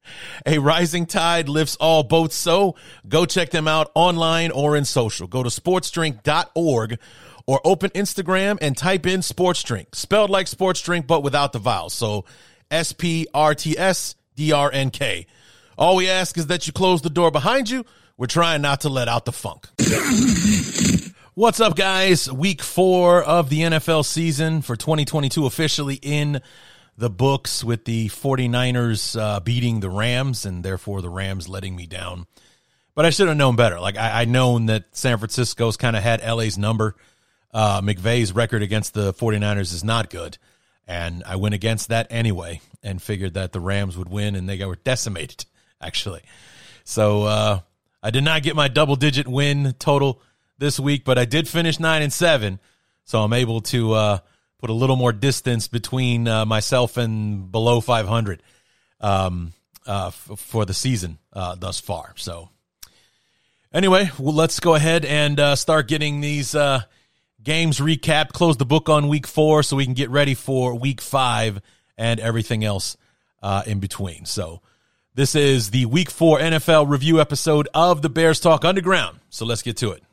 A 0.46 0.58
rising 0.60 1.06
tide 1.06 1.50
lifts 1.50 1.76
all 1.78 2.04
boats, 2.04 2.36
so 2.36 2.76
go 3.08 3.26
check 3.26 3.52
them 3.52 3.68
out 3.68 3.92
online 3.96 4.52
or 4.52 4.76
in 4.76 4.86
social. 4.86 5.28
Go 5.28 5.44
to 5.44 5.50
sportsdrink.org 5.50 7.00
or 7.46 7.62
open 7.64 7.90
Instagram 7.92 8.58
and 8.62 8.78
type 8.78 9.06
in 9.06 9.22
sports 9.22 9.64
drink, 9.64 9.96
spelled 9.96 10.30
like 10.30 10.48
sports 10.48 10.82
drink, 10.82 11.08
but 11.08 11.24
without 11.24 11.54
the 11.54 11.60
vowels. 11.60 11.94
So 11.94 12.26
S 12.72 12.94
P 12.94 13.28
R 13.34 13.54
T 13.56 13.78
S 13.78 14.16
D 14.36 14.52
R 14.52 14.72
N 14.72 14.90
K. 14.90 15.28
All 15.78 15.96
we 15.96 16.10
ask 16.10 16.38
is 16.38 16.48
that 16.48 16.68
you 16.68 16.74
close 16.74 17.02
the 17.02 17.10
door 17.10 17.32
behind 17.32 17.70
you. 17.70 17.86
We're 18.18 18.28
trying 18.28 18.62
not 18.62 18.82
to 18.82 18.90
let 18.90 19.08
out 19.08 19.26
the 19.26 19.32
funk. 19.32 19.68
What's 21.36 21.60
up, 21.60 21.76
guys? 21.76 22.32
Week 22.32 22.62
four 22.62 23.24
of 23.24 23.50
the 23.50 23.62
NFL 23.62 24.06
season 24.06 24.62
for 24.62 24.76
2022 24.76 25.48
officially 25.48 25.96
in 25.96 26.42
the 26.98 27.10
books 27.10 27.64
with 27.64 27.86
the 27.86 28.10
49ers 28.10 29.20
uh, 29.20 29.40
beating 29.40 29.80
the 29.80 29.90
Rams 29.90 30.46
and 30.46 30.64
therefore 30.64 31.02
the 31.02 31.10
Rams 31.10 31.50
letting 31.50 31.76
me 31.76 31.86
down. 31.86 32.28
But 32.96 33.06
I 33.06 33.10
should 33.10 33.28
have 33.28 33.38
known 33.38 33.56
better. 33.56 33.80
Like, 33.80 33.98
I, 33.98 34.22
I 34.22 34.26
known 34.26 34.68
that 34.68 34.86
San 34.92 35.18
Francisco's 35.18 35.78
kind 35.78 35.96
of 35.96 36.04
had 36.04 36.24
LA's 36.24 36.58
number. 36.58 36.96
Uh, 37.52 37.82
McVay's 37.82 38.34
record 38.34 38.62
against 38.62 38.94
the 38.94 39.14
49ers 39.14 39.74
is 39.74 39.84
not 39.84 40.10
good. 40.10 40.38
And 40.88 41.24
I 41.26 41.38
went 41.38 41.56
against 41.56 41.90
that 41.90 42.08
anyway 42.10 42.62
and 42.84 43.02
figured 43.02 43.36
that 43.36 43.52
the 43.52 43.60
Rams 43.60 43.98
would 43.98 44.10
win 44.10 44.36
and 44.36 44.48
they 44.48 44.64
were 44.64 44.76
decimated, 44.76 45.46
actually. 45.82 46.22
So 46.84 47.24
uh, 47.24 47.60
I 48.02 48.12
did 48.12 48.24
not 48.24 48.44
get 48.44 48.56
my 48.56 48.68
double 48.68 48.96
digit 48.96 49.28
win 49.28 49.74
total 49.80 50.22
this 50.58 50.80
week, 50.80 51.06
but 51.06 51.18
I 51.18 51.26
did 51.26 51.48
finish 51.48 51.80
nine 51.80 52.02
and 52.02 52.12
seven. 52.12 52.60
So 53.06 53.22
I'm 53.24 53.34
able 53.34 53.62
to 53.62 53.94
uh, 53.94 54.18
put 54.64 54.70
a 54.70 54.74
little 54.74 54.96
more 54.96 55.12
distance 55.12 55.68
between 55.68 56.26
uh, 56.26 56.46
myself 56.46 56.96
and 56.96 57.52
below 57.52 57.82
500 57.82 58.42
um, 59.02 59.52
uh, 59.86 60.08
f- 60.08 60.40
for 60.40 60.64
the 60.64 60.74
season 60.74 61.18
uh, 61.34 61.54
thus 61.56 61.82
far. 61.82 62.14
So 62.16 62.48
anyway, 63.74 64.10
well, 64.18 64.34
let's 64.34 64.62
go 64.62 64.74
ahead 64.74 65.04
and 65.04 65.38
uh, 65.38 65.58
start 65.58 65.90
getting 65.90 66.22
these 66.22 66.56
uh, 66.56 66.84
games 67.44 67.82
recapped, 67.82 68.30
close 68.30 68.56
the 68.56 68.66
book 68.66 68.88
on 68.88 69.10
week 69.10 69.28
four 69.28 69.64
so 69.64 69.76
we 69.76 69.84
can 69.84 69.96
get 69.96 70.10
ready 70.10 70.34
for 70.34 70.74
week 70.76 71.02
five 71.02 71.60
and 71.98 72.22
everything 72.22 72.64
else 72.64 72.96
uh, 73.42 73.64
in 73.66 73.82
between. 73.82 74.24
So, 74.24 74.62
this 75.14 75.36
is 75.36 75.72
the 75.72 75.88
week 75.88 76.10
four 76.10 76.40
NFL 76.40 76.88
review 76.88 77.20
episode 77.20 77.68
of 77.74 78.02
the 78.02 78.10
Bears 78.10 78.40
Talk 78.40 78.64
Underground. 78.64 79.20
So, 79.30 79.46
let's 79.46 79.62
get 79.62 79.76
to 79.78 79.92
it. 79.92 80.04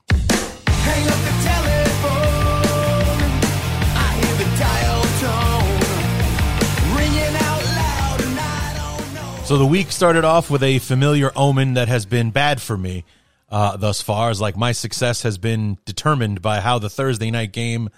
So, 9.51 9.59
the 9.59 9.67
week 9.67 9.91
started 9.91 10.25
off 10.25 10.49
with 10.49 10.63
a 10.63 10.79
familiar 10.79 11.33
omen 11.35 11.75
that 11.75 11.89
has 11.89 12.07
been 12.07 12.31
bad 12.31 12.63
for 12.63 12.79
me 12.79 13.05
uh, 13.49 13.77
thus 13.77 14.01
far. 14.01 14.31
As 14.31 14.41
like 14.41 14.57
my 14.57 14.71
success 14.71 15.23
has 15.23 15.39
been 15.39 15.77
determined 15.85 16.41
by 16.41 16.61
how 16.61 16.79
the 16.79 16.89
Thursday 16.89 17.33
night 17.33 17.51
game 17.51 17.89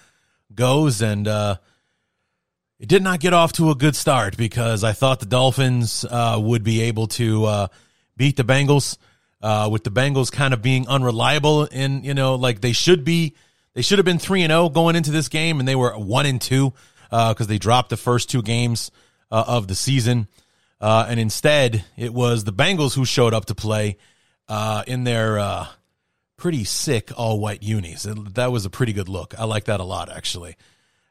goes, 0.54 1.02
and 1.02 1.28
uh, 1.28 1.56
it 2.78 2.88
did 2.88 3.02
not 3.02 3.20
get 3.20 3.34
off 3.34 3.52
to 3.52 3.70
a 3.70 3.74
good 3.74 3.94
start 3.94 4.38
because 4.38 4.82
I 4.82 4.92
thought 4.92 5.20
the 5.20 5.26
Dolphins 5.26 6.06
uh, 6.10 6.40
would 6.42 6.64
be 6.64 6.80
able 6.84 7.06
to 7.08 7.44
uh, 7.44 7.66
beat 8.16 8.38
the 8.38 8.44
Bengals. 8.44 8.96
Uh, 9.42 9.68
with 9.70 9.84
the 9.84 9.90
Bengals 9.90 10.32
kind 10.32 10.54
of 10.54 10.62
being 10.62 10.88
unreliable, 10.88 11.68
and 11.70 12.02
you 12.02 12.14
know, 12.14 12.36
like 12.36 12.62
they 12.62 12.72
should 12.72 13.04
be, 13.04 13.34
they 13.74 13.82
should 13.82 13.98
have 13.98 14.06
been 14.06 14.18
three 14.18 14.40
and 14.40 14.52
zero 14.52 14.70
going 14.70 14.96
into 14.96 15.10
this 15.10 15.28
game, 15.28 15.58
and 15.58 15.68
they 15.68 15.76
were 15.76 15.92
one 15.98 16.24
and 16.24 16.40
two 16.40 16.72
because 17.10 17.46
they 17.46 17.58
dropped 17.58 17.90
the 17.90 17.98
first 17.98 18.30
two 18.30 18.40
games 18.40 18.90
uh, 19.30 19.44
of 19.46 19.66
the 19.66 19.74
season, 19.74 20.28
uh, 20.82 21.06
and 21.08 21.18
instead 21.18 21.84
it 21.96 22.12
was 22.12 22.44
the 22.44 22.52
Bengals 22.52 22.94
who 22.94 23.04
showed 23.06 23.32
up 23.32 23.46
to 23.46 23.54
play 23.54 23.96
uh, 24.48 24.82
in 24.86 25.04
their 25.04 25.38
uh, 25.38 25.66
pretty 26.36 26.64
sick 26.64 27.10
all 27.16 27.38
white 27.38 27.62
unis. 27.62 28.02
That 28.02 28.50
was 28.50 28.66
a 28.66 28.70
pretty 28.70 28.92
good 28.92 29.08
look. 29.08 29.34
I 29.38 29.44
like 29.44 29.64
that 29.64 29.80
a 29.80 29.84
lot, 29.84 30.10
actually. 30.10 30.56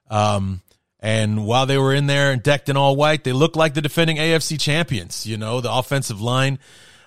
Um, 0.09 0.61
and 0.99 1.47
while 1.47 1.65
they 1.65 1.77
were 1.77 1.93
in 1.93 2.05
there 2.05 2.31
and 2.31 2.43
decked 2.43 2.69
in 2.69 2.77
all 2.77 2.95
white, 2.95 3.23
they 3.23 3.31
looked 3.31 3.55
like 3.55 3.73
the 3.73 3.81
defending 3.81 4.17
AFC 4.17 4.59
champions. 4.59 5.25
You 5.25 5.37
know, 5.37 5.61
the 5.61 5.71
offensive 5.71 6.21
line 6.21 6.59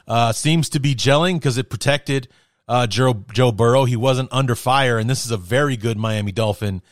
uh, 0.08 0.32
seems 0.32 0.70
to 0.70 0.80
be 0.80 0.94
gelling 0.94 1.34
because 1.34 1.58
it 1.58 1.68
protected 1.70 2.28
uh, 2.66 2.86
Joe, 2.86 3.24
Joe 3.32 3.52
Burrow. 3.52 3.84
He 3.84 3.96
wasn't 3.96 4.30
under 4.32 4.54
fire, 4.54 4.98
and 4.98 5.08
this 5.08 5.24
is 5.24 5.30
a 5.30 5.36
very 5.36 5.76
good 5.76 5.98
Miami 5.98 6.32
Dolphin 6.32 6.82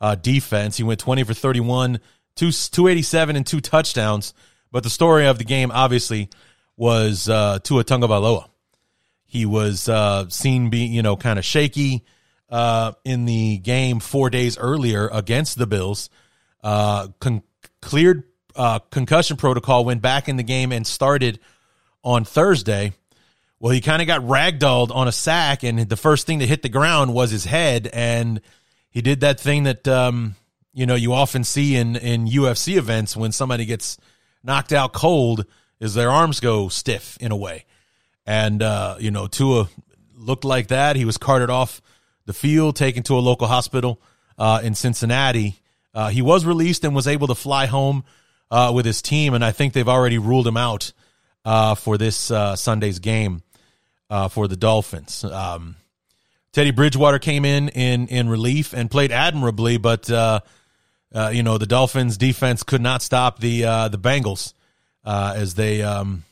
uh, 0.00 0.14
defense. 0.14 0.76
He 0.76 0.82
went 0.82 1.00
20 1.00 1.24
for 1.24 1.34
31, 1.34 1.98
two, 2.36 2.52
287 2.52 3.36
and 3.36 3.46
two 3.46 3.60
touchdowns. 3.60 4.34
But 4.74 4.82
the 4.82 4.90
story 4.90 5.26
of 5.28 5.38
the 5.38 5.44
game, 5.44 5.70
obviously, 5.70 6.30
was 6.76 7.28
uh, 7.28 7.60
Tua 7.60 7.84
Tagovailoa. 7.84 8.48
He 9.24 9.46
was 9.46 9.88
uh, 9.88 10.28
seen 10.30 10.68
being, 10.68 10.92
you 10.92 11.00
know, 11.00 11.16
kind 11.16 11.38
of 11.38 11.44
shaky 11.44 12.04
uh, 12.50 12.94
in 13.04 13.24
the 13.24 13.58
game 13.58 14.00
four 14.00 14.30
days 14.30 14.58
earlier 14.58 15.08
against 15.12 15.58
the 15.58 15.68
Bills. 15.68 16.10
Uh, 16.60 17.06
con- 17.20 17.44
cleared 17.82 18.24
uh, 18.56 18.80
concussion 18.80 19.36
protocol, 19.36 19.84
went 19.84 20.02
back 20.02 20.28
in 20.28 20.38
the 20.38 20.42
game 20.42 20.72
and 20.72 20.84
started 20.84 21.38
on 22.02 22.24
Thursday. 22.24 22.94
Well, 23.60 23.70
he 23.70 23.80
kind 23.80 24.02
of 24.02 24.08
got 24.08 24.22
ragdolled 24.22 24.92
on 24.92 25.06
a 25.06 25.12
sack, 25.12 25.62
and 25.62 25.88
the 25.88 25.96
first 25.96 26.26
thing 26.26 26.40
to 26.40 26.48
hit 26.48 26.62
the 26.62 26.68
ground 26.68 27.14
was 27.14 27.30
his 27.30 27.44
head, 27.44 27.88
and 27.92 28.40
he 28.90 29.02
did 29.02 29.20
that 29.20 29.38
thing 29.38 29.62
that 29.62 29.86
um, 29.86 30.34
you 30.72 30.84
know 30.84 30.96
you 30.96 31.12
often 31.12 31.44
see 31.44 31.76
in 31.76 31.94
in 31.94 32.26
UFC 32.26 32.76
events 32.76 33.16
when 33.16 33.30
somebody 33.30 33.66
gets 33.66 33.98
knocked 34.44 34.72
out 34.72 34.92
cold, 34.92 35.46
is 35.80 35.94
their 35.94 36.10
arms 36.10 36.38
go 36.38 36.68
stiff 36.68 37.16
in 37.20 37.32
a 37.32 37.36
way, 37.36 37.64
and 38.26 38.62
uh, 38.62 38.96
you 39.00 39.10
know 39.10 39.26
Tua 39.26 39.68
looked 40.14 40.44
like 40.44 40.68
that. 40.68 40.96
He 40.96 41.04
was 41.04 41.18
carted 41.18 41.50
off 41.50 41.82
the 42.26 42.32
field, 42.32 42.76
taken 42.76 43.02
to 43.04 43.14
a 43.14 43.20
local 43.20 43.48
hospital 43.48 44.00
uh, 44.38 44.60
in 44.62 44.74
Cincinnati. 44.74 45.56
Uh, 45.92 46.08
he 46.08 46.22
was 46.22 46.44
released 46.44 46.84
and 46.84 46.94
was 46.94 47.06
able 47.06 47.26
to 47.28 47.34
fly 47.34 47.66
home 47.66 48.04
uh, 48.50 48.72
with 48.74 48.86
his 48.86 49.02
team, 49.02 49.34
and 49.34 49.44
I 49.44 49.52
think 49.52 49.72
they've 49.72 49.88
already 49.88 50.18
ruled 50.18 50.46
him 50.46 50.56
out 50.56 50.92
uh, 51.44 51.74
for 51.74 51.98
this 51.98 52.30
uh, 52.30 52.56
Sunday's 52.56 52.98
game 52.98 53.42
uh, 54.10 54.28
for 54.28 54.48
the 54.48 54.56
Dolphins. 54.56 55.24
Um, 55.24 55.76
Teddy 56.52 56.70
Bridgewater 56.70 57.18
came 57.18 57.44
in 57.44 57.68
in 57.70 58.06
in 58.08 58.28
relief 58.28 58.72
and 58.72 58.90
played 58.90 59.10
admirably, 59.10 59.76
but 59.76 60.08
uh, 61.14 61.30
you 61.32 61.42
know 61.42 61.58
the 61.58 61.66
Dolphins 61.66 62.16
defense 62.16 62.62
could 62.62 62.82
not 62.82 63.00
stop 63.00 63.38
the 63.38 63.64
uh, 63.64 63.88
the 63.88 63.98
Bengals 63.98 64.52
uh, 65.04 65.34
as 65.36 65.54
they. 65.54 65.82
Um, 65.82 66.24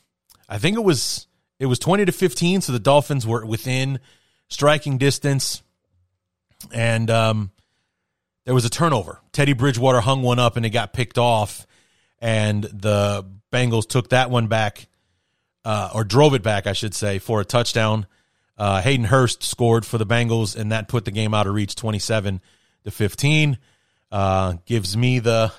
I 0.49 0.59
think 0.59 0.77
it 0.77 0.83
was 0.83 1.27
it 1.59 1.67
was 1.67 1.79
twenty 1.79 2.05
to 2.05 2.13
fifteen, 2.13 2.61
so 2.61 2.73
the 2.73 2.81
Dolphins 2.81 3.27
were 3.27 3.47
within 3.47 4.01
striking 4.49 4.99
distance, 4.99 5.63
and 6.73 7.09
um, 7.09 7.51
there 8.45 8.55
was 8.55 8.65
a 8.65 8.71
turnover. 8.71 9.21
Teddy 9.33 9.53
Bridgewater 9.53 10.01
hung 10.01 10.23
one 10.23 10.39
up 10.39 10.57
and 10.57 10.67
it 10.67 10.71
got 10.71 10.93
picked 10.93 11.17
off, 11.17 11.67
and 12.21 12.65
the 12.65 13.25
Bengals 13.53 13.89
took 13.89 14.11
that 14.11 14.31
one 14.31 14.49
back, 14.49 14.89
uh, 15.65 15.91
or 15.95 16.05
drove 16.05 16.35
it 16.35 16.43
back, 16.43 16.67
I 16.67 16.73
should 16.73 16.95
say, 16.95 17.19
for 17.19 17.41
a 17.41 17.45
touchdown. 17.45 18.07
Uh, 18.59 18.81
Hayden 18.83 19.07
Hurst 19.07 19.43
scored 19.43 19.87
for 19.87 19.97
the 19.97 20.07
Bengals, 20.07 20.57
and 20.57 20.73
that 20.73 20.89
put 20.89 21.05
the 21.05 21.11
game 21.11 21.35
out 21.35 21.47
of 21.47 21.55
reach, 21.55 21.75
twenty-seven 21.75 22.41
to 22.85 22.91
fifteen. 22.91 23.59
Uh, 24.13 24.57
gives 24.67 24.97
me 24.97 25.19
the 25.19 25.53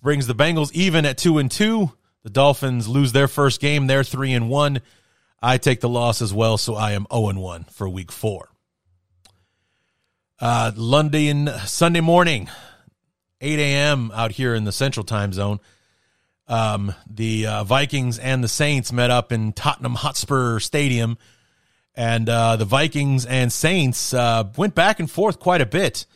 brings 0.00 0.28
the 0.28 0.34
Bengals 0.34 0.70
even 0.72 1.04
at 1.04 1.18
two 1.18 1.38
and 1.38 1.50
two. 1.50 1.90
The 2.22 2.30
Dolphins 2.30 2.86
lose 2.86 3.12
their 3.12 3.26
first 3.26 3.60
game; 3.60 3.88
they're 3.88 4.04
three 4.04 4.34
and 4.34 4.48
one. 4.48 4.82
I 5.40 5.58
take 5.58 5.80
the 5.80 5.88
loss 5.88 6.20
as 6.20 6.32
well, 6.32 6.58
so 6.58 6.74
I 6.74 6.92
am 6.92 7.06
zero 7.12 7.30
and 7.30 7.40
one 7.40 7.64
for 7.64 7.88
Week 7.88 8.12
Four. 8.12 8.50
Uh, 10.40 10.72
London 10.76 11.48
Sunday 11.64 12.00
morning, 12.00 12.48
8 13.40 13.58
a.m. 13.58 14.12
out 14.14 14.30
here 14.32 14.54
in 14.54 14.64
the 14.64 14.70
Central 14.70 15.04
Time 15.04 15.32
Zone. 15.32 15.58
Um, 16.46 16.94
the 17.08 17.46
uh, 17.46 17.64
Vikings 17.64 18.18
and 18.18 18.42
the 18.42 18.48
Saints 18.48 18.92
met 18.92 19.10
up 19.10 19.32
in 19.32 19.52
Tottenham 19.52 19.94
Hotspur 19.94 20.60
Stadium, 20.60 21.18
and 21.94 22.28
uh, 22.28 22.56
the 22.56 22.64
Vikings 22.64 23.26
and 23.26 23.52
Saints 23.52 24.14
uh, 24.14 24.44
went 24.56 24.74
back 24.74 25.00
and 25.00 25.10
forth 25.10 25.40
quite 25.40 25.60
a 25.60 25.66
bit, 25.66 26.06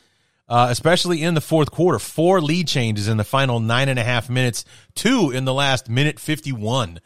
uh, 0.49 0.67
especially 0.71 1.23
in 1.23 1.35
the 1.35 1.41
fourth 1.41 1.71
quarter. 1.71 1.99
Four 1.99 2.41
lead 2.41 2.69
changes 2.69 3.09
in 3.09 3.17
the 3.17 3.25
final 3.25 3.61
nine 3.61 3.89
and 3.89 3.99
a 3.99 4.05
half 4.05 4.29
minutes, 4.29 4.65
two 4.95 5.31
in 5.31 5.45
the 5.45 5.55
last 5.55 5.89
minute 5.89 6.19
51. 6.19 7.01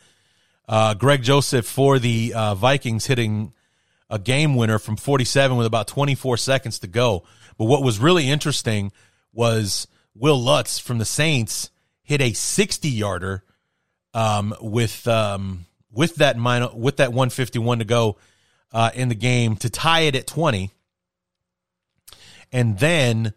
Uh, 0.68 0.94
Greg 0.94 1.22
Joseph 1.22 1.66
for 1.66 1.98
the 1.98 2.32
uh, 2.34 2.54
Vikings 2.54 3.06
hitting 3.06 3.52
a 4.10 4.18
game 4.18 4.54
winner 4.54 4.78
from 4.78 4.96
47 4.96 5.56
with 5.56 5.66
about 5.66 5.86
24 5.86 6.36
seconds 6.36 6.80
to 6.80 6.86
go. 6.86 7.24
But 7.58 7.66
what 7.66 7.82
was 7.82 7.98
really 7.98 8.28
interesting 8.28 8.92
was 9.32 9.86
Will 10.14 10.40
Lutz 10.40 10.78
from 10.78 10.98
the 10.98 11.04
Saints 11.04 11.70
hit 12.02 12.20
a 12.20 12.32
60 12.32 12.88
yarder 12.88 13.44
um, 14.14 14.54
with 14.60 15.06
um, 15.06 15.66
with 15.92 16.16
that 16.16 16.36
minor, 16.36 16.68
with 16.74 16.98
that 16.98 17.10
151 17.10 17.78
to 17.78 17.84
go 17.84 18.16
uh, 18.72 18.90
in 18.94 19.08
the 19.08 19.14
game 19.14 19.56
to 19.56 19.70
tie 19.70 20.00
it 20.00 20.14
at 20.14 20.26
20. 20.26 20.70
And 22.52 22.78
then 22.78 23.34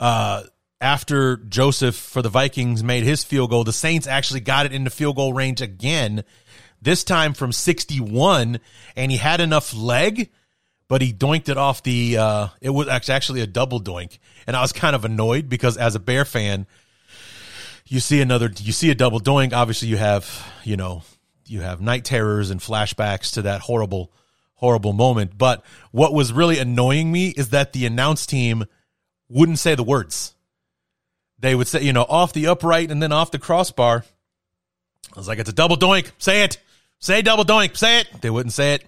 uh, 0.00 0.44
after 0.80 1.36
Joseph 1.36 1.96
for 1.96 2.22
the 2.22 2.28
Vikings 2.28 2.84
made 2.84 3.04
his 3.04 3.24
field 3.24 3.50
goal, 3.50 3.64
the 3.64 3.72
Saints 3.72 4.06
actually 4.06 4.40
got 4.40 4.66
it 4.66 4.72
into 4.72 4.90
field 4.90 5.16
goal 5.16 5.32
range 5.32 5.60
again 5.60 6.24
this 6.84 7.02
time 7.02 7.32
from 7.32 7.50
61, 7.50 8.60
and 8.94 9.10
he 9.10 9.16
had 9.16 9.40
enough 9.40 9.74
leg, 9.74 10.30
but 10.86 11.00
he 11.00 11.12
doinked 11.12 11.48
it 11.48 11.56
off 11.56 11.82
the. 11.82 12.18
Uh, 12.18 12.48
it 12.60 12.70
was 12.70 12.88
actually 13.08 13.40
a 13.40 13.46
double 13.46 13.80
doink, 13.80 14.18
and 14.46 14.54
I 14.54 14.60
was 14.60 14.72
kind 14.72 14.94
of 14.94 15.04
annoyed 15.04 15.48
because 15.48 15.78
as 15.78 15.94
a 15.94 15.98
Bear 15.98 16.26
fan, 16.26 16.66
you 17.86 18.00
see 18.00 18.20
another, 18.20 18.50
you 18.58 18.72
see 18.72 18.90
a 18.90 18.94
double 18.94 19.18
doink. 19.18 19.54
Obviously, 19.54 19.88
you 19.88 19.96
have 19.96 20.46
you 20.62 20.76
know 20.76 21.02
you 21.46 21.62
have 21.62 21.80
night 21.80 22.04
terrors 22.04 22.50
and 22.50 22.60
flashbacks 22.60 23.32
to 23.32 23.42
that 23.42 23.62
horrible, 23.62 24.12
horrible 24.54 24.92
moment. 24.92 25.36
But 25.36 25.62
what 25.90 26.12
was 26.14 26.32
really 26.32 26.58
annoying 26.58 27.12
me 27.12 27.28
is 27.28 27.50
that 27.50 27.72
the 27.72 27.86
announce 27.86 28.26
team 28.26 28.64
wouldn't 29.28 29.58
say 29.58 29.74
the 29.74 29.82
words. 29.82 30.34
They 31.38 31.54
would 31.54 31.68
say, 31.68 31.82
you 31.82 31.92
know, 31.92 32.06
off 32.08 32.32
the 32.32 32.46
upright 32.46 32.90
and 32.90 33.02
then 33.02 33.12
off 33.12 33.30
the 33.30 33.38
crossbar. 33.38 34.04
I 35.14 35.18
was 35.18 35.28
like, 35.28 35.38
it's 35.38 35.50
a 35.50 35.54
double 35.54 35.76
doink. 35.76 36.10
Say 36.18 36.42
it. 36.42 36.58
Say 36.98 37.22
double 37.22 37.44
doink. 37.44 37.76
Say 37.76 38.00
it. 38.00 38.08
They 38.20 38.30
wouldn't 38.30 38.52
say 38.52 38.74
it. 38.74 38.84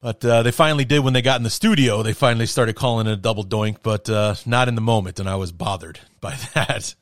But 0.00 0.24
uh, 0.24 0.42
they 0.42 0.52
finally 0.52 0.84
did 0.84 1.00
when 1.00 1.14
they 1.14 1.22
got 1.22 1.38
in 1.38 1.42
the 1.42 1.50
studio. 1.50 2.02
They 2.02 2.12
finally 2.12 2.46
started 2.46 2.76
calling 2.76 3.06
it 3.06 3.12
a 3.12 3.16
double 3.16 3.44
doink, 3.44 3.78
but 3.82 4.08
uh, 4.08 4.36
not 4.44 4.68
in 4.68 4.74
the 4.74 4.80
moment, 4.80 5.18
and 5.18 5.28
I 5.28 5.36
was 5.36 5.50
bothered 5.50 5.98
by 6.20 6.36
that. 6.54 6.94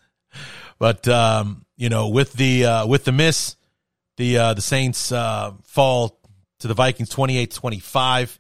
But 0.78 1.06
um, 1.08 1.66
you 1.76 1.88
know, 1.88 2.08
with 2.08 2.32
the 2.32 2.64
uh, 2.64 2.86
with 2.86 3.04
the 3.04 3.12
miss, 3.12 3.56
the 4.16 4.38
uh, 4.38 4.54
the 4.54 4.62
Saints 4.62 5.12
uh, 5.12 5.52
fall 5.64 6.18
to 6.64 6.68
the 6.68 6.74
Vikings 6.74 7.10
28-25. 7.10 8.38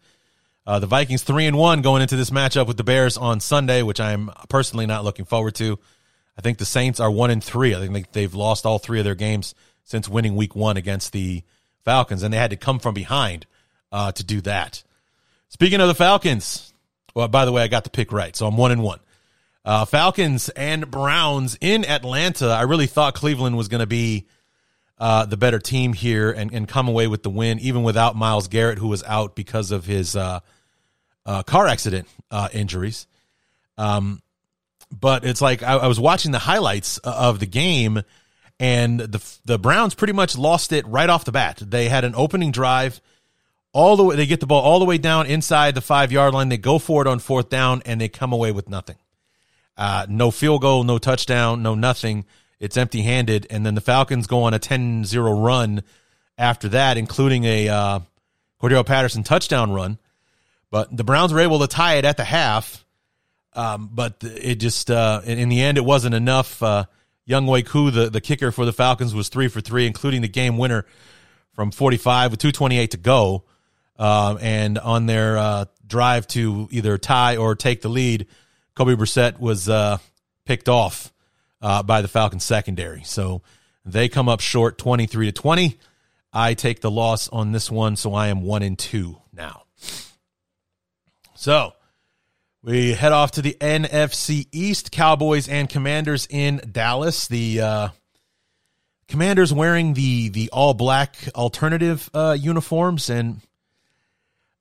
Uh, 0.66 0.78
the 0.78 0.86
Vikings 0.86 1.22
three 1.22 1.46
and 1.46 1.58
one 1.58 1.82
going 1.82 2.00
into 2.00 2.16
this 2.16 2.30
matchup 2.30 2.66
with 2.66 2.78
the 2.78 2.82
Bears 2.82 3.18
on 3.18 3.38
Sunday, 3.38 3.82
which 3.82 4.00
I'm 4.00 4.30
personally 4.48 4.86
not 4.86 5.04
looking 5.04 5.26
forward 5.26 5.54
to. 5.56 5.78
I 6.38 6.40
think 6.40 6.56
the 6.56 6.64
Saints 6.64 7.00
are 7.00 7.10
one 7.10 7.30
and 7.30 7.44
three. 7.44 7.74
I 7.74 7.86
think 7.86 8.12
they've 8.12 8.32
lost 8.32 8.64
all 8.64 8.78
three 8.78 8.98
of 8.98 9.04
their 9.04 9.14
games 9.14 9.54
since 9.84 10.08
winning 10.08 10.36
Week 10.36 10.56
One 10.56 10.78
against 10.78 11.12
the 11.12 11.42
Falcons, 11.84 12.22
and 12.22 12.32
they 12.32 12.38
had 12.38 12.48
to 12.48 12.56
come 12.56 12.78
from 12.78 12.94
behind 12.94 13.44
uh, 13.92 14.10
to 14.12 14.24
do 14.24 14.40
that. 14.40 14.82
Speaking 15.50 15.82
of 15.82 15.88
the 15.88 15.94
Falcons, 15.94 16.72
well, 17.14 17.28
by 17.28 17.44
the 17.44 17.52
way, 17.52 17.60
I 17.60 17.68
got 17.68 17.84
the 17.84 17.90
pick 17.90 18.10
right, 18.10 18.34
so 18.34 18.46
I'm 18.46 18.56
one 18.56 18.72
and 18.72 18.82
one. 18.82 19.00
Uh, 19.66 19.84
Falcons 19.84 20.48
and 20.48 20.90
Browns 20.90 21.58
in 21.60 21.84
Atlanta. 21.84 22.46
I 22.46 22.62
really 22.62 22.86
thought 22.86 23.14
Cleveland 23.14 23.58
was 23.58 23.68
going 23.68 23.80
to 23.80 23.86
be 23.86 24.24
uh, 24.98 25.26
the 25.26 25.36
better 25.36 25.58
team 25.58 25.92
here 25.92 26.30
and, 26.30 26.52
and 26.52 26.68
come 26.68 26.88
away 26.88 27.06
with 27.06 27.22
the 27.22 27.30
win, 27.30 27.58
even 27.58 27.82
without 27.82 28.16
Myles 28.16 28.48
Garrett, 28.48 28.78
who 28.78 28.88
was 28.88 29.02
out 29.04 29.34
because 29.34 29.70
of 29.70 29.86
his 29.86 30.14
uh, 30.16 30.40
uh 31.26 31.42
car 31.42 31.66
accident 31.66 32.08
uh, 32.30 32.48
injuries. 32.52 33.06
Um, 33.76 34.22
but 34.90 35.24
it's 35.24 35.40
like 35.40 35.62
I, 35.62 35.74
I, 35.74 35.86
was 35.86 35.98
watching 35.98 36.30
the 36.30 36.38
highlights 36.38 36.98
of 36.98 37.40
the 37.40 37.46
game, 37.46 38.02
and 38.60 39.00
the 39.00 39.38
the 39.44 39.58
Browns 39.58 39.94
pretty 39.94 40.12
much 40.12 40.36
lost 40.38 40.72
it 40.72 40.86
right 40.86 41.10
off 41.10 41.24
the 41.24 41.32
bat. 41.32 41.60
They 41.60 41.88
had 41.88 42.04
an 42.04 42.14
opening 42.14 42.52
drive 42.52 43.00
all 43.72 43.96
the 43.96 44.04
way. 44.04 44.16
They 44.16 44.26
get 44.26 44.40
the 44.40 44.46
ball 44.46 44.62
all 44.62 44.78
the 44.78 44.84
way 44.84 44.98
down 44.98 45.26
inside 45.26 45.74
the 45.74 45.80
five 45.80 46.12
yard 46.12 46.34
line. 46.34 46.48
They 46.48 46.58
go 46.58 46.78
for 46.78 47.02
it 47.02 47.08
on 47.08 47.18
fourth 47.18 47.48
down, 47.48 47.82
and 47.84 48.00
they 48.00 48.08
come 48.08 48.32
away 48.32 48.52
with 48.52 48.68
nothing. 48.68 48.96
Uh, 49.76 50.06
no 50.08 50.30
field 50.30 50.62
goal, 50.62 50.84
no 50.84 50.98
touchdown, 50.98 51.62
no 51.62 51.74
nothing. 51.74 52.24
It's 52.64 52.78
empty 52.78 53.02
handed. 53.02 53.46
And 53.50 53.64
then 53.64 53.74
the 53.74 53.82
Falcons 53.82 54.26
go 54.26 54.44
on 54.44 54.54
a 54.54 54.58
10 54.58 55.04
0 55.04 55.38
run 55.38 55.82
after 56.38 56.70
that, 56.70 56.96
including 56.96 57.44
a 57.44 57.68
uh, 57.68 58.00
Cordarrelle 58.60 58.86
Patterson 58.86 59.22
touchdown 59.22 59.72
run. 59.72 59.98
But 60.70 60.96
the 60.96 61.04
Browns 61.04 61.32
were 61.32 61.40
able 61.40 61.60
to 61.60 61.66
tie 61.66 61.96
it 61.96 62.06
at 62.06 62.16
the 62.16 62.24
half. 62.24 62.84
Um, 63.52 63.90
but 63.92 64.16
it 64.22 64.56
just, 64.56 64.90
uh, 64.90 65.20
in 65.24 65.48
the 65.48 65.60
end, 65.60 65.78
it 65.78 65.84
wasn't 65.84 66.14
enough. 66.14 66.60
Uh, 66.62 66.86
Younghoe 67.28 67.64
Koo, 67.66 67.90
the, 67.90 68.10
the 68.10 68.20
kicker 68.20 68.50
for 68.50 68.64
the 68.64 68.72
Falcons, 68.72 69.14
was 69.14 69.28
three 69.28 69.48
for 69.48 69.60
three, 69.60 69.86
including 69.86 70.22
the 70.22 70.28
game 70.28 70.56
winner 70.58 70.86
from 71.52 71.70
45 71.70 72.32
with 72.32 72.40
228 72.40 72.90
to 72.92 72.96
go. 72.96 73.44
Uh, 73.96 74.36
and 74.40 74.78
on 74.78 75.06
their 75.06 75.36
uh, 75.38 75.64
drive 75.86 76.26
to 76.28 76.66
either 76.72 76.98
tie 76.98 77.36
or 77.36 77.54
take 77.54 77.82
the 77.82 77.88
lead, 77.88 78.26
Kobe 78.74 78.94
Brissett 78.94 79.38
was 79.38 79.68
uh, 79.68 79.98
picked 80.46 80.68
off 80.68 81.13
uh, 81.64 81.82
by 81.82 82.02
the 82.02 82.08
Falcons 82.08 82.44
secondary. 82.44 83.02
So 83.04 83.40
they 83.86 84.08
come 84.10 84.28
up 84.28 84.40
short 84.40 84.76
23 84.76 85.26
to 85.26 85.32
20. 85.32 85.78
I 86.32 86.52
take 86.54 86.82
the 86.82 86.90
loss 86.90 87.28
on 87.28 87.52
this 87.52 87.70
one, 87.70 87.96
so 87.96 88.12
I 88.12 88.28
am 88.28 88.42
one 88.42 88.62
and 88.62 88.78
two 88.78 89.16
now. 89.32 89.62
So 91.34 91.72
we 92.62 92.92
head 92.92 93.12
off 93.12 93.32
to 93.32 93.42
the 93.42 93.56
NFC 93.60 94.46
East. 94.52 94.92
Cowboys 94.92 95.48
and 95.48 95.68
Commanders 95.68 96.28
in 96.28 96.60
Dallas. 96.70 97.28
The 97.28 97.60
uh, 97.60 97.88
Commanders 99.08 99.52
wearing 99.52 99.94
the 99.94 100.28
the 100.28 100.50
all 100.50 100.74
black 100.74 101.16
alternative 101.34 102.10
uh, 102.12 102.36
uniforms, 102.38 103.08
and 103.08 103.40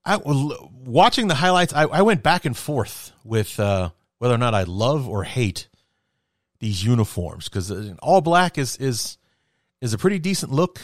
I 0.06 0.18
watching 0.24 1.28
the 1.28 1.36
highlights. 1.36 1.74
I, 1.74 1.84
I 1.84 2.02
went 2.04 2.24
back 2.24 2.46
and 2.46 2.56
forth 2.56 3.12
with 3.24 3.60
uh, 3.60 3.90
whether 4.20 4.36
or 4.36 4.40
not 4.40 4.54
I 4.54 4.64
love 4.64 5.10
or 5.10 5.24
hate 5.24 5.68
these 6.64 6.82
uniforms 6.82 7.50
because 7.50 7.70
uh, 7.70 7.94
all 8.02 8.22
black 8.22 8.58
is 8.58 8.78
is 8.78 9.18
is 9.82 9.94
a 9.94 9.98
pretty 9.98 10.18
decent 10.18 10.50
look, 10.50 10.80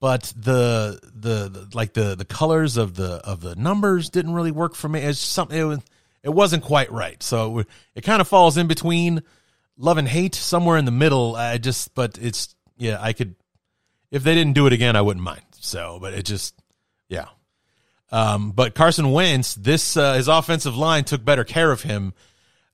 but 0.00 0.32
the, 0.36 1.00
the 1.12 1.48
the 1.48 1.68
like 1.74 1.92
the 1.92 2.14
the 2.14 2.24
colors 2.24 2.76
of 2.76 2.94
the 2.94 3.14
of 3.24 3.40
the 3.40 3.56
numbers 3.56 4.10
didn't 4.10 4.32
really 4.32 4.52
work 4.52 4.76
for 4.76 4.88
me. 4.88 5.00
It's 5.00 5.18
something 5.18 5.58
it, 5.58 5.64
was, 5.64 5.80
it 6.22 6.28
wasn't 6.30 6.62
quite 6.62 6.90
right. 6.92 7.20
So 7.20 7.58
it, 7.58 7.66
it 7.96 8.00
kind 8.02 8.20
of 8.20 8.28
falls 8.28 8.56
in 8.56 8.68
between 8.68 9.24
love 9.76 9.98
and 9.98 10.06
hate, 10.06 10.36
somewhere 10.36 10.78
in 10.78 10.84
the 10.84 10.92
middle. 10.92 11.34
I 11.34 11.58
just 11.58 11.96
but 11.96 12.16
it's 12.22 12.54
yeah, 12.76 12.98
I 13.00 13.12
could 13.12 13.34
if 14.12 14.22
they 14.22 14.36
didn't 14.36 14.52
do 14.52 14.68
it 14.68 14.72
again, 14.72 14.94
I 14.94 15.02
wouldn't 15.02 15.24
mind. 15.24 15.42
So, 15.58 15.98
but 16.00 16.14
it 16.14 16.24
just 16.24 16.54
yeah. 17.08 17.26
Um, 18.12 18.52
but 18.52 18.76
Carson 18.76 19.10
Wentz, 19.10 19.56
this 19.56 19.96
uh, 19.96 20.14
his 20.14 20.28
offensive 20.28 20.76
line 20.76 21.02
took 21.02 21.24
better 21.24 21.42
care 21.42 21.72
of 21.72 21.82
him 21.82 22.14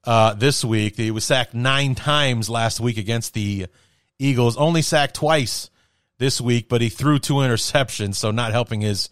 uh, 0.04 0.34
this 0.34 0.64
week. 0.64 0.96
He 0.96 1.10
was 1.10 1.24
sacked 1.24 1.54
nine 1.54 1.94
times 1.94 2.48
last 2.48 2.80
week 2.80 2.98
against 2.98 3.34
the 3.34 3.66
Eagles, 4.18 4.56
only 4.56 4.82
sacked 4.82 5.14
twice 5.14 5.70
this 6.18 6.40
week, 6.40 6.68
but 6.68 6.80
he 6.80 6.88
threw 6.88 7.18
two 7.18 7.34
interceptions, 7.34 8.16
so 8.16 8.30
not 8.30 8.52
helping 8.52 8.80
his 8.80 9.08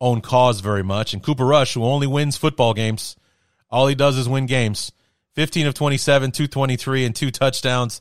own 0.00 0.20
cause 0.20 0.60
very 0.60 0.84
much. 0.84 1.12
And 1.12 1.22
Cooper 1.22 1.44
Rush, 1.44 1.74
who 1.74 1.84
only 1.84 2.06
wins 2.06 2.36
football 2.36 2.74
games, 2.74 3.16
all 3.70 3.86
he 3.86 3.94
does 3.94 4.16
is 4.16 4.28
win 4.28 4.46
games. 4.46 4.92
15 5.34 5.66
of 5.66 5.74
27, 5.74 6.32
223, 6.32 7.04
and 7.04 7.14
two 7.14 7.30
touchdowns. 7.30 8.00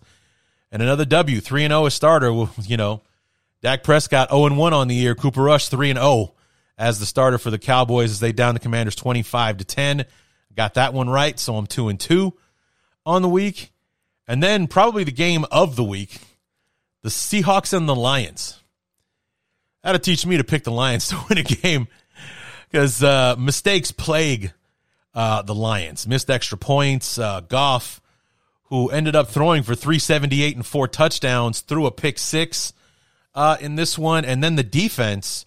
And 0.72 0.82
another 0.82 1.06
W, 1.06 1.40
3 1.40 1.66
and 1.66 1.72
0 1.72 1.86
a 1.86 1.92
starter. 1.92 2.32
You 2.64 2.78
know, 2.78 3.02
Dak 3.62 3.84
Prescott 3.84 4.30
0 4.30 4.46
and 4.46 4.58
1 4.58 4.74
on 4.74 4.88
the 4.88 4.96
year. 4.96 5.16
Cooper 5.16 5.44
Rush 5.44 5.70
3 5.70 5.92
and 5.92 6.00
0 6.00 6.34
as 6.78 7.00
the 7.00 7.06
starter 7.06 7.38
for 7.38 7.50
the 7.50 7.58
Cowboys 7.58 8.12
as 8.12 8.20
they 8.20 8.32
down 8.32 8.54
the 8.54 8.60
Commanders 8.60 8.96
25 8.96 9.58
to 9.58 9.66
10. 9.66 10.06
Got 10.56 10.76
that 10.76 10.94
one 10.94 11.10
right, 11.10 11.40
so 11.40 11.58
I'm 11.58 11.68
two 11.68 11.90
and 11.90 12.00
two 12.00 12.34
on 13.06 13.22
the 13.22 13.30
week. 13.30 13.72
And 14.28 14.42
then 14.42 14.68
probably 14.68 15.04
the 15.04 15.12
game 15.12 15.46
of 15.52 15.76
the 15.76 15.84
week, 15.84 16.20
the 17.04 17.10
Seahawks 17.10 17.74
and 17.74 17.88
the 17.88 17.96
Lions. 17.96 18.62
That'll 19.84 20.00
teach 20.00 20.26
me 20.26 20.38
to 20.38 20.44
pick 20.44 20.64
the 20.64 20.72
Lions 20.72 21.08
to 21.10 21.20
win 21.30 21.38
a 21.38 21.44
game 21.44 21.88
because 22.72 23.04
uh, 23.04 23.36
mistakes 23.38 23.92
plague 23.92 24.54
uh, 25.14 25.42
the 25.44 25.56
Lions. 25.56 26.08
Missed 26.08 26.30
extra 26.30 26.58
points. 26.58 27.20
Uh, 27.20 27.42
Goff, 27.42 28.02
who 28.66 28.90
ended 28.90 29.16
up 29.16 29.30
throwing 29.30 29.64
for 29.64 29.76
378 29.76 30.56
and 30.56 30.66
four 30.66 30.88
touchdowns, 30.88 31.62
threw 31.62 31.86
a 31.86 31.92
pick 31.92 32.18
six 32.18 32.74
uh, 33.34 33.58
in 33.62 33.76
this 33.76 33.98
one. 33.98 34.26
And 34.26 34.44
then 34.44 34.56
the 34.56 34.64
defense 34.64 35.46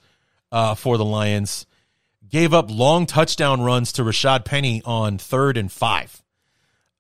uh, 0.53 0.75
for 0.75 0.97
the 0.97 1.05
Lions 1.05 1.67
gave 2.31 2.53
up 2.53 2.71
long 2.71 3.07
touchdown 3.07 3.61
runs 3.61 3.93
to 3.93 4.03
Rashad 4.03 4.45
Penny 4.45 4.83
on 4.85 5.19
third 5.19 5.57
and 5.57 5.71
five, 5.71 6.23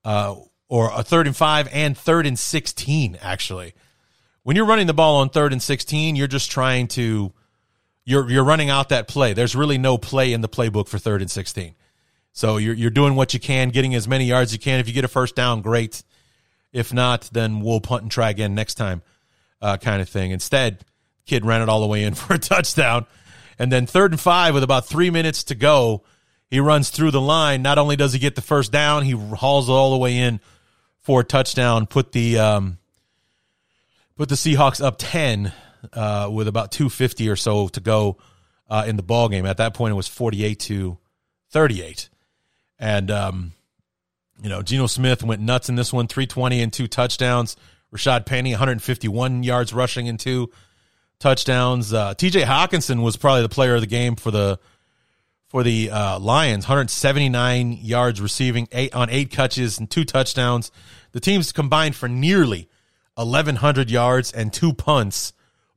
uh, 0.04 0.37
or 0.68 0.90
a 0.94 1.02
third 1.02 1.26
and 1.26 1.37
five 1.37 1.68
and 1.73 1.97
third 1.97 2.26
and 2.26 2.38
16, 2.38 3.18
actually. 3.20 3.75
When 4.42 4.56
you're 4.56 4.66
running 4.66 4.87
the 4.87 4.94
ball 4.94 5.16
on 5.16 5.28
third 5.28 5.52
and 5.52 5.62
16, 5.62 6.16
you're 6.16 6.26
just 6.26 6.50
trying 6.50 6.88
to, 6.88 7.32
you're, 8.04 8.30
you're 8.30 8.44
running 8.44 8.70
out 8.70 8.88
that 8.88 9.08
play. 9.08 9.35
There's 9.35 9.54
really 9.54 9.78
no 9.78 9.99
play 9.99 10.32
in 10.32 10.40
the 10.40 10.49
playbook 10.49 10.88
for 10.88 10.99
third 10.99 11.20
and 11.20 11.30
16. 11.30 11.75
So 12.32 12.56
you're, 12.56 12.75
you're 12.75 12.90
doing 12.90 13.14
what 13.14 13.35
you 13.35 13.40
can, 13.40 13.70
getting 13.70 13.94
as 13.94 14.06
many 14.06 14.25
yards 14.25 14.50
as 14.50 14.52
you 14.54 14.58
can. 14.58 14.80
If 14.80 14.88
you 14.88 14.94
get 14.94 15.04
a 15.04 15.08
first 15.08 15.35
down, 15.35 15.61
great. 15.61 16.02
If 16.73 16.92
not, 16.92 17.28
then 17.32 17.61
we'll 17.61 17.80
punt 17.80 18.02
and 18.02 18.11
try 18.11 18.30
again 18.30 18.54
next 18.54 18.75
time, 18.75 19.02
uh, 19.61 19.76
kind 19.76 20.00
of 20.00 20.08
thing. 20.08 20.30
Instead, 20.30 20.85
kid 21.26 21.44
ran 21.44 21.62
it 21.62 21.68
all 21.68 21.80
the 21.80 21.87
way 21.87 22.04
in 22.04 22.14
for 22.14 22.35
a 22.35 22.38
touchdown. 22.38 23.06
And 23.59 23.73
then 23.73 23.87
third 23.87 24.12
and 24.12 24.21
five 24.21 24.55
with 24.55 24.62
about 24.62 24.87
three 24.87 25.11
minutes 25.11 25.45
to 25.45 25.55
go, 25.55 26.05
he 26.47 26.61
runs 26.61 26.91
through 26.91 27.11
the 27.11 27.21
line. 27.21 27.62
Not 27.62 27.79
only 27.79 27.97
does 27.97 28.12
he 28.12 28.19
get 28.19 28.35
the 28.35 28.43
first 28.43 28.73
down, 28.73 29.03
he 29.03 29.12
hauls 29.12 29.69
it 29.69 29.73
all 29.73 29.91
the 29.91 29.99
way 29.99 30.17
in 30.17 30.41
for 31.00 31.21
a 31.21 31.25
touchdown. 31.25 31.87
Put 31.87 32.12
the 32.12 32.38
um, 32.38 32.79
put 34.17 34.29
the 34.29 34.35
Seahawks 34.35 34.83
up 34.83 34.97
ten 34.99 35.53
uh, 35.93 36.29
with 36.33 36.49
about 36.49 36.73
two 36.73 36.88
fifty 36.88 37.29
or 37.29 37.37
so 37.37 37.69
to 37.69 37.81
go 37.81 38.19
uh, 38.71 38.85
in 38.87 38.97
the 38.97 39.03
ball 39.03 39.29
game. 39.29 39.45
At 39.45 39.59
that 39.59 39.75
point, 39.75 39.93
it 39.93 39.97
was 39.97 40.09
forty 40.09 40.45
eight 40.45 40.61
to 40.61 40.99
thirty 41.50 41.83
eight, 41.83 42.09
and 42.79 43.11
um, 43.11 43.53
you 44.43 44.49
know 44.49 44.62
Geno 44.62 44.87
Smith 44.87 45.23
went 45.23 45.43
nuts 45.43 45.69
in 45.69 45.75
this 45.75 45.93
one, 45.93 46.07
three 46.07 46.27
twenty 46.27 46.62
and 46.62 46.73
two 46.73 46.87
touchdowns. 46.87 47.57
Rashad 47.93 48.27
Penny, 48.27 48.53
one 48.53 48.59
hundred 48.59 48.83
fifty 48.83 49.09
one 49.09 49.43
yards 49.43 49.73
rushing 49.73 50.09
and 50.09 50.21
two 50.21 50.50
touchdowns. 51.18 51.92
Uh, 51.92 52.14
T.J. 52.14 52.42
Hockenson 52.42 53.02
was 53.02 53.16
probably 53.16 53.42
the 53.42 53.48
player 53.48 53.75
of 53.75 53.80
the 53.80 53.87
game 53.87 54.16
for 54.16 54.30
the 54.30 54.58
for 55.48 55.62
the 55.62 55.90
uh, 55.90 56.18
Lions. 56.18 56.64
179 56.64 57.72
yards 57.72 58.20
receiving, 58.20 58.68
eight 58.72 58.94
on 58.94 59.08
eight 59.10 59.30
catches 59.30 59.78
and 59.78 59.90
two 59.90 60.04
touchdowns. 60.04 60.70
The 61.12 61.20
teams 61.20 61.52
combined 61.52 61.96
for 61.96 62.08
nearly 62.08 62.68
1,100 63.14 63.90
yards 63.90 64.30
and 64.30 64.52
two 64.52 64.75
punts, 64.75 65.32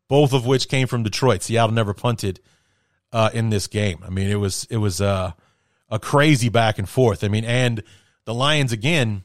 both 0.07 0.33
of 0.33 0.45
which 0.45 0.67
came 0.67 0.88
from 0.88 1.03
Detroit. 1.03 1.41
Seattle 1.41 1.74
never 1.74 1.93
punted 1.93 2.41
uh, 3.13 3.29
in 3.33 3.50
this 3.50 3.67
game. 3.67 4.03
I 4.05 4.10
mean, 4.10 4.29
it 4.29 4.36
was 4.36 4.67
it 4.69 4.77
was 4.77 5.01
uh, 5.01 5.31
a 5.89 6.00
crazy 6.00 6.50
back 6.50 6.77
and 6.77 6.88
forth. 6.88 7.24
I 7.24 7.29
mean, 7.29 7.45
and 7.45 7.83
the 8.25 8.33
Lions 8.33 8.71
again 8.71 9.24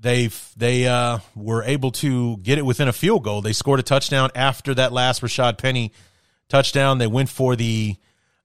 they 0.00 0.30
they 0.56 0.86
uh, 0.86 1.18
were 1.34 1.62
able 1.64 1.90
to 1.92 2.36
get 2.38 2.58
it 2.58 2.64
within 2.64 2.88
a 2.88 2.92
field 2.92 3.24
goal. 3.24 3.42
They 3.42 3.52
scored 3.52 3.80
a 3.80 3.82
touchdown 3.82 4.30
after 4.34 4.74
that 4.74 4.92
last 4.92 5.22
Rashad 5.22 5.58
Penny 5.58 5.92
touchdown. 6.48 6.98
They 6.98 7.06
went 7.06 7.28
for 7.28 7.56
the 7.56 7.96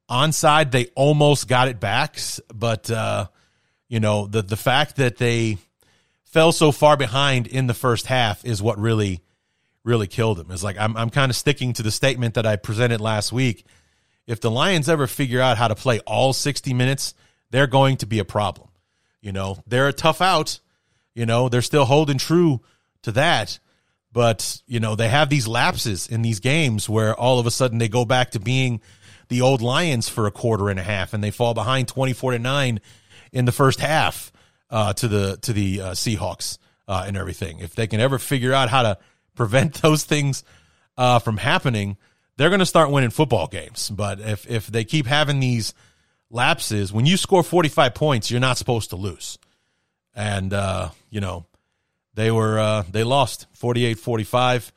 onside. 0.10 0.72
They 0.72 0.88
almost 0.96 1.48
got 1.48 1.68
it 1.68 1.80
back, 1.80 2.18
but 2.54 2.90
uh, 2.90 3.28
you 3.88 4.00
know 4.00 4.26
the 4.26 4.42
the 4.42 4.58
fact 4.58 4.96
that 4.96 5.18
they 5.18 5.58
fell 6.24 6.52
so 6.52 6.72
far 6.72 6.98
behind 6.98 7.46
in 7.46 7.68
the 7.68 7.74
first 7.76 8.08
half 8.08 8.44
is 8.44 8.62
what 8.62 8.80
really 8.80 9.22
really 9.84 10.08
killed 10.08 10.40
them. 10.40 10.50
It's 10.50 10.64
like 10.64 10.78
I'm 10.80 10.98
I'm 10.98 11.12
kind 11.12 11.30
of 11.30 11.36
sticking 11.36 11.74
to 11.74 11.84
the 11.84 11.92
statement 11.92 12.34
that 12.34 12.48
I 12.48 12.56
presented 12.56 13.00
last 13.00 13.32
week. 13.32 13.66
If 14.26 14.40
the 14.42 14.50
Lions 14.50 14.88
ever 14.90 15.06
figure 15.06 15.42
out 15.42 15.58
how 15.58 15.68
to 15.68 15.76
play 15.76 16.00
all 16.00 16.32
60 16.32 16.74
minutes, 16.74 17.14
they're 17.52 17.68
going 17.68 17.98
to 17.98 18.06
be 18.06 18.20
a 18.20 18.26
problem. 18.26 18.70
You 19.22 19.34
know, 19.34 19.58
they're 19.68 19.90
a 19.90 19.94
tough 19.94 20.22
out 20.22 20.60
you 21.14 21.26
know, 21.26 21.50
they're 21.50 21.62
still 21.62 21.86
holding 21.86 22.18
true 22.18 22.62
to 23.04 23.12
that. 23.14 23.60
But, 24.12 24.62
you 24.68 24.80
know, 24.80 24.96
they 24.96 25.10
have 25.10 25.30
these 25.30 25.48
lapses 25.48 26.08
in 26.08 26.22
these 26.22 26.40
games 26.40 26.88
where 26.88 27.16
all 27.16 27.40
of 27.40 27.48
a 27.48 27.52
sudden 27.52 27.80
they 27.80 27.88
go 27.88 28.06
back 28.06 28.32
to 28.32 28.40
being 28.40 28.80
the 29.30 29.42
old 29.42 29.62
Lions 29.62 30.08
for 30.08 30.28
a 30.28 30.32
quarter 30.32 30.70
and 30.70 30.80
a 30.80 30.84
half 30.84 31.14
and 31.14 31.24
they 31.24 31.32
fall 31.32 31.54
behind 31.54 31.88
24 31.88 32.34
to 32.34 32.40
9 32.40 32.80
in 33.32 33.46
the 33.46 33.52
first 33.52 33.80
half 33.80 34.32
uh, 34.70 34.94
to 34.94 35.08
the 35.08 35.38
to 35.42 35.54
the 35.54 35.82
uh, 35.82 35.92
Seahawks 35.92 36.58
uh, 36.88 37.04
and 37.08 37.18
everything. 37.18 37.60
If 37.60 37.76
they 37.76 37.88
can 37.88 38.00
ever 38.00 38.20
figure 38.20 38.54
out 38.54 38.70
how 38.70 38.84
to 38.84 38.98
prevent 39.36 39.74
those 39.82 40.04
things 40.04 40.44
uh, 40.98 41.20
from 41.20 41.38
happening, 41.38 41.98
they're 42.38 42.50
going 42.50 42.60
to 42.60 42.66
start 42.66 42.92
winning 42.92 43.10
football 43.10 43.48
games. 43.48 43.90
But 43.90 44.20
if 44.20 44.50
if 44.50 44.68
they 44.68 44.84
keep 44.84 45.08
having 45.08 45.40
these 45.40 45.74
lapses, 46.30 46.94
when 46.94 47.06
you 47.06 47.18
score 47.18 47.44
45 47.44 47.94
points, 47.96 48.30
you're 48.32 48.40
not 48.40 48.58
supposed 48.58 48.92
to 48.92 48.96
lose 48.96 49.38
and 50.16 50.54
uh, 50.54 50.90
you 51.10 51.22
know 51.22 51.46
they 52.14 52.32
were 52.32 52.60
uh, 52.60 52.84
they 52.90 53.04
lost 53.04 53.48
48-45. 53.60 54.72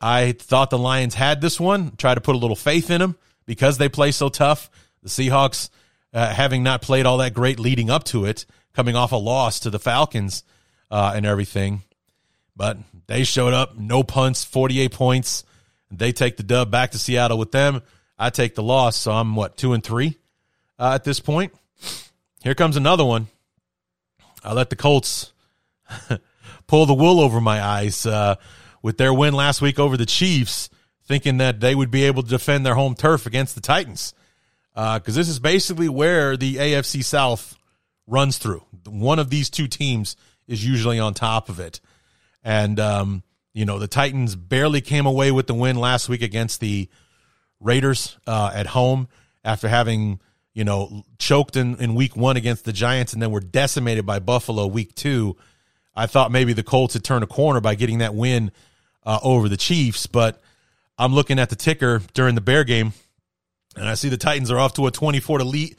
I 0.00 0.32
thought 0.32 0.70
the 0.70 0.78
Lions 0.78 1.14
had 1.14 1.40
this 1.40 1.58
one. 1.58 1.96
Try 1.96 2.14
to 2.14 2.20
put 2.20 2.34
a 2.34 2.38
little 2.38 2.56
faith 2.56 2.90
in 2.90 3.00
them 3.00 3.16
because 3.46 3.78
they 3.78 3.88
play 3.88 4.12
so 4.12 4.28
tough. 4.28 4.70
The 5.02 5.08
Seahawks, 5.08 5.70
uh, 6.12 6.32
having 6.32 6.62
not 6.62 6.82
played 6.82 7.06
all 7.06 7.18
that 7.18 7.34
great 7.34 7.58
leading 7.58 7.90
up 7.90 8.04
to 8.04 8.24
it, 8.24 8.46
coming 8.74 8.94
off 8.94 9.12
a 9.12 9.16
loss 9.16 9.60
to 9.60 9.70
the 9.70 9.78
Falcons 9.78 10.44
uh, 10.90 11.12
and 11.16 11.26
everything, 11.26 11.82
but 12.54 12.78
they 13.06 13.24
showed 13.24 13.54
up, 13.54 13.76
no 13.76 14.02
punts, 14.02 14.44
48 14.44 14.92
points. 14.92 15.44
They 15.90 16.12
take 16.12 16.36
the 16.36 16.42
dub 16.42 16.70
back 16.70 16.92
to 16.92 16.98
Seattle 16.98 17.38
with 17.38 17.50
them. 17.50 17.82
I 18.18 18.30
take 18.30 18.54
the 18.54 18.62
loss, 18.62 18.96
so 18.96 19.12
I'm 19.12 19.34
what 19.34 19.56
two 19.56 19.72
and 19.72 19.82
three 19.82 20.18
uh, 20.78 20.92
at 20.94 21.04
this 21.04 21.20
point. 21.20 21.54
Here 22.42 22.54
comes 22.54 22.76
another 22.76 23.04
one. 23.04 23.28
I 24.44 24.52
let 24.52 24.70
the 24.70 24.76
Colts 24.76 25.32
pull 26.66 26.86
the 26.86 26.94
wool 26.94 27.20
over 27.20 27.40
my 27.40 27.62
eyes 27.62 28.06
uh, 28.06 28.36
with 28.82 28.98
their 28.98 29.12
win 29.12 29.34
last 29.34 29.60
week 29.60 29.78
over 29.78 29.96
the 29.96 30.06
Chiefs, 30.06 30.68
thinking 31.04 31.38
that 31.38 31.60
they 31.60 31.74
would 31.74 31.90
be 31.90 32.04
able 32.04 32.22
to 32.22 32.28
defend 32.28 32.64
their 32.64 32.74
home 32.74 32.94
turf 32.94 33.26
against 33.26 33.54
the 33.54 33.60
Titans. 33.60 34.14
Because 34.74 35.16
uh, 35.16 35.20
this 35.20 35.28
is 35.28 35.40
basically 35.40 35.88
where 35.88 36.36
the 36.36 36.56
AFC 36.56 37.02
South 37.02 37.56
runs 38.06 38.38
through. 38.38 38.62
One 38.86 39.18
of 39.18 39.28
these 39.28 39.50
two 39.50 39.66
teams 39.66 40.16
is 40.46 40.64
usually 40.64 40.98
on 40.98 41.14
top 41.14 41.48
of 41.48 41.58
it. 41.58 41.80
And, 42.44 42.78
um, 42.78 43.22
you 43.52 43.64
know, 43.64 43.78
the 43.78 43.88
Titans 43.88 44.36
barely 44.36 44.80
came 44.80 45.04
away 45.04 45.32
with 45.32 45.46
the 45.46 45.54
win 45.54 45.76
last 45.76 46.08
week 46.08 46.22
against 46.22 46.60
the 46.60 46.88
Raiders 47.60 48.16
uh, 48.26 48.52
at 48.54 48.68
home 48.68 49.08
after 49.44 49.68
having 49.68 50.20
you 50.58 50.64
know, 50.64 51.04
choked 51.20 51.54
in, 51.54 51.76
in 51.76 51.94
week 51.94 52.16
one 52.16 52.36
against 52.36 52.64
the 52.64 52.72
Giants 52.72 53.12
and 53.12 53.22
then 53.22 53.30
were 53.30 53.38
decimated 53.38 54.04
by 54.04 54.18
Buffalo 54.18 54.66
week 54.66 54.92
two. 54.96 55.36
I 55.94 56.06
thought 56.06 56.32
maybe 56.32 56.52
the 56.52 56.64
Colts 56.64 56.94
had 56.94 57.04
turned 57.04 57.22
a 57.22 57.28
corner 57.28 57.60
by 57.60 57.76
getting 57.76 57.98
that 57.98 58.12
win 58.12 58.50
uh, 59.06 59.20
over 59.22 59.48
the 59.48 59.56
Chiefs, 59.56 60.08
but 60.08 60.42
I'm 60.98 61.14
looking 61.14 61.38
at 61.38 61.48
the 61.48 61.54
ticker 61.54 62.02
during 62.12 62.34
the 62.34 62.40
Bear 62.40 62.64
game, 62.64 62.92
and 63.76 63.88
I 63.88 63.94
see 63.94 64.08
the 64.08 64.16
Titans 64.16 64.50
are 64.50 64.58
off 64.58 64.74
to 64.74 64.88
a 64.88 64.90
24 64.90 65.38
to 65.38 65.44
lead. 65.44 65.76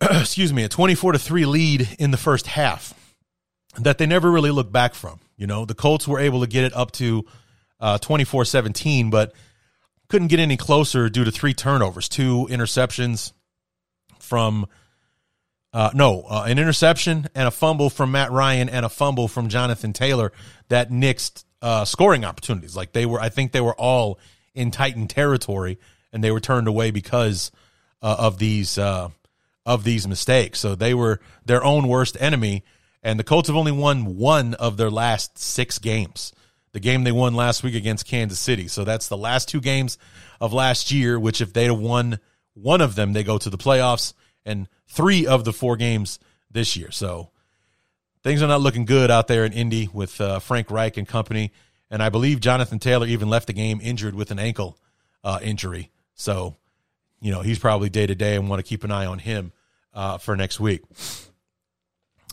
excuse 0.00 0.52
me, 0.52 0.62
a 0.62 0.68
24 0.68 1.14
to 1.14 1.18
three 1.18 1.44
lead 1.44 1.88
in 1.98 2.12
the 2.12 2.16
first 2.16 2.46
half 2.46 2.94
that 3.80 3.98
they 3.98 4.06
never 4.06 4.30
really 4.30 4.52
looked 4.52 4.72
back 4.72 4.94
from. 4.94 5.18
You 5.36 5.48
know, 5.48 5.64
the 5.64 5.74
Colts 5.74 6.06
were 6.06 6.20
able 6.20 6.42
to 6.42 6.46
get 6.46 6.62
it 6.62 6.76
up 6.76 6.92
to 6.92 7.24
uh, 7.80 7.98
24 7.98 8.44
17, 8.44 9.10
but 9.10 9.32
couldn't 10.08 10.28
get 10.28 10.38
any 10.38 10.56
closer 10.56 11.08
due 11.08 11.24
to 11.24 11.32
three 11.32 11.52
turnovers, 11.52 12.08
two 12.08 12.46
interceptions, 12.48 13.32
from 14.26 14.66
uh, 15.72 15.90
no, 15.94 16.24
uh, 16.28 16.44
an 16.46 16.58
interception 16.58 17.28
and 17.34 17.46
a 17.46 17.50
fumble 17.50 17.90
from 17.90 18.12
Matt 18.12 18.30
Ryan 18.30 18.68
and 18.68 18.86
a 18.86 18.88
fumble 18.88 19.28
from 19.28 19.48
Jonathan 19.48 19.92
Taylor 19.92 20.32
that 20.68 20.90
nixed 20.90 21.44
uh, 21.60 21.84
scoring 21.84 22.24
opportunities. 22.24 22.74
Like 22.74 22.92
they 22.92 23.04
were, 23.06 23.20
I 23.20 23.28
think 23.28 23.52
they 23.52 23.60
were 23.60 23.74
all 23.74 24.18
in 24.54 24.70
Titan 24.70 25.06
territory, 25.06 25.78
and 26.12 26.24
they 26.24 26.30
were 26.30 26.40
turned 26.40 26.66
away 26.66 26.90
because 26.90 27.50
uh, 28.02 28.16
of 28.18 28.38
these 28.38 28.78
uh, 28.78 29.10
of 29.66 29.84
these 29.84 30.06
mistakes. 30.06 30.60
So 30.60 30.74
they 30.74 30.94
were 30.94 31.20
their 31.44 31.62
own 31.62 31.88
worst 31.88 32.16
enemy. 32.20 32.64
And 33.02 33.18
the 33.18 33.24
Colts 33.24 33.48
have 33.48 33.56
only 33.56 33.72
won 33.72 34.16
one 34.16 34.54
of 34.54 34.76
their 34.76 34.90
last 34.90 35.38
six 35.38 35.78
games. 35.78 36.32
The 36.72 36.80
game 36.80 37.04
they 37.04 37.12
won 37.12 37.34
last 37.34 37.62
week 37.62 37.74
against 37.74 38.06
Kansas 38.06 38.38
City. 38.38 38.68
So 38.68 38.84
that's 38.84 39.08
the 39.08 39.16
last 39.16 39.48
two 39.48 39.60
games 39.60 39.98
of 40.40 40.52
last 40.52 40.90
year. 40.90 41.18
Which 41.18 41.40
if 41.40 41.52
they'd 41.52 41.66
have 41.66 41.78
won 41.78 42.18
one 42.56 42.80
of 42.80 42.94
them, 42.94 43.12
they 43.12 43.22
go 43.22 43.38
to 43.38 43.50
the 43.50 43.58
playoffs, 43.58 44.14
and 44.44 44.68
three 44.88 45.26
of 45.26 45.44
the 45.44 45.52
four 45.52 45.76
games 45.76 46.18
this 46.50 46.76
year. 46.76 46.90
So 46.90 47.30
things 48.22 48.42
are 48.42 48.48
not 48.48 48.60
looking 48.60 48.84
good 48.84 49.10
out 49.10 49.28
there 49.28 49.44
in 49.44 49.52
Indy 49.52 49.88
with 49.92 50.20
uh, 50.20 50.38
Frank 50.38 50.70
Reich 50.70 50.96
and 50.96 51.06
company. 51.06 51.52
And 51.90 52.02
I 52.02 52.08
believe 52.08 52.40
Jonathan 52.40 52.78
Taylor 52.78 53.06
even 53.06 53.28
left 53.28 53.46
the 53.46 53.52
game 53.52 53.80
injured 53.82 54.14
with 54.14 54.30
an 54.30 54.38
ankle 54.38 54.78
uh, 55.22 55.38
injury. 55.42 55.90
So, 56.14 56.56
you 57.20 57.30
know, 57.30 57.42
he's 57.42 57.58
probably 57.58 57.90
day 57.90 58.06
to 58.06 58.14
day 58.14 58.36
and 58.36 58.48
want 58.48 58.58
to 58.58 58.68
keep 58.68 58.84
an 58.84 58.90
eye 58.90 59.06
on 59.06 59.18
him 59.18 59.52
uh, 59.94 60.18
for 60.18 60.36
next 60.36 60.58
week. 60.58 60.82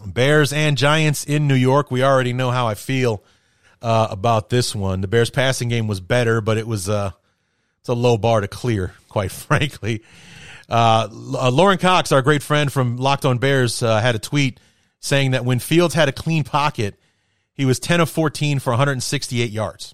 Bears 0.05 0.53
and 0.53 0.77
Giants 0.77 1.23
in 1.23 1.47
New 1.47 1.55
York. 1.55 1.91
We 1.91 2.03
already 2.03 2.33
know 2.33 2.51
how 2.51 2.67
I 2.67 2.73
feel 2.73 3.23
uh, 3.81 4.07
about 4.09 4.49
this 4.49 4.73
one. 4.73 5.01
The 5.01 5.07
Bears 5.07 5.29
passing 5.29 5.69
game 5.69 5.87
was 5.87 5.99
better, 5.99 6.41
but 6.41 6.57
it 6.57 6.67
was 6.67 6.89
uh, 6.89 7.11
it's 7.83 7.89
a 7.89 7.93
low 7.93 8.17
bar 8.17 8.39
to 8.39 8.47
clear, 8.47 8.93
quite 9.09 9.29
frankly. 9.33 10.03
Uh, 10.69 11.09
uh, 11.11 11.51
Lauren 11.51 11.77
Cox, 11.77 12.13
our 12.13 12.21
great 12.21 12.41
friend 12.41 12.71
from 12.71 12.95
Locked 12.95 13.25
On 13.25 13.39
Bears, 13.39 13.83
uh, 13.83 13.99
had 13.99 14.15
a 14.15 14.19
tweet 14.19 14.57
saying 15.01 15.31
that 15.31 15.43
when 15.43 15.59
Fields 15.59 15.93
had 15.93 16.07
a 16.07 16.13
clean 16.13 16.45
pocket, 16.45 16.97
he 17.53 17.65
was 17.65 17.81
10 17.81 17.99
of 17.99 18.09
14 18.09 18.59
for 18.59 18.69
168 18.69 19.51
yards. 19.51 19.93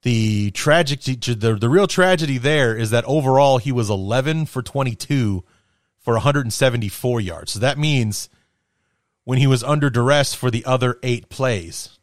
the 0.00 0.50
tragic 0.52 1.02
the, 1.02 1.58
the 1.60 1.68
real 1.68 1.86
tragedy 1.86 2.38
there 2.38 2.74
is 2.74 2.90
that 2.90 3.04
overall 3.04 3.58
he 3.58 3.70
was 3.70 3.90
11 3.90 4.46
for 4.46 4.62
22 4.62 5.44
for 5.98 6.14
174 6.14 7.20
yards. 7.20 7.52
So 7.52 7.58
that 7.58 7.76
means 7.76 8.30
when 9.24 9.38
he 9.38 9.46
was 9.46 9.62
under 9.62 9.90
duress 9.90 10.32
for 10.32 10.50
the 10.50 10.64
other 10.64 10.98
8 11.02 11.28
plays, 11.28 11.98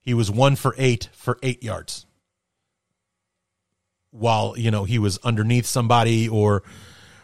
he 0.00 0.14
was 0.14 0.30
1 0.30 0.56
for 0.56 0.74
8 0.78 1.10
for 1.12 1.38
8 1.42 1.62
yards. 1.62 2.06
While, 4.12 4.54
you 4.56 4.70
know, 4.70 4.84
he 4.84 4.98
was 4.98 5.18
underneath 5.18 5.66
somebody 5.66 6.28
or 6.28 6.62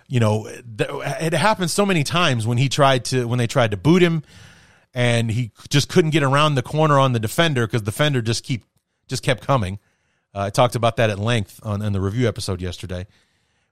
you 0.09 0.21
know, 0.21 0.47
it 0.49 1.35
happened 1.35 1.71
so 1.71 1.85
many 1.85 2.02
times 2.02 2.47
when 2.47 2.57
he 2.57 2.71
tried 2.71 3.04
to 3.07 3.28
when 3.28 3.38
they 3.38 3.47
tried 3.47 3.73
to 3.73 3.76
boot 3.76 4.02
him 4.02 4.23
and 4.95 5.30
he 5.30 5.52
just 5.68 5.90
couldn't 5.90 6.11
get 6.11 6.23
around 6.23 6.54
the 6.54 6.62
corner 6.62 6.99
on 6.99 7.12
the 7.12 7.21
defender 7.21 7.66
because 7.66 7.83
the 7.83 7.90
defender 7.90 8.23
just 8.23 8.42
keep 8.42 8.64
just 9.07 9.23
kept 9.23 9.47
coming. 9.47 9.78
Uh, 10.35 10.45
I 10.45 10.50
talked 10.50 10.75
about 10.75 10.97
that 10.97 11.11
at 11.11 11.18
length 11.18 11.61
on, 11.62 11.83
on 11.83 11.92
the 11.92 12.00
review 12.00 12.26
episode 12.26 12.61
yesterday, 12.62 13.07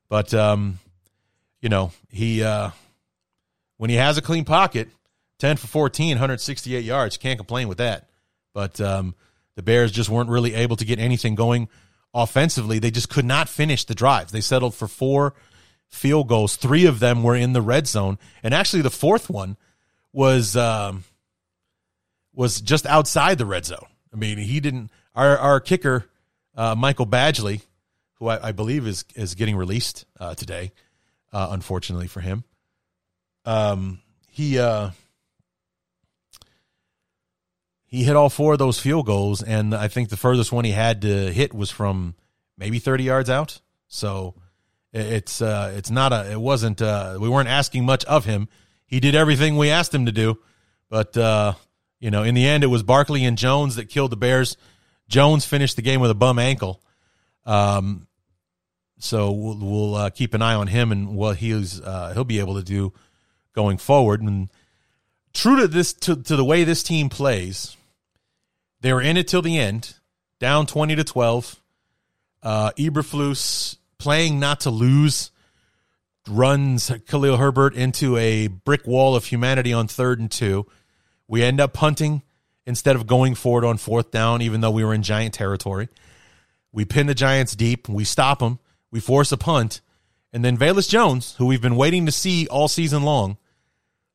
but 0.08 0.35
um, 0.35 0.78
you 1.62 1.70
know 1.70 1.92
he 2.11 2.42
uh, 2.42 2.70
when 3.78 3.88
he 3.88 3.96
has 3.96 4.18
a 4.18 4.23
clean 4.23 4.44
pocket, 4.44 4.90
ten 5.38 5.56
for 5.56 5.68
14, 5.68 6.11
168 6.11 6.85
yards, 6.85 7.16
can't 7.16 7.38
complain 7.38 7.66
with 7.66 7.78
that. 7.78 8.11
But 8.52 8.78
um, 8.80 9.14
the 9.54 9.62
Bears 9.62 9.90
just 9.90 10.11
weren't 10.11 10.28
really 10.28 10.54
able 10.54 10.76
to 10.76 10.85
get 10.85 10.99
anything 10.99 11.35
going 11.35 11.68
offensively. 12.16 12.78
They 12.78 12.90
just 12.90 13.11
could 13.11 13.26
not 13.26 13.49
finish 13.49 13.85
the 13.85 13.94
drives. 13.94 14.32
They 14.32 14.40
settled 14.40 14.75
for 14.75 14.88
four 14.88 15.35
field 15.88 16.28
goals. 16.28 16.56
Three 16.56 16.87
of 16.87 16.99
them 16.99 17.23
were 17.23 17.37
in 17.37 17.52
the 17.52 17.62
red 17.62 17.87
zone, 17.87 18.18
and 18.42 18.54
actually 18.54 18.82
the 18.82 18.90
fourth 18.90 19.30
one 19.30 19.56
was 20.12 20.56
um, 20.56 21.04
was 22.35 22.61
just 22.61 22.87
outside 22.87 23.38
the 23.38 23.46
red 23.46 23.66
zone. 23.66 23.87
I 24.12 24.16
mean, 24.16 24.38
he 24.38 24.58
didn't. 24.61 24.90
Our 25.14 25.37
our 25.38 25.61
kicker, 25.61 26.06
uh, 26.56 26.75
Michael 26.75 27.06
Badgley, 27.06 27.61
who 28.14 28.28
I, 28.28 28.49
I, 28.49 28.52
believe 28.52 28.87
is 28.87 29.04
is 29.14 29.35
getting 29.35 29.56
released 29.56 30.06
uh, 30.18 30.35
today, 30.35 30.73
uh, 31.32 31.49
unfortunately 31.50 32.08
for 32.08 32.20
him. 32.20 32.44
Um, 33.44 34.00
he 34.28 34.58
uh, 34.58 34.90
he 37.96 38.04
hit 38.04 38.14
all 38.14 38.28
four 38.28 38.52
of 38.52 38.58
those 38.58 38.78
field 38.78 39.06
goals, 39.06 39.42
and 39.42 39.74
I 39.74 39.88
think 39.88 40.10
the 40.10 40.18
furthest 40.18 40.52
one 40.52 40.66
he 40.66 40.72
had 40.72 41.00
to 41.02 41.32
hit 41.32 41.54
was 41.54 41.70
from 41.70 42.14
maybe 42.58 42.78
thirty 42.78 43.04
yards 43.04 43.30
out. 43.30 43.60
So 43.88 44.34
it's 44.92 45.40
uh, 45.40 45.72
it's 45.74 45.90
not 45.90 46.12
a. 46.12 46.30
It 46.32 46.40
wasn't. 46.40 46.82
Uh, 46.82 47.16
we 47.18 47.28
weren't 47.28 47.48
asking 47.48 47.86
much 47.86 48.04
of 48.04 48.26
him. 48.26 48.48
He 48.86 49.00
did 49.00 49.14
everything 49.14 49.56
we 49.56 49.70
asked 49.70 49.94
him 49.94 50.04
to 50.06 50.12
do, 50.12 50.38
but 50.90 51.16
uh, 51.16 51.54
you 51.98 52.10
know, 52.10 52.22
in 52.22 52.34
the 52.34 52.46
end, 52.46 52.64
it 52.64 52.66
was 52.66 52.82
Barkley 52.82 53.24
and 53.24 53.38
Jones 53.38 53.76
that 53.76 53.88
killed 53.88 54.12
the 54.12 54.16
Bears. 54.16 54.58
Jones 55.08 55.46
finished 55.46 55.76
the 55.76 55.82
game 55.82 56.00
with 56.00 56.10
a 56.10 56.14
bum 56.14 56.38
ankle. 56.38 56.82
Um, 57.46 58.08
so 58.98 59.30
we'll, 59.30 59.58
we'll 59.58 59.94
uh, 59.94 60.10
keep 60.10 60.34
an 60.34 60.42
eye 60.42 60.54
on 60.54 60.66
him 60.66 60.92
and 60.92 61.16
what 61.16 61.38
he's 61.38 61.80
uh, 61.80 62.12
he'll 62.12 62.24
be 62.24 62.40
able 62.40 62.56
to 62.56 62.62
do 62.62 62.92
going 63.54 63.78
forward. 63.78 64.20
And 64.20 64.50
true 65.32 65.60
to 65.60 65.68
this 65.68 65.94
to, 65.94 66.16
to 66.16 66.36
the 66.36 66.44
way 66.44 66.64
this 66.64 66.82
team 66.82 67.08
plays, 67.08 67.75
they 68.80 68.92
were 68.92 69.02
in 69.02 69.16
it 69.16 69.28
till 69.28 69.42
the 69.42 69.59
end, 69.59 69.95
down 70.38 70.66
twenty 70.66 70.97
to 70.97 71.04
twelve. 71.04 71.61
Uh, 72.42 72.71
Eberflus 72.73 73.76
playing 73.99 74.38
not 74.38 74.61
to 74.61 74.71
lose 74.71 75.30
runs 76.28 76.92
Khalil 77.06 77.37
Herbert 77.37 77.75
into 77.75 78.16
a 78.16 78.49
brick 78.49 78.87
wall 78.87 79.16
of 79.16 79.25
humanity 79.25 79.73
on 79.73 79.88
third 79.88 80.21
and 80.21 80.30
two. 80.30 80.66
We 81.28 81.42
end 81.42 81.61
up 81.61 81.73
punting 81.73 82.23
instead 82.66 82.97
of 82.97 83.06
going 83.06 83.35
forward 83.35 83.64
on 83.64 83.78
fourth 83.78 84.11
down, 84.11 84.42
even 84.42 84.61
though 84.61 84.71
we 84.71 84.85
were 84.85 84.95
in 84.95 85.02
giant 85.02 85.35
territory. 85.35 85.88
We 86.73 86.85
pin 86.85 87.06
the 87.06 87.14
Giants 87.14 87.56
deep. 87.56 87.88
We 87.88 88.04
stop 88.04 88.40
them. 88.40 88.59
We 88.90 89.00
force 89.00 89.33
a 89.33 89.37
punt. 89.37 89.80
And 90.33 90.45
then 90.45 90.59
Velus 90.59 90.88
Jones, 90.88 91.35
who 91.38 91.47
we've 91.47 91.62
been 91.62 91.76
waiting 91.76 92.06
to 92.06 92.12
see 92.12 92.47
all 92.49 92.68
season 92.68 93.02
long, 93.02 93.38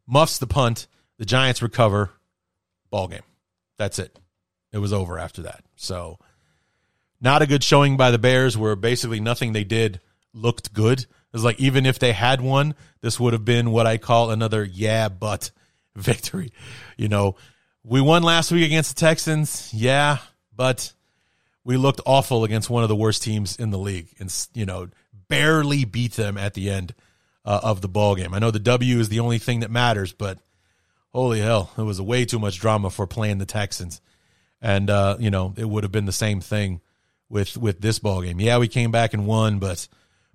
muffs 0.06 0.38
the 0.38 0.48
punt. 0.48 0.88
The 1.18 1.26
Giants 1.26 1.62
recover. 1.62 2.12
Ball 2.92 3.08
game. 3.08 3.24
That's 3.78 3.98
it. 3.98 4.20
It 4.72 4.80
was 4.80 4.94
over 4.94 5.20
after 5.20 5.42
that. 5.44 5.64
So 5.76 6.18
not 7.20 7.42
a 7.42 7.48
good 7.48 7.64
showing 7.64 7.98
by 7.98 8.12
the 8.12 8.20
Bears 8.20 8.58
where 8.58 8.76
basically 8.76 9.20
nothing 9.20 9.54
they 9.54 9.64
did 9.64 10.00
looked 10.34 10.74
good. 10.74 11.02
It 11.02 11.08
was 11.34 11.44
like 11.44 11.60
even 11.60 11.86
if 11.86 12.00
they 12.00 12.14
had 12.14 12.42
won, 12.42 12.76
this 13.02 13.20
would 13.20 13.34
have 13.34 13.46
been 13.46 13.72
what 13.72 13.88
I 13.88 13.98
call 13.98 14.32
another 14.32 14.64
yeah, 14.64 15.10
but 15.10 15.52
victory. 15.96 16.52
You 16.98 17.10
know, 17.10 17.36
we 17.84 18.02
won 18.02 18.24
last 18.24 18.52
week 18.52 18.66
against 18.66 18.96
the 18.96 19.00
Texans. 19.00 19.74
Yeah, 19.74 20.18
but 20.56 20.94
we 21.64 21.78
looked 21.78 22.02
awful 22.06 22.44
against 22.44 22.70
one 22.70 22.84
of 22.84 22.90
the 22.90 22.96
worst 22.96 23.24
teams 23.24 23.56
in 23.58 23.70
the 23.70 23.78
league 23.78 24.08
and, 24.20 24.34
you 24.54 24.66
know, 24.66 24.90
barely 25.28 25.86
beat 25.86 26.14
them 26.14 26.38
at 26.38 26.54
the 26.54 26.70
end 26.70 26.94
uh, 27.46 27.60
of 27.64 27.82
the 27.82 27.88
ball 27.88 28.16
game. 28.16 28.34
I 28.34 28.40
know 28.40 28.52
the 28.52 28.60
W 28.60 29.00
is 29.00 29.10
the 29.10 29.20
only 29.20 29.38
thing 29.38 29.62
that 29.62 29.72
matters, 29.72 30.12
but 30.12 30.40
holy 31.10 31.40
hell, 31.40 31.72
it 31.78 31.84
was 31.84 32.02
way 32.02 32.26
too 32.26 32.40
much 32.40 32.60
drama 32.60 32.90
for 32.90 33.08
playing 33.08 33.38
the 33.38 33.46
Texans. 33.46 34.02
And, 34.62 34.90
uh, 34.90 35.18
you 35.20 35.32
know, 35.32 35.54
it 35.58 35.66
would 35.66 35.84
have 35.84 35.92
been 35.92 36.06
the 36.06 36.12
same 36.12 36.40
thing 36.40 36.82
with 37.32 37.58
with 37.58 37.82
this 37.82 37.98
ball 37.98 38.22
game. 38.22 38.40
Yeah, 38.40 38.58
we 38.58 38.68
came 38.68 38.92
back 38.92 39.14
and 39.14 39.26
won, 39.26 39.58
but 39.58 39.88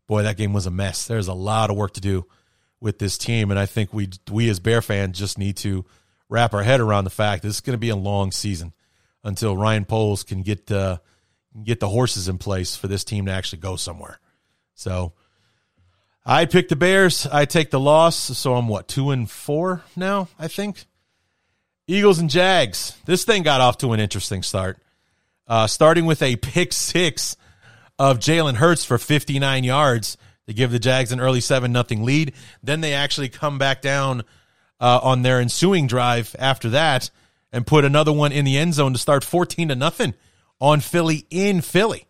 boy, 0.07 0.23
that 0.23 0.37
game 0.37 0.53
was 0.53 0.67
a 0.67 0.71
mess. 0.71 1.07
There's 1.07 1.29
a 1.29 1.35
lot 1.35 1.71
of 1.71 1.77
work 1.77 1.93
to 1.95 2.01
do 2.01 2.27
with 2.81 2.99
this 2.99 3.19
team, 3.19 3.51
and 3.51 3.61
I 3.61 3.67
think 3.67 3.93
we 3.93 4.09
we 4.31 4.49
as 4.49 4.59
Bear 4.59 4.83
fans 4.83 5.19
just 5.19 5.39
need 5.39 5.57
to 5.59 5.85
wrap 6.29 6.55
our 6.55 6.63
head 6.63 6.81
around 6.81 7.05
the 7.05 7.11
fact 7.11 7.43
this 7.43 7.57
is 7.57 7.61
going 7.61 7.75
to 7.75 7.79
be 7.79 7.91
a 7.91 7.97
long 7.97 8.33
season 8.33 8.73
until 9.23 9.57
Ryan 9.57 9.85
Poles 9.85 10.25
can 10.25 10.43
get 10.43 10.73
uh, 10.73 10.99
get 11.63 11.79
the 11.79 11.89
horses 11.89 12.29
in 12.29 12.39
place 12.39 12.75
for 12.75 12.89
this 12.89 13.05
team 13.05 13.27
to 13.27 13.33
actually 13.33 13.61
go 13.61 13.77
somewhere. 13.77 14.19
So. 14.75 15.13
I 16.29 16.47
picked 16.47 16.71
the 16.71 16.77
Bears. 16.77 17.25
I 17.29 17.45
take 17.45 17.71
the 17.71 17.79
loss, 17.79 18.17
so 18.17 18.57
I'm 18.57 18.67
what 18.67 18.89
two 18.89 19.13
and 19.13 19.31
four 19.31 19.85
now. 19.95 20.27
I 20.41 20.49
think. 20.49 20.85
Eagles 21.89 22.19
and 22.19 22.29
Jags. 22.29 22.97
This 23.05 23.25
thing 23.25 23.43
got 23.43 23.61
off 23.61 23.79
to 23.79 23.93
an 23.93 24.01
interesting 24.01 24.43
start 24.43 24.79
uh, 25.47 25.67
starting 25.67 26.07
with 26.07 26.23
a 26.23 26.37
pick 26.37 26.73
six 26.73 27.37
of 27.99 28.19
Jalen 28.19 28.55
Hurts 28.55 28.85
for 28.85 28.99
59 28.99 29.65
yards 29.65 30.17
to 30.47 30.55
give 30.55 30.71
the 30.71 30.79
Jags 30.79 31.13
an 31.13 31.21
early 31.21 31.41
7 31.41 31.71
nothing 31.73 32.05
lead. 32.05 32.33
Then 32.63 32.81
they 32.81 32.93
actually 32.93 33.29
come 33.29 33.59
back 33.59 33.83
down 33.83 34.23
uh, 34.81 35.01
on 35.03 35.23
their 35.23 35.41
ensuing 35.41 35.87
drive 35.87 36.35
after 36.39 36.71
that 36.71 37.11
and 37.53 37.67
put 37.67 37.85
another 37.85 38.13
one 38.13 38.33
in 38.33 38.45
the 38.45 38.59
end 38.59 38.75
zone 38.75 38.93
to 38.93 38.99
start 38.99 39.25
14 39.25 39.69
to 39.69 39.75
nothing 39.75 40.15
on 40.61 40.81
Philly 40.81 41.27
in 41.31 41.61
Philly. 41.61 42.07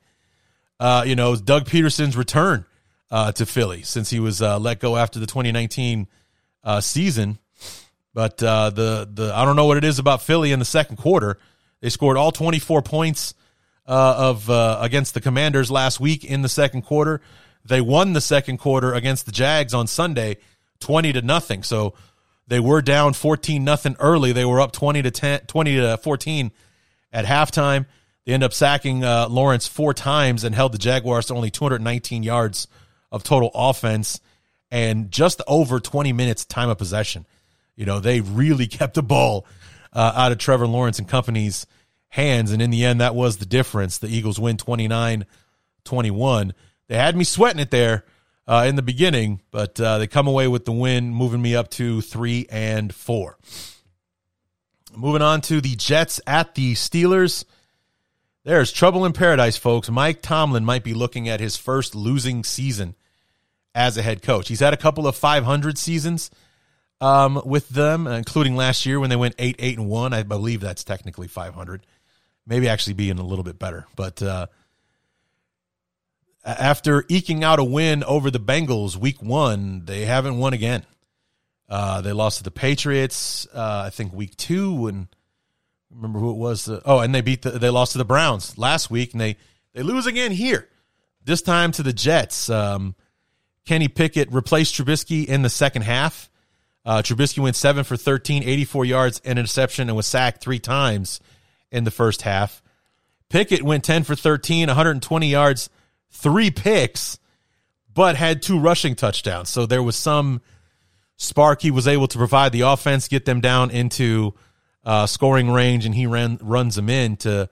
Uh, 0.79 1.05
you 1.07 1.17
know, 1.17 1.37
Doug 1.37 1.67
Pederson's 1.67 2.17
return 2.17 2.67
uh, 3.11 3.33
to 3.33 3.47
Philly 3.47 3.83
since 3.83 4.11
he 4.11 4.21
was 4.21 4.43
uh, 4.43 4.59
let 4.59 4.81
go 4.81 4.97
after 4.97 5.19
the 5.19 5.27
2019 5.27 6.09
uh, 6.65 6.81
season. 6.81 7.39
But 8.17 8.43
uh, 8.43 8.71
the 8.71 9.09
the 9.13 9.33
I 9.33 9.45
don't 9.45 9.55
know 9.55 9.67
what 9.67 9.77
it 9.77 9.85
is 9.85 10.01
about 10.01 10.23
Philly 10.23 10.51
in 10.51 10.59
the 10.59 10.65
second 10.65 10.97
quarter 10.97 11.39
they 11.81 11.91
scored 11.91 12.17
all 12.17 12.33
24 12.33 12.83
points 12.83 13.35
uh, 13.87 14.15
of 14.17 14.51
uh, 14.51 14.79
against 14.81 15.15
the 15.15 15.21
Commanders 15.21 15.71
last 15.71 16.01
week 16.01 16.25
in 16.25 16.43
the 16.43 16.49
second 16.49 16.83
quarter. 16.83 17.21
They 17.65 17.81
won 17.81 18.13
the 18.13 18.21
second 18.21 18.59
quarter 18.59 18.95
against 18.95 19.27
the 19.27 19.33
Jags 19.33 19.75
on 19.75 19.87
Sunday, 19.87 20.39
20 20.81 21.13
to 21.13 21.23
nothing. 21.23 21.63
So 21.63 21.95
they 22.47 22.61
were 22.61 22.83
down 22.83 23.13
14 23.13 23.63
nothing 23.63 23.97
early. 23.99 24.33
They 24.33 24.45
were 24.45 24.61
up 24.61 24.73
20 24.73 25.03
to 25.03 25.11
10, 25.11 25.41
20 25.47 25.77
to 25.77 25.97
14 25.99 26.51
at 27.13 27.25
halftime. 27.25 27.87
They 28.25 28.33
end 28.33 28.43
up 28.43 28.53
sacking 28.53 29.05
uh, 29.05 29.29
Lawrence 29.29 29.67
four 29.67 29.95
times 29.95 30.43
and 30.43 30.55
held 30.55 30.73
the 30.73 30.79
Jaguars 30.79 31.27
to 31.27 31.35
only 31.35 31.51
219 31.51 32.23
yards 32.23 32.67
of 33.13 33.23
total 33.23 33.51
offense 33.55 34.21
and 34.71 35.11
just 35.13 35.41
over 35.47 35.79
20 35.79 36.13
minutes 36.13 36.45
time 36.45 36.69
of 36.69 36.79
possession. 36.79 37.27
You 37.77 37.87
know, 37.87 38.01
they 38.01 38.21
really 38.21 38.67
kept 38.67 38.95
the 38.95 39.03
ball 39.03 39.47
uh, 39.93 40.13
out 40.15 40.33
of 40.33 40.39
Trevor 40.39 40.67
Lawrence 40.67 40.99
and 40.99 41.09
company's 41.09 41.67
hands. 42.09 42.51
And 42.51 42.61
in 42.61 42.71
the 42.71 42.85
end, 42.85 43.01
that 43.01 43.15
was 43.15 43.37
the 43.37 43.47
difference. 43.47 43.99
The 43.99 44.09
Eagles 44.09 44.41
win 44.41 44.57
29 44.57 45.27
21. 45.85 46.53
They 46.89 46.97
had 46.97 47.17
me 47.17 47.25
sweating 47.25 47.61
it 47.61 47.71
there 47.71 48.05
uh, 48.47 48.65
in 48.69 48.77
the 48.77 48.83
beginning, 48.83 49.41
but 49.51 49.81
uh, 49.81 49.99
they 49.99 50.07
come 50.07 50.27
away 50.27 50.49
with 50.49 50.65
the 50.65 50.73
win, 50.73 51.13
moving 51.15 51.41
me 51.41 51.55
up 51.55 51.71
to 51.71 52.01
three 52.01 52.47
and 52.51 52.95
four. 52.95 53.39
Moving 54.95 55.23
on 55.23 55.41
to 55.43 55.61
the 55.61 55.77
Jets 55.77 56.21
at 56.27 56.55
the 56.55 56.75
Steelers. 56.75 57.45
There's 58.45 58.73
trouble 58.73 59.05
in 59.05 59.13
paradise, 59.13 59.57
folks. 59.57 59.91
Mike 59.91 60.23
Tomlin 60.23 60.65
might 60.65 60.85
be 60.85 60.95
looking 60.95 61.29
at 61.29 61.41
his 61.41 61.57
first 61.57 61.95
losing 61.95 62.45
season 62.45 62.95
as 63.75 63.97
a 63.97 64.03
head 64.03 64.23
coach. 64.23 64.49
He's 64.49 64.61
had 64.61 64.73
a 64.73 64.79
couple 64.79 65.07
of 65.07 65.17
500 65.17 65.77
seasons 65.77 66.31
um, 67.01 67.41
with 67.45 67.69
them, 67.69 68.07
including 68.07 68.57
last 68.57 68.87
year 68.87 68.99
when 68.99 69.11
they 69.11 69.17
went 69.17 69.35
eight, 69.39 69.57
eight, 69.59 69.79
and 69.79 69.89
one. 69.89 70.13
I 70.13 70.23
believe 70.23 70.61
that's 70.61 70.85
technically 70.85 71.29
500. 71.29 71.87
Maybe 72.47 72.69
actually 72.69 72.95
being 72.95 73.19
a 73.19 73.25
little 73.25 73.45
bit 73.45 73.59
better, 73.59 73.87
but 73.97 74.23
uh, 74.23 74.47
after 76.45 77.05
eking 77.09 77.43
out 77.43 77.59
a 77.59 77.65
win 77.65 78.05
over 78.05 78.31
the 78.31 78.39
Bengals 78.39 78.97
week 78.97 79.21
one, 79.21 79.85
they 79.85 80.05
haven't 80.05 80.39
won 80.39 80.53
again. 80.53 80.85
Uh, 81.69 82.01
they 82.01 82.13
lost 82.13 82.39
to 82.39 82.45
the 82.45 82.53
Patriots, 82.53 83.49
uh, 83.53 83.83
I 83.87 83.91
think 83.91 84.13
week 84.13 84.37
two, 84.37 84.87
and 84.87 85.09
remember 85.91 86.21
who 86.21 86.31
it 86.31 86.37
was. 86.37 86.69
Uh, 86.69 86.81
oh, 86.85 87.01
and 87.01 87.13
they 87.13 87.21
beat 87.21 87.43
the, 87.43 87.51
they 87.51 87.71
lost 87.71 87.93
to 87.93 87.99
the 87.99 88.05
Browns 88.05 88.57
last 88.57 88.91
week, 88.91 89.13
and 89.13 89.21
they 89.21 89.37
They 89.73 89.83
lose 89.83 90.07
again 90.07 90.31
here. 90.31 90.69
This 91.25 91.43
time 91.43 91.73
to 91.73 91.83
the 91.83 91.93
Jets. 91.93 92.49
Um, 92.49 92.95
Kenny 93.65 93.89
Pickett 93.89 94.31
replaced 94.31 94.77
Trubisky 94.77 95.27
in 95.27 95.43
the 95.43 95.51
second 95.51 95.83
half. 95.83 96.31
Uh, 96.87 97.03
Trubisky 97.03 97.41
went 97.41 97.57
seven 97.57 97.83
for 97.83 97.97
13, 97.97 98.45
84 98.45 98.85
yards, 98.85 99.21
and 99.25 99.41
interception, 99.41 99.89
and 99.89 99.97
was 99.97 100.07
sacked 100.07 100.41
three 100.41 100.61
times 100.61 101.21
in 101.73 101.83
the 101.83 101.91
first 101.91 102.23
half. 102.23 102.63
Pickett 103.29 103.65
went 103.65 103.83
10 103.83 104.05
for 104.05 104.15
13, 104.15 104.69
120 104.69 105.29
yards, 105.29 105.69
three 106.11 106.53
picks, 106.53 107.19
but 107.93 108.15
had 108.15 108.41
two 108.41 108.61
rushing 108.61 108.95
touchdowns. 108.95 109.49
So 109.49 109.67
there 109.67 109.83
was 109.83 109.97
some 109.97 110.41
spark. 111.17 111.61
He 111.61 111.73
was 111.73 111.89
able 111.89 112.07
to 112.07 112.19
provide 112.19 112.53
the 112.53 112.61
offense, 112.61 113.09
get 113.09 113.25
them 113.25 113.41
down 113.41 113.73
into 113.73 114.35
uh, 114.85 115.07
scoring 115.07 115.51
range, 115.51 115.87
and 115.87 115.95
he 115.95 116.07
ran 116.07 116.39
runs 116.41 116.77
them 116.77 116.89
in 116.89 117.17
to 117.19 117.49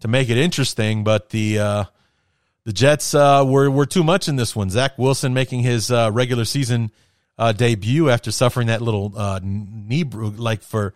to 0.00 0.08
make 0.08 0.28
it 0.28 0.36
interesting. 0.36 1.02
But 1.02 1.30
the 1.30 1.58
uh, 1.58 1.84
the 2.64 2.72
Jets 2.72 3.14
uh, 3.14 3.44
were 3.44 3.68
were 3.68 3.86
too 3.86 4.04
much 4.04 4.28
in 4.28 4.36
this 4.36 4.54
one. 4.54 4.70
Zach 4.70 4.96
Wilson 4.96 5.34
making 5.34 5.60
his 5.60 5.90
uh, 5.90 6.10
regular 6.12 6.44
season 6.44 6.92
uh, 7.38 7.52
debut 7.52 8.08
after 8.10 8.30
suffering 8.30 8.68
that 8.68 8.82
little 8.82 9.12
uh, 9.16 9.40
knee 9.42 10.04
like 10.04 10.62
for 10.62 10.94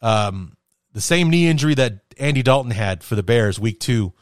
um, 0.00 0.56
the 0.92 1.00
same 1.00 1.30
knee 1.30 1.46
injury 1.48 1.74
that 1.74 2.00
Andy 2.18 2.42
Dalton 2.42 2.70
had 2.70 3.02
for 3.02 3.16
the 3.16 3.22
Bears 3.22 3.58
week 3.58 3.80
two 3.80 4.12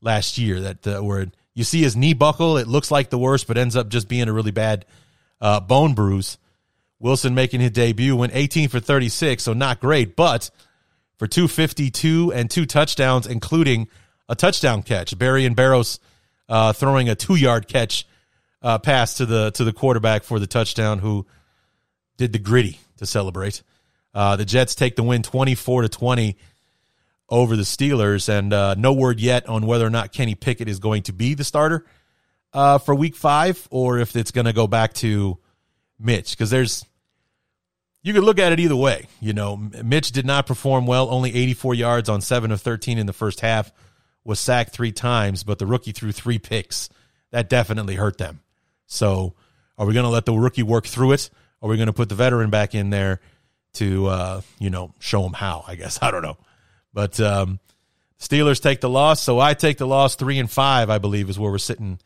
last 0.00 0.38
year. 0.38 0.60
That 0.60 0.86
uh, 0.86 1.00
where 1.00 1.26
you 1.54 1.64
see 1.64 1.82
his 1.82 1.96
knee 1.96 2.14
buckle, 2.14 2.56
it 2.56 2.66
looks 2.66 2.90
like 2.90 3.10
the 3.10 3.18
worst, 3.18 3.46
but 3.46 3.58
ends 3.58 3.76
up 3.76 3.88
just 3.88 4.08
being 4.08 4.28
a 4.28 4.32
really 4.32 4.50
bad 4.50 4.86
uh, 5.40 5.60
bone 5.60 5.94
bruise. 5.94 6.38
Wilson 6.98 7.34
making 7.34 7.60
his 7.60 7.72
debut 7.72 8.14
went 8.14 8.32
18 8.34 8.68
for 8.68 8.78
36, 8.78 9.42
so 9.42 9.52
not 9.52 9.80
great, 9.80 10.14
but 10.14 10.50
for 11.18 11.26
252 11.26 12.32
and 12.32 12.48
two 12.48 12.64
touchdowns, 12.64 13.26
including 13.26 13.88
a 14.28 14.36
touchdown 14.36 14.82
catch. 14.82 15.18
Barry 15.18 15.44
and 15.44 15.56
Berrios 15.56 15.98
uh, 16.48 16.72
throwing 16.72 17.08
a 17.08 17.14
two 17.14 17.34
yard 17.34 17.66
catch 17.66 18.06
uh, 18.62 18.78
pass 18.78 19.14
to 19.14 19.26
the 19.26 19.50
to 19.52 19.64
the 19.64 19.72
quarterback 19.72 20.24
for 20.24 20.38
the 20.38 20.46
touchdown, 20.46 20.98
who 20.98 21.26
did 22.16 22.32
the 22.32 22.38
griddy 22.38 22.78
to 22.98 23.06
celebrate. 23.06 23.62
Uh, 24.14 24.36
the 24.36 24.44
Jets 24.44 24.74
take 24.74 24.96
the 24.96 25.02
win 25.02 25.22
24 25.22 25.82
to 25.82 25.88
20 25.88 26.36
over 27.28 27.56
the 27.56 27.62
Steelers, 27.62 28.28
and 28.28 28.52
uh, 28.52 28.74
no 28.74 28.92
word 28.92 29.18
yet 29.18 29.48
on 29.48 29.66
whether 29.66 29.86
or 29.86 29.90
not 29.90 30.12
Kenny 30.12 30.34
Pickett 30.34 30.68
is 30.68 30.78
going 30.78 31.02
to 31.04 31.12
be 31.12 31.34
the 31.34 31.44
starter 31.44 31.86
uh, 32.52 32.78
for 32.78 32.94
Week 32.94 33.16
Five, 33.16 33.66
or 33.70 33.98
if 33.98 34.14
it's 34.16 34.30
going 34.30 34.44
to 34.44 34.52
go 34.52 34.66
back 34.66 34.92
to 34.94 35.38
Mitch. 35.98 36.32
Because 36.32 36.50
there's 36.50 36.84
you 38.02 38.12
could 38.12 38.24
look 38.24 38.38
at 38.38 38.52
it 38.52 38.60
either 38.60 38.76
way. 38.76 39.06
You 39.20 39.32
know, 39.32 39.56
Mitch 39.56 40.12
did 40.12 40.26
not 40.26 40.46
perform 40.46 40.86
well, 40.86 41.08
only 41.10 41.34
84 41.34 41.74
yards 41.74 42.08
on 42.08 42.20
seven 42.20 42.50
of 42.50 42.60
13 42.60 42.98
in 42.98 43.06
the 43.06 43.12
first 43.12 43.40
half, 43.40 43.72
was 44.24 44.38
sacked 44.38 44.72
three 44.72 44.92
times, 44.92 45.42
but 45.42 45.58
the 45.58 45.66
rookie 45.66 45.92
threw 45.92 46.12
three 46.12 46.38
picks. 46.38 46.88
That 47.30 47.48
definitely 47.48 47.94
hurt 47.94 48.18
them. 48.18 48.41
So, 48.92 49.32
are 49.78 49.86
we 49.86 49.94
going 49.94 50.04
to 50.04 50.10
let 50.10 50.26
the 50.26 50.34
rookie 50.34 50.62
work 50.62 50.86
through 50.86 51.12
it? 51.12 51.30
Or 51.60 51.68
are 51.68 51.70
we 51.70 51.76
going 51.76 51.86
to 51.86 51.94
put 51.94 52.10
the 52.10 52.14
veteran 52.14 52.50
back 52.50 52.74
in 52.74 52.90
there 52.90 53.20
to, 53.74 54.06
uh, 54.06 54.40
you 54.58 54.68
know, 54.68 54.92
show 54.98 55.24
him 55.24 55.32
how? 55.32 55.64
I 55.66 55.76
guess 55.76 55.98
I 56.02 56.10
don't 56.10 56.22
know, 56.22 56.36
but 56.92 57.18
um, 57.18 57.58
Steelers 58.18 58.60
take 58.60 58.82
the 58.82 58.90
loss, 58.90 59.22
so 59.22 59.40
I 59.40 59.54
take 59.54 59.78
the 59.78 59.86
loss. 59.86 60.14
Three 60.14 60.38
and 60.38 60.50
five, 60.50 60.90
I 60.90 60.98
believe, 60.98 61.30
is 61.30 61.38
where 61.38 61.50
we're 61.50 61.58
sitting 61.58 62.00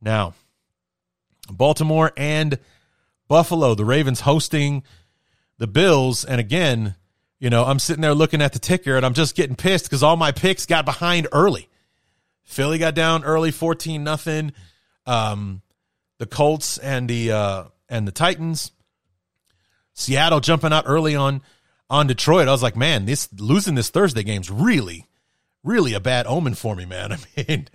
now. 0.00 0.32
Baltimore 1.50 2.12
and 2.16 2.58
Buffalo, 3.28 3.74
the 3.74 3.84
Ravens 3.84 4.20
hosting 4.20 4.84
the 5.58 5.66
Bills, 5.66 6.24
and 6.24 6.40
again, 6.40 6.94
you 7.38 7.50
know, 7.50 7.64
I'm 7.64 7.78
sitting 7.78 8.00
there 8.00 8.14
looking 8.14 8.40
at 8.40 8.54
the 8.54 8.58
ticker, 8.58 8.96
and 8.96 9.04
I'm 9.04 9.14
just 9.14 9.34
getting 9.34 9.54
pissed 9.54 9.84
because 9.84 10.02
all 10.02 10.16
my 10.16 10.32
picks 10.32 10.64
got 10.64 10.86
behind 10.86 11.28
early. 11.30 11.68
Philly 12.42 12.78
got 12.78 12.94
down 12.94 13.22
early, 13.22 13.50
fourteen 13.50 14.02
nothing. 14.02 14.52
Um, 15.04 15.60
the 16.22 16.26
Colts 16.26 16.78
and 16.78 17.10
the 17.10 17.32
uh, 17.32 17.64
and 17.88 18.06
the 18.06 18.12
Titans. 18.12 18.70
Seattle 19.92 20.38
jumping 20.38 20.72
out 20.72 20.84
early 20.86 21.16
on 21.16 21.42
on 21.90 22.06
Detroit. 22.06 22.46
I 22.46 22.52
was 22.52 22.62
like, 22.62 22.76
man, 22.76 23.06
this 23.06 23.28
losing 23.40 23.74
this 23.74 23.90
Thursday 23.90 24.22
game's 24.22 24.48
really, 24.48 25.08
really 25.64 25.94
a 25.94 26.00
bad 26.00 26.28
omen 26.28 26.54
for 26.54 26.76
me, 26.76 26.84
man. 26.84 27.10
I 27.36 27.44
mean, 27.48 27.66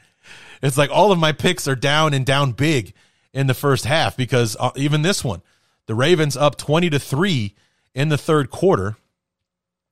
it's 0.62 0.78
like 0.78 0.90
all 0.92 1.12
of 1.12 1.20
my 1.20 1.34
picks 1.34 1.68
are 1.68 1.76
down 1.76 2.14
and 2.14 2.26
down 2.26 2.54
big 2.54 2.94
in 3.34 3.48
the 3.48 3.54
first 3.54 3.84
half 3.84 4.16
because 4.16 4.56
uh, 4.62 4.72
even 4.78 5.02
this 5.02 5.26
one, 5.26 5.42
the 5.88 5.96
Ravens 5.96 6.38
up 6.38 6.56
twenty 6.56 6.90
to 6.90 7.00
three 7.00 7.54
in 7.94 8.08
the 8.08 8.18
third 8.18 8.50
quarter, 8.50 8.96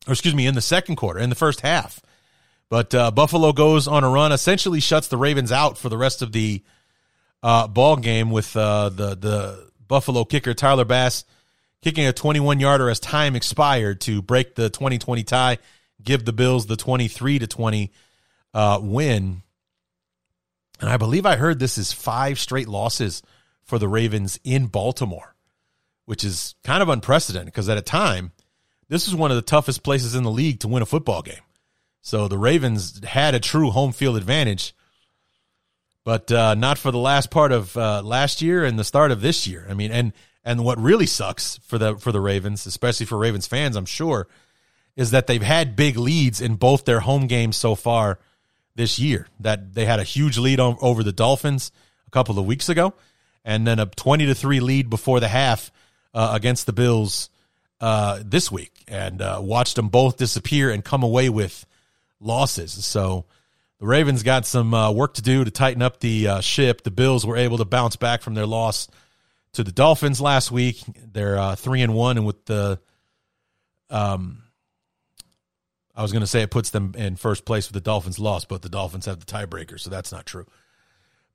or 0.08 0.14
excuse 0.14 0.34
me, 0.34 0.48
in 0.48 0.56
the 0.56 0.62
second 0.62 0.96
quarter, 0.96 1.20
in 1.20 1.30
the 1.30 1.36
first 1.36 1.60
half. 1.60 2.00
But 2.70 2.96
uh, 2.96 3.12
Buffalo 3.12 3.52
goes 3.52 3.86
on 3.86 4.06
a 4.06 4.10
run, 4.10 4.32
essentially 4.32 4.80
shuts 4.80 5.10
the 5.10 5.18
Ravens 5.18 5.52
out 5.52 5.78
for 5.78 5.90
the 5.90 5.98
rest 5.98 6.22
of 6.22 6.32
the 6.32 6.64
uh, 7.44 7.68
ball 7.68 7.98
game 7.98 8.32
with 8.32 8.56
uh, 8.56 8.90
the 8.90 9.16
the 9.16 9.70
Buffalo 9.88 10.26
kicker 10.26 10.54
Tyler 10.54 10.86
Bass 10.86 11.24
kicking 11.82 12.08
a 12.08 12.14
21 12.14 12.60
yarder 12.60 12.90
as 12.90 13.00
time 13.00 13.36
expired 13.36 14.02
to 14.02 14.22
break 14.22 14.56
the 14.56 14.70
2020 14.70 15.24
tie, 15.24 15.60
give 16.02 16.26
the 16.26 16.34
Bills 16.34 16.66
the 16.66 16.76
23 16.76 17.40
to 17.40 17.48
20 17.48 17.92
uh, 18.54 18.80
win. 18.82 19.44
And 20.80 20.90
I 20.90 20.98
believe 20.98 21.26
I 21.26 21.36
heard 21.36 21.60
this 21.60 21.78
is 21.78 21.94
five 21.94 22.40
straight 22.40 22.68
losses 22.68 23.22
for 23.64 23.78
the 23.78 23.88
Ravens 23.88 24.40
in 24.44 24.66
Baltimore 24.66 25.36
which 26.06 26.24
is 26.24 26.56
kind 26.64 26.82
of 26.82 26.90
unprecedented 26.90 27.48
because 27.48 27.70
at 27.70 27.78
a 27.78 27.82
time, 27.82 28.32
this 28.88 29.08
was 29.08 29.16
one 29.16 29.32
of 29.32 29.36
the 29.36 29.42
toughest 29.42 29.84
places 29.84 30.16
in 30.16 30.24
the 30.24 30.32
league 30.32 30.60
to 30.60 30.68
win 30.68 30.84
a 30.84 30.86
football 30.86 31.22
game. 31.22 31.42
So 32.02 32.28
the 32.28 32.38
Ravens 32.38 33.04
had 33.04 33.34
a 33.34 33.40
true 33.40 33.72
home 33.72 33.92
field 33.92 34.16
advantage, 34.16 34.76
but 36.06 36.32
uh, 36.32 36.54
not 36.54 36.78
for 36.78 36.92
the 36.92 37.00
last 37.00 37.30
part 37.32 37.52
of 37.52 37.76
uh, 37.76 38.02
last 38.04 38.42
year 38.42 38.64
and 38.64 38.80
the 38.80 38.84
start 38.86 39.12
of 39.12 39.20
this 39.20 39.46
year. 39.46 39.68
I 39.70 39.74
mean, 39.74 39.92
and 39.92 40.14
and 40.46 40.64
what 40.64 40.80
really 40.80 41.08
sucks 41.08 41.58
for 41.64 41.78
the 41.78 41.98
for 41.98 42.14
the 42.14 42.22
Ravens, 42.22 42.66
especially 42.66 43.08
for 43.08 43.18
Ravens 43.18 43.48
fans, 43.48 43.76
I'm 43.76 43.88
sure, 43.88 44.28
is 44.96 45.12
that 45.12 45.28
they've 45.28 45.42
had 45.42 45.76
big 45.76 45.98
leads 45.98 46.40
in 46.40 46.56
both 46.56 46.86
their 46.86 47.02
home 47.02 47.28
games 47.28 47.58
so 47.58 47.76
far 47.76 48.20
this 48.76 49.00
year. 49.00 49.28
That 49.40 49.74
they 49.74 49.86
had 49.86 50.00
a 50.00 50.04
huge 50.04 50.38
lead 50.38 50.60
on, 50.60 50.78
over 50.80 51.04
the 51.04 51.12
Dolphins 51.12 51.72
a 52.08 52.12
couple 52.12 52.38
of 52.38 52.46
weeks 52.46 52.70
ago, 52.70 52.94
and 53.44 53.66
then 53.66 53.80
a 53.80 53.88
20 53.88 54.28
to 54.28 54.36
three 54.36 54.60
lead 54.60 54.90
before 54.90 55.20
the 55.20 55.28
half 55.28 55.72
uh, 56.14 56.32
against 56.34 56.68
the 56.68 56.74
Bills 56.74 57.32
uh, 57.82 58.20
this 58.24 58.52
week 58.52 58.84
and 58.88 59.24
uh, 59.24 59.40
watched 59.42 59.76
them 59.76 59.90
both 59.90 60.18
disappear 60.18 60.70
and 60.70 60.86
come 60.86 61.02
away 61.02 61.30
with 61.30 61.66
losses. 62.22 62.86
So 62.86 63.26
the 63.80 63.86
Ravens 63.86 64.24
got 64.24 64.46
some 64.46 64.74
uh, 64.74 64.92
work 64.92 65.16
to 65.16 65.22
do 65.22 65.44
to 65.44 65.52
tighten 65.52 65.82
up 65.82 66.00
the 66.00 66.28
uh, 66.28 66.42
ship. 66.42 66.84
The 66.84 66.92
Bills 66.92 67.26
were 67.26 67.38
able 67.38 67.58
to 67.58 67.66
bounce 67.66 67.96
back 67.96 68.22
from 68.22 68.34
their 68.34 68.46
loss 68.46 68.88
to 69.54 69.64
the 69.64 69.72
Dolphins 69.72 70.22
last 70.22 70.52
week. 70.52 70.82
They're 71.12 71.38
uh, 71.38 71.56
three 71.56 71.82
and 71.82 71.94
one, 71.94 72.18
and 72.18 72.26
with 72.26 72.46
the 72.46 72.80
um. 73.90 74.42
I 75.98 76.02
was 76.02 76.12
going 76.12 76.22
to 76.22 76.28
say 76.28 76.42
it 76.42 76.52
puts 76.52 76.72
them 76.72 76.94
in 76.98 77.16
first 77.16 77.46
place 77.46 77.70
with 77.70 77.74
the 77.74 77.80
Dolphins 77.80 78.20
loss, 78.20 78.44
but 78.44 78.62
the 78.62 78.68
Dolphins 78.68 79.06
have 79.06 79.22
the 79.22 79.26
tiebreaker, 79.26 79.80
so 79.80 79.90
that's 79.90 80.12
not 80.12 80.26
true. 80.26 80.46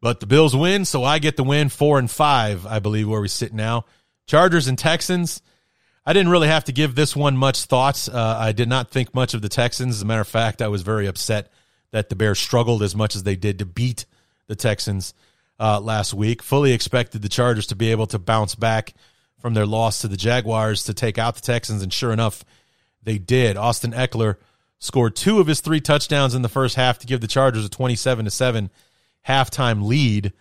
But 0.03 0.20
the 0.20 0.26
Bills 0.26 0.55
win, 0.55 0.85
so 0.85 1.03
I 1.03 1.18
get 1.18 1.38
the 1.38 1.44
win 1.44 1.70
four 1.70 1.98
and 1.98 2.11
five, 2.11 2.66
I 2.66 2.79
believe, 2.79 3.09
where 3.09 3.22
we 3.22 3.29
sit 3.29 3.55
now. 3.55 3.87
Chargers 4.26 4.68
and 4.68 4.79
Texans. 4.79 5.40
I 6.05 6.12
didn't 6.12 6.31
really 6.31 6.48
have 6.48 6.64
to 6.64 6.72
give 6.72 6.94
this 6.94 7.16
one 7.16 7.38
much 7.38 7.64
thought. 7.64 8.07
Uh, 8.07 8.37
I 8.38 8.53
did 8.53 8.68
not 8.68 8.90
think 8.90 9.14
much 9.14 9.33
of 9.33 9.40
the 9.40 9.48
Texans. 9.48 9.96
As 9.96 10.03
a 10.03 10.05
matter 10.05 10.20
of 10.20 10.29
fact, 10.29 10.61
I 10.61 10.68
was 10.68 10.83
very 10.83 11.07
upset 11.07 11.50
that 11.92 12.09
the 12.09 12.16
Bears 12.16 12.38
struggled 12.38 12.83
as 12.83 12.94
much 12.94 13.16
as 13.16 13.22
they 13.22 13.37
did 13.37 13.59
to 13.59 13.66
beat 13.66 14.07
the 14.46 14.57
Texans 14.57 15.14
uh, 15.59 15.81
last 15.81 16.14
week. 16.14 16.42
Fully 16.42 16.72
expected 16.72 17.22
the 17.22 17.29
Chargers 17.29 17.66
to 17.68 17.76
be 17.76 17.90
able 17.90 18.07
to 18.09 18.18
bounce 18.18 18.55
back 18.55 18.94
from 19.38 19.55
their 19.55 19.66
loss 19.66 20.00
to 20.00 20.09
the 20.09 20.16
Jaguars 20.16 20.85
to 20.85 20.94
take 20.94 21.18
out 21.18 21.35
the 21.35 21.40
Texans, 21.40 21.83
and 21.83 21.92
sure 21.92 22.12
enough, 22.12 22.44
they 23.03 23.18
did. 23.18 23.57
Austin 23.57 23.92
Ekeler 23.92 24.37
scored 24.79 25.16
two 25.16 25.40
of 25.40 25.46
his 25.46 25.61
three 25.61 25.81
touchdowns 25.81 26.35
in 26.35 26.42
the 26.42 26.48
first 26.48 26.76
half 26.76 26.98
to 26.98 27.07
give 27.07 27.20
the 27.20 27.26
Chargers 27.26 27.64
a 27.64 27.68
27 27.68 28.24
to 28.24 28.31
7 28.31 28.70
halftime 29.26 29.85
lead. 29.85 30.33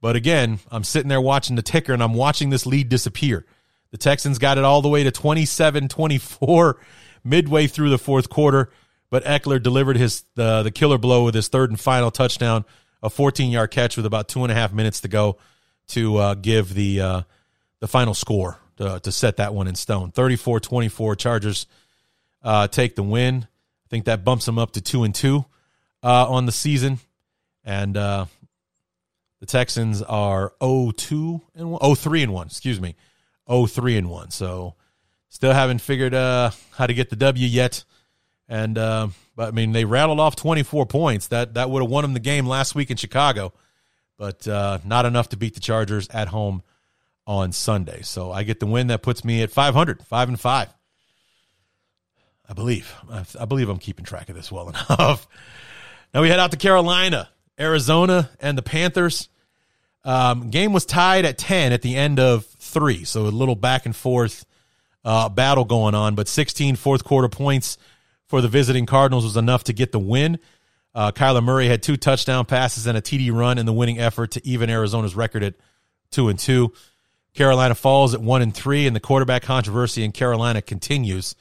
But 0.00 0.16
again, 0.16 0.58
I'm 0.70 0.84
sitting 0.84 1.08
there 1.08 1.20
watching 1.20 1.56
the 1.56 1.62
ticker 1.62 1.92
and 1.92 2.02
I'm 2.02 2.14
watching 2.14 2.50
this 2.50 2.66
lead 2.66 2.88
disappear. 2.88 3.46
The 3.90 3.98
Texans 3.98 4.38
got 4.38 4.58
it 4.58 4.64
all 4.64 4.82
the 4.82 4.88
way 4.88 5.04
to 5.04 5.10
27 5.10 5.88
24 5.88 6.80
midway 7.24 7.66
through 7.66 7.90
the 7.90 7.98
fourth 7.98 8.28
quarter, 8.28 8.70
but 9.10 9.24
Ekeler 9.24 9.62
delivered 9.62 9.96
his 9.96 10.24
the, 10.34 10.62
the 10.62 10.70
killer 10.70 10.98
blow 10.98 11.24
with 11.24 11.34
his 11.34 11.48
third 11.48 11.70
and 11.70 11.78
final 11.78 12.10
touchdown, 12.10 12.64
a 13.02 13.10
14 13.10 13.50
yard 13.50 13.70
catch 13.70 13.96
with 13.96 14.06
about 14.06 14.28
two 14.28 14.42
and 14.42 14.52
a 14.52 14.54
half 14.54 14.72
minutes 14.72 15.00
to 15.02 15.08
go 15.08 15.36
to 15.88 16.16
uh, 16.16 16.34
give 16.34 16.74
the 16.74 17.00
uh, 17.00 17.22
the 17.80 17.88
final 17.88 18.14
score 18.14 18.58
to, 18.76 19.00
to 19.00 19.12
set 19.12 19.36
that 19.36 19.54
one 19.54 19.68
in 19.68 19.74
stone. 19.74 20.10
34 20.10 20.60
24 20.60 21.16
Chargers 21.16 21.66
uh, 22.42 22.68
take 22.68 22.94
the 22.94 23.02
win. 23.02 23.46
I 23.46 23.88
think 23.88 24.06
that 24.06 24.24
bumps 24.24 24.46
them 24.46 24.58
up 24.58 24.72
to 24.72 24.80
two 24.80 25.04
and 25.04 25.14
two 25.14 25.44
uh, 26.02 26.28
on 26.28 26.46
the 26.46 26.52
season. 26.52 26.98
And 27.64 27.96
uh, 27.96 28.26
the 29.40 29.46
Texans 29.46 30.02
are 30.02 30.52
0-2 30.60 31.40
and 31.56 31.72
1, 31.72 31.80
0-3 31.80 32.22
and 32.22 32.32
1, 32.32 32.46
excuse 32.46 32.80
me. 32.80 32.94
0-3 33.48 33.98
and 33.98 34.10
1. 34.10 34.30
So 34.30 34.74
still 35.28 35.52
haven't 35.52 35.80
figured 35.80 36.14
uh, 36.14 36.50
how 36.72 36.86
to 36.86 36.94
get 36.94 37.10
the 37.10 37.16
W 37.16 37.46
yet. 37.46 37.84
And 38.48 38.78
uh, 38.78 39.08
But 39.34 39.48
I 39.48 39.50
mean, 39.50 39.72
they 39.72 39.84
rattled 39.84 40.20
off 40.20 40.36
24 40.36 40.86
points. 40.86 41.28
That 41.28 41.54
that 41.54 41.70
would 41.70 41.82
have 41.82 41.90
won 41.90 42.02
them 42.02 42.14
the 42.14 42.20
game 42.20 42.46
last 42.46 42.74
week 42.74 42.90
in 42.90 42.96
Chicago, 42.96 43.52
but 44.16 44.46
uh, 44.46 44.78
not 44.84 45.04
enough 45.04 45.30
to 45.30 45.36
beat 45.36 45.54
the 45.54 45.60
Chargers 45.60 46.08
at 46.08 46.28
home 46.28 46.62
on 47.26 47.52
Sunday. 47.52 48.02
So 48.02 48.30
I 48.30 48.44
get 48.44 48.60
the 48.60 48.66
win 48.66 48.86
that 48.88 49.02
puts 49.02 49.24
me 49.24 49.42
at 49.42 49.50
500, 49.50 50.02
five 50.04 50.28
and 50.28 50.38
five. 50.38 50.68
I 52.48 52.52
believe. 52.52 52.94
I, 53.40 53.44
believe 53.44 53.68
I'm 53.68 53.78
keeping 53.78 54.04
track 54.04 54.28
of 54.28 54.36
this 54.36 54.52
well 54.52 54.68
enough. 54.90 55.26
now 56.14 56.22
we 56.22 56.28
head 56.28 56.38
out 56.38 56.52
to 56.52 56.56
Carolina, 56.56 57.28
Arizona, 57.58 58.30
and 58.40 58.56
the 58.56 58.62
Panthers. 58.62 59.28
Um, 60.04 60.50
game 60.50 60.72
was 60.72 60.86
tied 60.86 61.24
at 61.24 61.36
10 61.38 61.72
at 61.72 61.82
the 61.82 61.96
end 61.96 62.20
of 62.20 62.46
three, 62.46 63.02
so 63.02 63.26
a 63.26 63.28
little 63.28 63.56
back 63.56 63.86
and 63.86 63.96
forth 63.96 64.46
uh, 65.04 65.28
battle 65.28 65.64
going 65.64 65.96
on. 65.96 66.14
But 66.14 66.28
16 66.28 66.76
fourth 66.76 67.02
quarter 67.02 67.28
points 67.28 67.78
for 68.26 68.40
the 68.40 68.48
visiting 68.48 68.86
Cardinals 68.86 69.24
was 69.24 69.36
enough 69.36 69.64
to 69.64 69.72
get 69.72 69.92
the 69.92 69.98
win. 69.98 70.38
Uh, 70.94 71.12
Kyler 71.12 71.44
Murray 71.44 71.68
had 71.68 71.82
two 71.82 71.96
touchdown 71.96 72.46
passes 72.46 72.86
and 72.86 72.96
a 72.96 73.02
TD 73.02 73.32
run 73.32 73.58
in 73.58 73.66
the 73.66 73.72
winning 73.72 73.98
effort 73.98 74.32
to 74.32 74.46
even 74.46 74.70
Arizona's 74.70 75.14
record 75.14 75.42
at 75.42 75.54
two 76.10 76.28
and 76.28 76.38
two. 76.38 76.72
Carolina 77.34 77.74
falls 77.74 78.14
at 78.14 78.20
one 78.20 78.40
and 78.40 78.54
three, 78.54 78.86
and 78.86 78.96
the 78.96 79.00
quarterback 79.00 79.42
controversy 79.42 80.02
in 80.02 80.12
Carolina 80.12 80.62
continues 80.62 81.34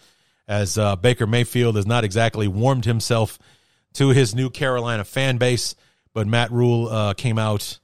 as 0.47 0.77
uh, 0.77 0.95
Baker 0.97 1.25
Mayfield 1.25 1.77
has 1.77 1.87
not 1.87 2.03
exactly 2.03 2.47
warmed 2.47 2.85
himself 2.85 3.39
to 3.93 4.09
his 4.09 4.35
new 4.35 4.49
Carolina 4.49 5.05
fan 5.05 5.37
base. 5.37 5.73
But 6.13 6.27
Matt 6.27 6.51
Rhule 6.51 6.89
uh, 6.89 7.13
came 7.13 7.37
out 7.37 7.79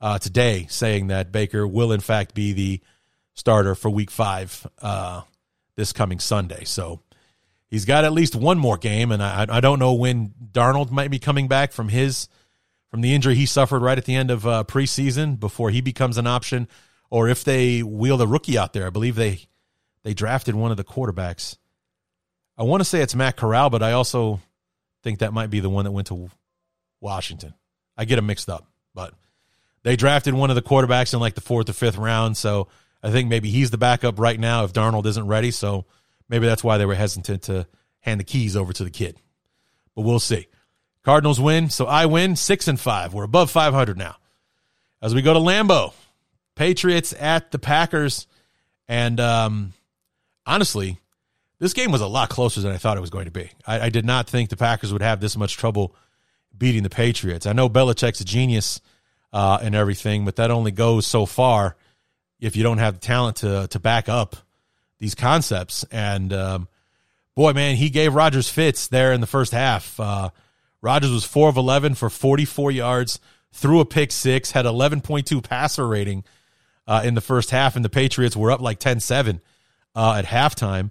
uh, 0.00 0.18
today 0.18 0.66
saying 0.70 1.08
that 1.08 1.32
Baker 1.32 1.66
will, 1.66 1.92
in 1.92 2.00
fact, 2.00 2.34
be 2.34 2.52
the 2.52 2.80
starter 3.34 3.74
for 3.74 3.90
week 3.90 4.10
five 4.10 4.66
uh, 4.80 5.22
this 5.74 5.92
coming 5.92 6.20
Sunday. 6.20 6.64
So 6.64 7.00
he's 7.76 7.84
got 7.84 8.04
at 8.04 8.12
least 8.14 8.34
one 8.34 8.58
more 8.58 8.78
game, 8.78 9.12
and 9.12 9.22
I, 9.22 9.44
I 9.50 9.60
don't 9.60 9.78
know 9.78 9.92
when 9.92 10.32
Darnold 10.50 10.90
might 10.90 11.10
be 11.10 11.18
coming 11.18 11.46
back 11.46 11.72
from 11.72 11.90
his 11.90 12.26
from 12.90 13.02
the 13.02 13.12
injury 13.14 13.34
he 13.34 13.44
suffered 13.44 13.82
right 13.82 13.98
at 13.98 14.06
the 14.06 14.14
end 14.14 14.30
of 14.30 14.46
uh, 14.46 14.64
preseason 14.66 15.38
before 15.38 15.68
he 15.68 15.82
becomes 15.82 16.16
an 16.16 16.26
option, 16.26 16.68
or 17.10 17.28
if 17.28 17.44
they 17.44 17.82
wheel 17.82 18.16
the 18.16 18.26
rookie 18.26 18.56
out 18.56 18.72
there. 18.72 18.86
I 18.86 18.90
believe 18.90 19.14
they 19.14 19.40
they 20.04 20.14
drafted 20.14 20.54
one 20.54 20.70
of 20.70 20.78
the 20.78 20.84
quarterbacks. 20.84 21.58
I 22.56 22.62
want 22.62 22.80
to 22.80 22.86
say 22.86 23.02
it's 23.02 23.14
Matt 23.14 23.36
Corral, 23.36 23.68
but 23.68 23.82
I 23.82 23.92
also 23.92 24.40
think 25.02 25.18
that 25.18 25.34
might 25.34 25.50
be 25.50 25.60
the 25.60 25.68
one 25.68 25.84
that 25.84 25.92
went 25.92 26.06
to 26.06 26.30
Washington. 27.02 27.52
I 27.94 28.06
get 28.06 28.16
them 28.16 28.24
mixed 28.24 28.48
up, 28.48 28.66
but 28.94 29.12
they 29.82 29.96
drafted 29.96 30.32
one 30.32 30.48
of 30.48 30.56
the 30.56 30.62
quarterbacks 30.62 31.12
in 31.12 31.20
like 31.20 31.34
the 31.34 31.42
fourth 31.42 31.68
or 31.68 31.74
fifth 31.74 31.98
round, 31.98 32.38
so 32.38 32.68
I 33.02 33.10
think 33.10 33.28
maybe 33.28 33.50
he's 33.50 33.70
the 33.70 33.76
backup 33.76 34.18
right 34.18 34.40
now 34.40 34.64
if 34.64 34.72
Darnold 34.72 35.04
isn't 35.04 35.26
ready. 35.26 35.50
So 35.50 35.84
maybe 36.28 36.46
that's 36.46 36.64
why 36.64 36.78
they 36.78 36.86
were 36.86 36.94
hesitant 36.94 37.42
to 37.44 37.66
hand 38.00 38.20
the 38.20 38.24
keys 38.24 38.56
over 38.56 38.72
to 38.72 38.84
the 38.84 38.90
kid. 38.90 39.20
But 39.94 40.02
we'll 40.02 40.20
see. 40.20 40.46
Cardinals 41.04 41.40
win, 41.40 41.70
so 41.70 41.86
I 41.86 42.06
win 42.06 42.36
six 42.36 42.68
and 42.68 42.78
five. 42.78 43.14
We're 43.14 43.24
above 43.24 43.50
500 43.50 43.96
now. 43.96 44.16
As 45.00 45.14
we 45.14 45.22
go 45.22 45.32
to 45.32 45.38
Lambeau, 45.38 45.92
Patriots 46.56 47.14
at 47.18 47.50
the 47.52 47.58
Packers, 47.58 48.26
and 48.88 49.20
um, 49.20 49.72
honestly, 50.44 50.98
this 51.58 51.74
game 51.74 51.92
was 51.92 52.00
a 52.00 52.06
lot 52.06 52.28
closer 52.28 52.60
than 52.60 52.72
I 52.72 52.76
thought 52.76 52.96
it 52.96 53.00
was 53.00 53.10
going 53.10 53.26
to 53.26 53.30
be. 53.30 53.50
I, 53.66 53.82
I, 53.82 53.88
did 53.90 54.04
not 54.04 54.28
think 54.28 54.50
the 54.50 54.56
Packers 54.56 54.92
would 54.92 55.02
have 55.02 55.20
this 55.20 55.36
much 55.36 55.56
trouble 55.56 55.94
beating 56.56 56.82
the 56.82 56.90
Patriots. 56.90 57.46
I 57.46 57.52
know 57.52 57.68
Belichick's 57.68 58.20
a 58.20 58.24
genius 58.24 58.80
uh, 59.32 59.58
and 59.62 59.74
everything, 59.74 60.24
but 60.24 60.36
that 60.36 60.50
only 60.50 60.70
goes 60.70 61.06
so 61.06 61.26
far 61.26 61.76
if 62.40 62.56
you 62.56 62.62
don't 62.62 62.78
have 62.78 62.94
the 62.94 63.00
talent 63.00 63.36
to 63.38 63.68
to 63.68 63.78
back 63.78 64.08
up 64.08 64.36
these 64.98 65.14
concepts. 65.14 65.84
And 65.90 66.32
um, 66.32 66.68
boy, 67.34 67.52
man, 67.52 67.76
he 67.76 67.90
gave 67.90 68.14
Rodgers 68.14 68.48
fits 68.48 68.88
there 68.88 69.12
in 69.12 69.20
the 69.20 69.26
first 69.26 69.52
half. 69.52 69.98
Uh, 69.98 70.30
Rodgers 70.80 71.10
was 71.10 71.24
four 71.24 71.48
of 71.48 71.56
eleven 71.56 71.94
for 71.94 72.10
forty 72.10 72.44
four 72.44 72.70
yards, 72.70 73.18
threw 73.52 73.80
a 73.80 73.84
pick 73.84 74.12
six, 74.12 74.52
had 74.52 74.66
eleven 74.66 75.00
point 75.00 75.26
two 75.26 75.40
passer 75.40 75.86
rating 75.86 76.24
uh, 76.86 77.02
in 77.04 77.14
the 77.14 77.20
first 77.20 77.50
half, 77.50 77.76
and 77.76 77.84
the 77.84 77.90
Patriots 77.90 78.36
were 78.36 78.50
up 78.50 78.60
like 78.60 78.78
10-7 78.78 79.40
uh, 79.94 80.14
at 80.14 80.24
halftime. 80.24 80.90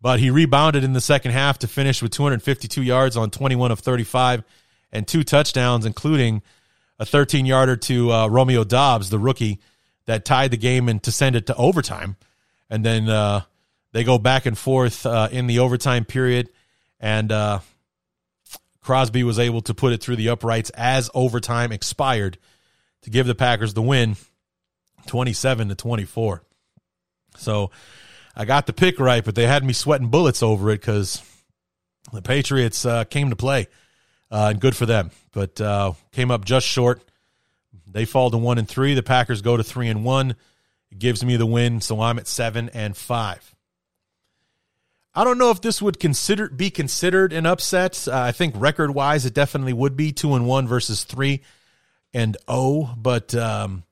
But 0.00 0.20
he 0.20 0.30
rebounded 0.30 0.84
in 0.84 0.92
the 0.92 1.00
second 1.00 1.32
half 1.32 1.58
to 1.60 1.68
finish 1.68 2.02
with 2.02 2.12
252 2.12 2.82
yards 2.82 3.16
on 3.16 3.30
21 3.30 3.72
of 3.72 3.80
35 3.80 4.44
and 4.92 5.06
two 5.06 5.24
touchdowns, 5.24 5.84
including 5.84 6.42
a 6.98 7.06
13 7.06 7.44
yarder 7.46 7.76
to 7.76 8.12
uh, 8.12 8.26
Romeo 8.28 8.62
Doubs, 8.62 9.10
the 9.10 9.18
rookie 9.18 9.58
that 10.06 10.24
tied 10.24 10.52
the 10.52 10.56
game 10.56 10.88
and 10.88 11.02
to 11.02 11.10
send 11.10 11.34
it 11.34 11.46
to 11.46 11.56
overtime. 11.56 12.16
And 12.68 12.84
then 12.84 13.08
uh, 13.08 13.42
they 13.92 14.04
go 14.04 14.18
back 14.18 14.46
and 14.46 14.56
forth 14.56 15.06
uh, 15.06 15.28
in 15.30 15.46
the 15.46 15.60
overtime 15.60 16.04
period. 16.04 16.50
And 17.00 17.30
uh, 17.30 17.60
Crosby 18.80 19.24
was 19.24 19.38
able 19.38 19.62
to 19.62 19.74
put 19.74 19.92
it 19.92 20.02
through 20.02 20.16
the 20.16 20.28
uprights 20.28 20.70
as 20.70 21.10
overtime 21.14 21.72
expired 21.72 22.38
to 23.02 23.10
give 23.10 23.26
the 23.26 23.34
Packers 23.34 23.74
the 23.74 23.82
win 23.82 24.16
27 25.06 25.68
to 25.68 25.74
24. 25.74 26.42
So 27.36 27.70
I 28.34 28.44
got 28.44 28.66
the 28.66 28.72
pick 28.72 28.98
right, 28.98 29.24
but 29.24 29.34
they 29.34 29.46
had 29.46 29.64
me 29.64 29.72
sweating 29.72 30.08
bullets 30.08 30.42
over 30.42 30.70
it 30.70 30.80
because 30.80 31.22
the 32.12 32.22
Patriots 32.22 32.84
uh, 32.84 33.04
came 33.04 33.30
to 33.30 33.36
play. 33.36 33.68
Uh, 34.30 34.48
and 34.50 34.60
good 34.60 34.74
for 34.74 34.86
them, 34.86 35.12
but 35.32 35.60
uh, 35.60 35.92
came 36.10 36.32
up 36.32 36.44
just 36.44 36.66
short. 36.66 37.00
They 37.86 38.04
fall 38.04 38.30
to 38.30 38.36
one 38.36 38.58
and 38.58 38.68
three. 38.68 38.94
The 38.94 39.02
Packers 39.02 39.40
go 39.40 39.56
to 39.56 39.62
three 39.62 39.88
and 39.88 40.04
one. 40.04 40.34
It 40.90 40.98
gives 40.98 41.24
me 41.24 41.36
the 41.36 41.46
win, 41.46 41.80
so 41.80 42.00
I'm 42.00 42.18
at 42.18 42.26
seven 42.26 42.70
and 42.72 42.96
five. 42.96 43.54
I 45.14 45.24
don't 45.24 45.38
know 45.38 45.50
if 45.50 45.62
this 45.62 45.80
would 45.80 45.98
consider 45.98 46.48
be 46.50 46.70
considered 46.70 47.32
an 47.32 47.46
upset. 47.46 48.06
Uh, 48.06 48.20
I 48.20 48.32
think 48.32 48.54
record 48.56 48.94
wise, 48.94 49.24
it 49.24 49.32
definitely 49.32 49.72
would 49.72 49.96
be 49.96 50.12
two 50.12 50.34
and 50.34 50.46
one 50.46 50.68
versus 50.68 51.04
three 51.04 51.40
and 52.12 52.36
oh. 52.46 52.94
But 52.96 53.34
um, 53.34 53.84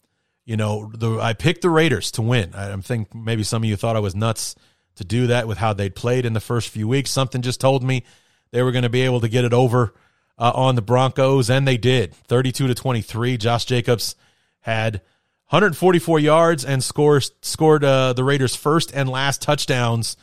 you 0.44 0.58
know, 0.58 0.90
the 0.94 1.18
I 1.18 1.32
picked 1.32 1.62
the 1.62 1.70
Raiders 1.70 2.10
to 2.12 2.22
win. 2.22 2.54
I 2.54 2.76
think 2.76 3.14
maybe 3.14 3.42
some 3.42 3.62
of 3.62 3.68
you 3.68 3.76
thought 3.76 3.96
I 3.96 4.00
was 4.00 4.14
nuts 4.14 4.54
to 4.96 5.04
do 5.04 5.26
that 5.28 5.48
with 5.48 5.58
how 5.58 5.72
they'd 5.72 5.94
played 5.94 6.26
in 6.26 6.34
the 6.34 6.40
first 6.40 6.68
few 6.68 6.86
weeks. 6.86 7.10
Something 7.10 7.40
just 7.40 7.60
told 7.60 7.82
me 7.82 8.04
they 8.50 8.62
were 8.62 8.72
going 8.72 8.82
to 8.82 8.90
be 8.90 9.02
able 9.02 9.20
to 9.20 9.28
get 9.28 9.44
it 9.44 9.54
over 9.54 9.94
uh, 10.38 10.52
on 10.54 10.74
the 10.74 10.82
Broncos, 10.82 11.48
and 11.48 11.66
they 11.66 11.76
did. 11.76 12.14
32 12.14 12.68
to 12.68 12.74
23. 12.74 13.36
Josh 13.36 13.64
Jacobs 13.64 14.14
had 14.60 15.00
144 15.48 16.18
yards 16.18 16.64
and 16.64 16.82
scores, 16.82 17.32
scored 17.42 17.84
uh, 17.84 18.12
the 18.12 18.24
Raiders' 18.24 18.54
first 18.54 18.92
and 18.94 19.08
last 19.08 19.42
touchdowns 19.42 20.16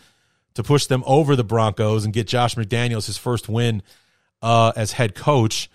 to 0.56 0.64
push 0.64 0.88
them 0.88 1.04
over 1.06 1.36
the 1.36 1.44
Broncos 1.44 2.04
and 2.04 2.14
get 2.14 2.28
Josh 2.28 2.56
McDaniels 2.56 3.06
his 3.06 3.18
first 3.18 3.48
win 3.48 3.84
uh, 4.42 4.74
as 4.76 4.94
head 4.94 5.16
coach. 5.16 5.70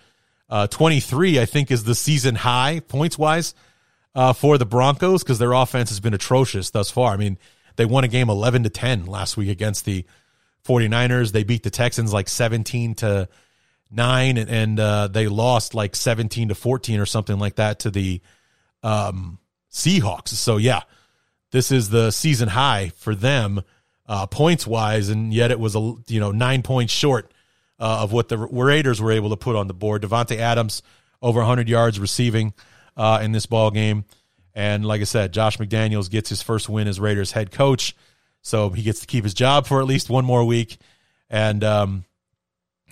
Uh, 0.49 0.67
23, 0.67 1.41
I 1.41 1.47
think, 1.47 1.71
is 1.71 1.85
the 1.85 1.95
season 1.95 2.35
high 2.35 2.81
points 2.81 3.17
wise 3.19 3.55
uh, 4.15 4.33
for 4.33 4.59
the 4.59 4.67
Broncos 4.67 5.23
because 5.23 5.39
their 5.39 5.53
offense 5.53 5.89
has 5.91 6.01
been 6.01 6.15
atrocious 6.15 6.71
thus 6.71 6.91
far. 6.91 7.13
I 7.13 7.17
mean, 7.17 7.39
they 7.77 7.85
won 7.85 8.05
a 8.05 8.09
game 8.09 8.31
11 8.31 8.65
to 8.65 8.71
10 8.71 9.07
last 9.07 9.37
week 9.37 9.49
against 9.49 9.85
the 9.85 10.05
49ers. 10.65 11.33
They 11.33 11.45
beat 11.45 11.63
the 11.63 11.71
Texans 11.71 12.13
like 12.13 12.29
17 12.29 12.97
to 12.97 13.29
nine, 13.91 14.37
and, 14.37 14.51
and 14.51 14.81
uh, 14.81 15.09
they 15.09 15.29
lost 15.29 15.75
like 15.75 15.97
seventeen 15.97 16.49
to 16.49 16.55
fourteen 16.55 17.01
or 17.01 17.07
something 17.07 17.39
like 17.39 17.57
that 17.57 17.81
to 17.81 17.91
the 17.91 18.21
um, 18.87 19.39
Seahawks. 19.71 20.29
So 20.29 20.57
yeah, 20.57 20.83
this 21.51 21.73
is 21.73 21.91
the 21.91 22.11
season 22.13 22.49
high 22.49 22.93
for 22.97 23.15
them 23.15 23.63
uh, 24.07 24.27
points 24.27 24.67
wise, 24.67 25.09
and 25.09 25.35
yet 25.35 25.51
it 25.51 25.59
was 25.59 25.75
a 25.75 25.95
you 26.07 26.21
know 26.21 26.31
nine 26.31 26.63
points 26.63 26.93
short 26.93 27.33
uh, 27.81 27.99
of 28.03 28.13
what 28.13 28.29
the 28.29 28.39
Raiders 28.39 29.01
were 29.01 29.13
able 29.13 29.31
to 29.31 29.37
put 29.37 29.57
on 29.57 29.67
the 29.67 29.75
board. 29.75 30.03
Davante 30.03 30.37
Adams 30.37 30.83
over 31.21 31.41
100 31.41 31.69
yards 31.69 31.99
receiving 31.99 32.55
uh, 32.97 33.21
in 33.23 33.33
this 33.33 33.47
ball 33.47 33.73
game, 33.73 34.05
and 34.55 34.87
like 34.87 35.01
I 35.01 35.05
said, 35.05 35.33
Josh 35.33 35.59
McDaniels 35.59 36.09
gets 36.09 36.29
his 36.29 36.43
first 36.43 36.69
win 36.69 36.87
as 36.87 37.01
Raiders 37.01 37.33
head 37.33 37.51
coach, 37.51 37.97
so 38.43 38.71
he 38.71 38.83
gets 38.83 39.01
to 39.01 39.07
keep 39.07 39.25
his 39.25 39.35
job 39.35 39.67
for 39.67 39.81
at 39.81 39.87
least 39.87 40.09
one 40.09 40.25
more 40.25 40.45
week. 40.45 40.79
And 41.29 41.65
um, 41.65 42.05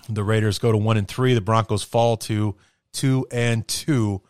the 0.09 0.24
Raiders 0.24 0.59
go 0.59 0.72
to 0.72 0.78
one 0.78 0.96
and 0.96 1.07
three. 1.07 1.35
The 1.35 1.40
Broncos 1.40 1.85
fall 1.85 2.16
to 2.16 2.57
two 2.92 3.28
and 3.30 3.66
two 3.68 4.22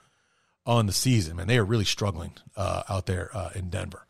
on 0.67 0.87
the 0.87 0.93
season. 0.93 1.37
Man, 1.37 1.47
they 1.47 1.59
are 1.59 1.65
really 1.65 1.85
struggling 1.85 2.33
uh, 2.57 2.83
out 2.89 3.07
there 3.07 3.31
uh, 3.35 3.51
in 3.55 3.71
Denver. 3.71 4.07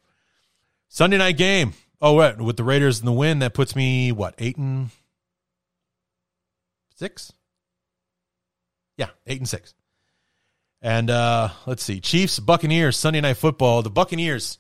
Sunday 0.89 1.19
night 1.19 1.37
game. 1.37 1.75
Oh, 2.01 2.19
right, 2.19 2.39
with 2.39 2.57
the 2.57 2.65
Raiders 2.65 3.01
in 3.01 3.07
the 3.07 3.13
win, 3.13 3.39
that 3.39 3.55
puts 3.55 3.75
me 3.75 4.13
what 4.13 4.35
eight 4.39 4.57
and 4.57 4.91
six? 6.97 7.33
Yeah, 8.97 9.09
eight 9.27 9.39
and 9.39 9.49
six. 9.49 9.75
And 10.83 11.09
uh, 11.09 11.49
let's 11.67 11.83
see, 11.83 12.01
Chiefs 12.01 12.39
Buccaneers 12.39 12.97
Sunday 12.97 13.23
night 13.23 13.39
football. 13.39 13.83
The 13.83 13.91
Buccaneers 13.91 14.59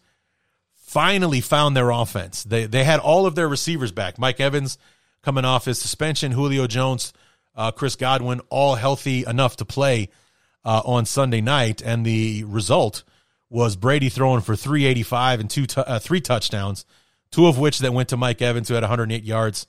finally 0.74 1.40
found 1.40 1.76
their 1.76 1.90
offense. 1.90 2.44
They 2.44 2.66
they 2.66 2.84
had 2.84 3.00
all 3.00 3.26
of 3.26 3.34
their 3.34 3.48
receivers 3.48 3.92
back. 3.92 4.18
Mike 4.18 4.40
Evans 4.40 4.78
coming 5.22 5.44
off 5.44 5.66
his 5.66 5.78
suspension. 5.78 6.32
Julio 6.32 6.66
Jones, 6.66 7.12
uh, 7.54 7.72
Chris 7.72 7.96
Godwin, 7.96 8.40
all 8.48 8.74
healthy 8.74 9.24
enough 9.26 9.56
to 9.56 9.64
play 9.64 10.08
uh, 10.64 10.82
on 10.84 11.04
Sunday 11.04 11.40
night, 11.40 11.82
and 11.82 12.04
the 12.04 12.44
result 12.44 13.04
was 13.50 13.76
Brady 13.76 14.08
throwing 14.08 14.40
for 14.40 14.56
385 14.56 15.40
and 15.40 15.50
two 15.50 15.66
uh, 15.76 15.98
three 15.98 16.20
touchdowns, 16.20 16.84
two 17.30 17.46
of 17.46 17.58
which 17.58 17.78
that 17.80 17.92
went 17.92 18.08
to 18.08 18.16
Mike 18.16 18.40
Evans, 18.40 18.68
who 18.68 18.74
had 18.74 18.82
108 18.82 19.22
yards 19.24 19.66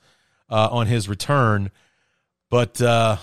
uh, 0.49 0.69
on 0.71 0.87
his 0.87 1.09
return. 1.09 1.71
But 2.49 2.81
uh, 2.81 3.17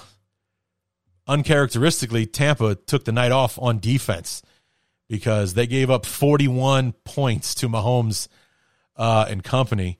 uncharacteristically, 1.26 2.26
Tampa 2.26 2.74
took 2.74 3.04
the 3.04 3.12
night 3.12 3.32
off 3.32 3.58
on 3.58 3.78
defense 3.78 4.42
because 5.08 5.54
they 5.54 5.66
gave 5.66 5.90
up 5.90 6.06
41 6.06 6.92
points 7.04 7.54
to 7.56 7.68
Mahomes 7.68 8.28
uh, 8.96 9.26
and 9.28 9.42
company. 9.42 9.98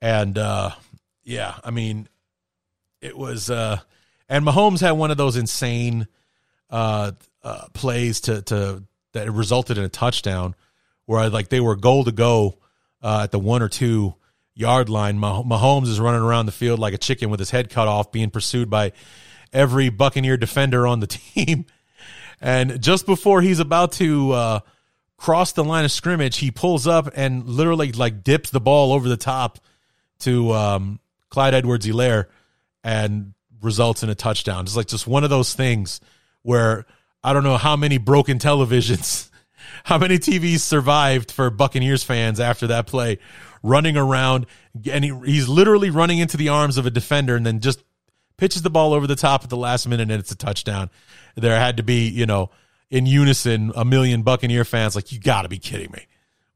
And 0.00 0.38
uh, 0.38 0.70
yeah, 1.24 1.56
I 1.64 1.70
mean, 1.70 2.08
it 3.00 3.16
was, 3.16 3.50
and 3.50 3.80
Mahomes 4.28 4.80
had 4.80 4.92
one 4.92 5.10
of 5.10 5.16
those 5.16 5.36
insane 5.36 6.06
uh, 6.70 7.12
uh, 7.42 7.66
plays 7.72 8.20
to 8.22 8.42
to 8.42 8.82
that 9.12 9.30
resulted 9.30 9.78
in 9.78 9.84
a 9.84 9.88
touchdown 9.88 10.54
where 11.06 11.28
like 11.30 11.48
they 11.48 11.60
were 11.60 11.76
goal 11.76 12.04
to 12.04 12.12
go 12.12 12.58
uh, 13.02 13.20
at 13.24 13.30
the 13.30 13.38
one 13.38 13.62
or 13.62 13.68
two 13.68 14.14
yard 14.54 14.88
line. 14.88 15.18
Mah- 15.18 15.42
Mahomes 15.42 15.88
is 15.88 16.00
running 16.00 16.20
around 16.20 16.46
the 16.46 16.52
field 16.52 16.78
like 16.78 16.94
a 16.94 16.98
chicken 16.98 17.30
with 17.30 17.40
his 17.40 17.50
head 17.50 17.70
cut 17.70 17.88
off, 17.88 18.12
being 18.12 18.30
pursued 18.30 18.68
by 18.68 18.92
every 19.52 19.88
Buccaneer 19.88 20.36
defender 20.36 20.86
on 20.86 21.00
the 21.00 21.06
team. 21.06 21.64
And 22.40 22.80
just 22.80 23.06
before 23.06 23.40
he's 23.40 23.60
about 23.60 23.92
to 23.92 24.32
uh, 24.32 24.60
cross 25.16 25.52
the 25.52 25.64
line 25.64 25.84
of 25.84 25.92
scrimmage, 25.92 26.36
he 26.36 26.50
pulls 26.50 26.86
up 26.86 27.10
and 27.14 27.46
literally 27.48 27.92
like 27.92 28.22
dips 28.22 28.50
the 28.50 28.60
ball 28.60 28.92
over 28.92 29.08
the 29.08 29.16
top 29.16 29.58
to 30.20 30.52
um, 30.52 31.00
Clyde 31.30 31.54
Edwards 31.54 31.86
Helaire 31.86 32.26
and 32.84 33.34
results 33.62 34.02
in 34.02 34.10
a 34.10 34.14
touchdown. 34.14 34.64
It's 34.64 34.76
like 34.76 34.86
just 34.86 35.06
one 35.06 35.24
of 35.24 35.30
those 35.30 35.54
things 35.54 36.00
where 36.48 36.86
I 37.22 37.34
don't 37.34 37.44
know 37.44 37.58
how 37.58 37.76
many 37.76 37.98
broken 37.98 38.38
televisions, 38.38 39.28
how 39.84 39.98
many 39.98 40.16
TVs 40.16 40.60
survived 40.60 41.30
for 41.30 41.50
Buccaneers 41.50 42.02
fans 42.02 42.40
after 42.40 42.68
that 42.68 42.86
play, 42.86 43.18
running 43.62 43.98
around 43.98 44.46
and 44.90 45.04
he, 45.04 45.12
he's 45.26 45.46
literally 45.46 45.90
running 45.90 46.20
into 46.20 46.38
the 46.38 46.48
arms 46.48 46.78
of 46.78 46.86
a 46.86 46.90
defender 46.90 47.36
and 47.36 47.44
then 47.44 47.60
just 47.60 47.84
pitches 48.38 48.62
the 48.62 48.70
ball 48.70 48.94
over 48.94 49.06
the 49.06 49.14
top 49.14 49.44
at 49.44 49.50
the 49.50 49.58
last 49.58 49.86
minute 49.86 50.10
and 50.10 50.18
it's 50.18 50.32
a 50.32 50.36
touchdown. 50.36 50.88
There 51.36 51.54
had 51.54 51.76
to 51.76 51.82
be, 51.82 52.08
you 52.08 52.24
know, 52.24 52.48
in 52.88 53.04
unison, 53.04 53.70
a 53.76 53.84
million 53.84 54.22
Buccaneer 54.22 54.64
fans 54.64 54.96
like, 54.96 55.12
you 55.12 55.20
got 55.20 55.42
to 55.42 55.50
be 55.50 55.58
kidding 55.58 55.90
me 55.92 56.06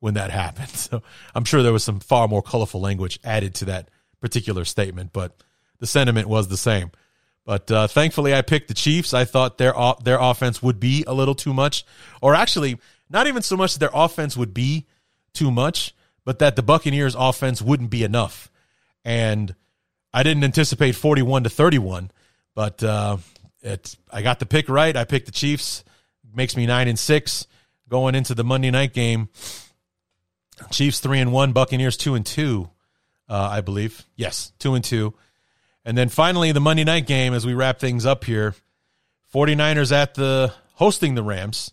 when 0.00 0.14
that 0.14 0.30
happened. 0.30 0.68
So 0.74 1.02
I'm 1.34 1.44
sure 1.44 1.62
there 1.62 1.72
was 1.72 1.84
some 1.84 2.00
far 2.00 2.28
more 2.28 2.40
colorful 2.40 2.80
language 2.80 3.20
added 3.24 3.56
to 3.56 3.66
that 3.66 3.90
particular 4.22 4.64
statement, 4.64 5.12
but 5.12 5.36
the 5.80 5.86
sentiment 5.86 6.28
was 6.28 6.48
the 6.48 6.56
same. 6.56 6.92
But 7.44 7.70
uh, 7.70 7.88
thankfully, 7.88 8.34
I 8.34 8.42
picked 8.42 8.68
the 8.68 8.74
Chiefs. 8.74 9.12
I 9.12 9.24
thought 9.24 9.58
their 9.58 9.74
their 10.04 10.18
offense 10.20 10.62
would 10.62 10.78
be 10.78 11.04
a 11.06 11.14
little 11.14 11.34
too 11.34 11.52
much, 11.52 11.84
or 12.20 12.34
actually, 12.34 12.78
not 13.10 13.26
even 13.26 13.42
so 13.42 13.56
much 13.56 13.72
that 13.74 13.80
their 13.80 13.90
offense 13.92 14.36
would 14.36 14.54
be 14.54 14.86
too 15.32 15.50
much, 15.50 15.94
but 16.24 16.38
that 16.38 16.56
the 16.56 16.62
Buccaneers' 16.62 17.16
offense 17.18 17.60
wouldn't 17.60 17.90
be 17.90 18.04
enough. 18.04 18.50
And 19.04 19.54
I 20.14 20.22
didn't 20.22 20.44
anticipate 20.44 20.92
forty-one 20.94 21.42
to 21.42 21.50
thirty-one, 21.50 22.12
but 22.54 22.82
uh, 22.84 23.16
I 24.10 24.22
got 24.22 24.38
the 24.38 24.46
pick 24.46 24.68
right. 24.68 24.96
I 24.96 25.04
picked 25.04 25.26
the 25.26 25.32
Chiefs. 25.32 25.84
Makes 26.34 26.56
me 26.56 26.64
nine 26.64 26.88
and 26.88 26.98
six 26.98 27.46
going 27.90 28.14
into 28.14 28.34
the 28.34 28.42
Monday 28.42 28.70
night 28.70 28.94
game. 28.94 29.28
Chiefs 30.70 31.00
three 31.00 31.20
and 31.20 31.30
one, 31.30 31.52
Buccaneers 31.52 31.98
two 31.98 32.14
and 32.14 32.24
two, 32.24 32.70
uh, 33.28 33.48
I 33.50 33.60
believe. 33.60 34.06
Yes, 34.16 34.52
two 34.58 34.72
and 34.74 34.82
two. 34.82 35.12
And 35.84 35.98
then 35.98 36.08
finally, 36.08 36.52
the 36.52 36.60
Monday 36.60 36.84
night 36.84 37.06
game 37.06 37.34
as 37.34 37.44
we 37.44 37.54
wrap 37.54 37.78
things 37.78 38.06
up 38.06 38.24
here 38.24 38.54
49ers 39.34 39.92
at 39.92 40.14
the 40.14 40.52
hosting 40.74 41.14
the 41.14 41.22
Rams. 41.22 41.72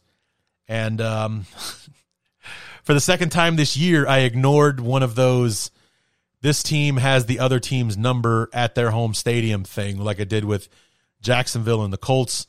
And 0.68 1.02
um, 1.02 1.44
for 2.84 2.94
the 2.94 3.00
second 3.00 3.30
time 3.30 3.56
this 3.56 3.76
year, 3.76 4.08
I 4.08 4.20
ignored 4.20 4.80
one 4.80 5.04
of 5.04 5.16
those 5.16 5.72
this 6.42 6.64
team 6.64 6.98
has 6.98 7.26
the 7.26 7.40
other 7.40 7.60
team's 7.60 7.98
number 7.98 8.50
at 8.54 8.74
their 8.76 8.92
home 8.92 9.14
stadium 9.14 9.64
thing, 9.64 9.98
like 9.98 10.22
I 10.22 10.24
did 10.24 10.46
with 10.46 10.70
Jacksonville 11.22 11.84
and 11.84 11.92
the 11.92 11.98
Colts 11.98 12.48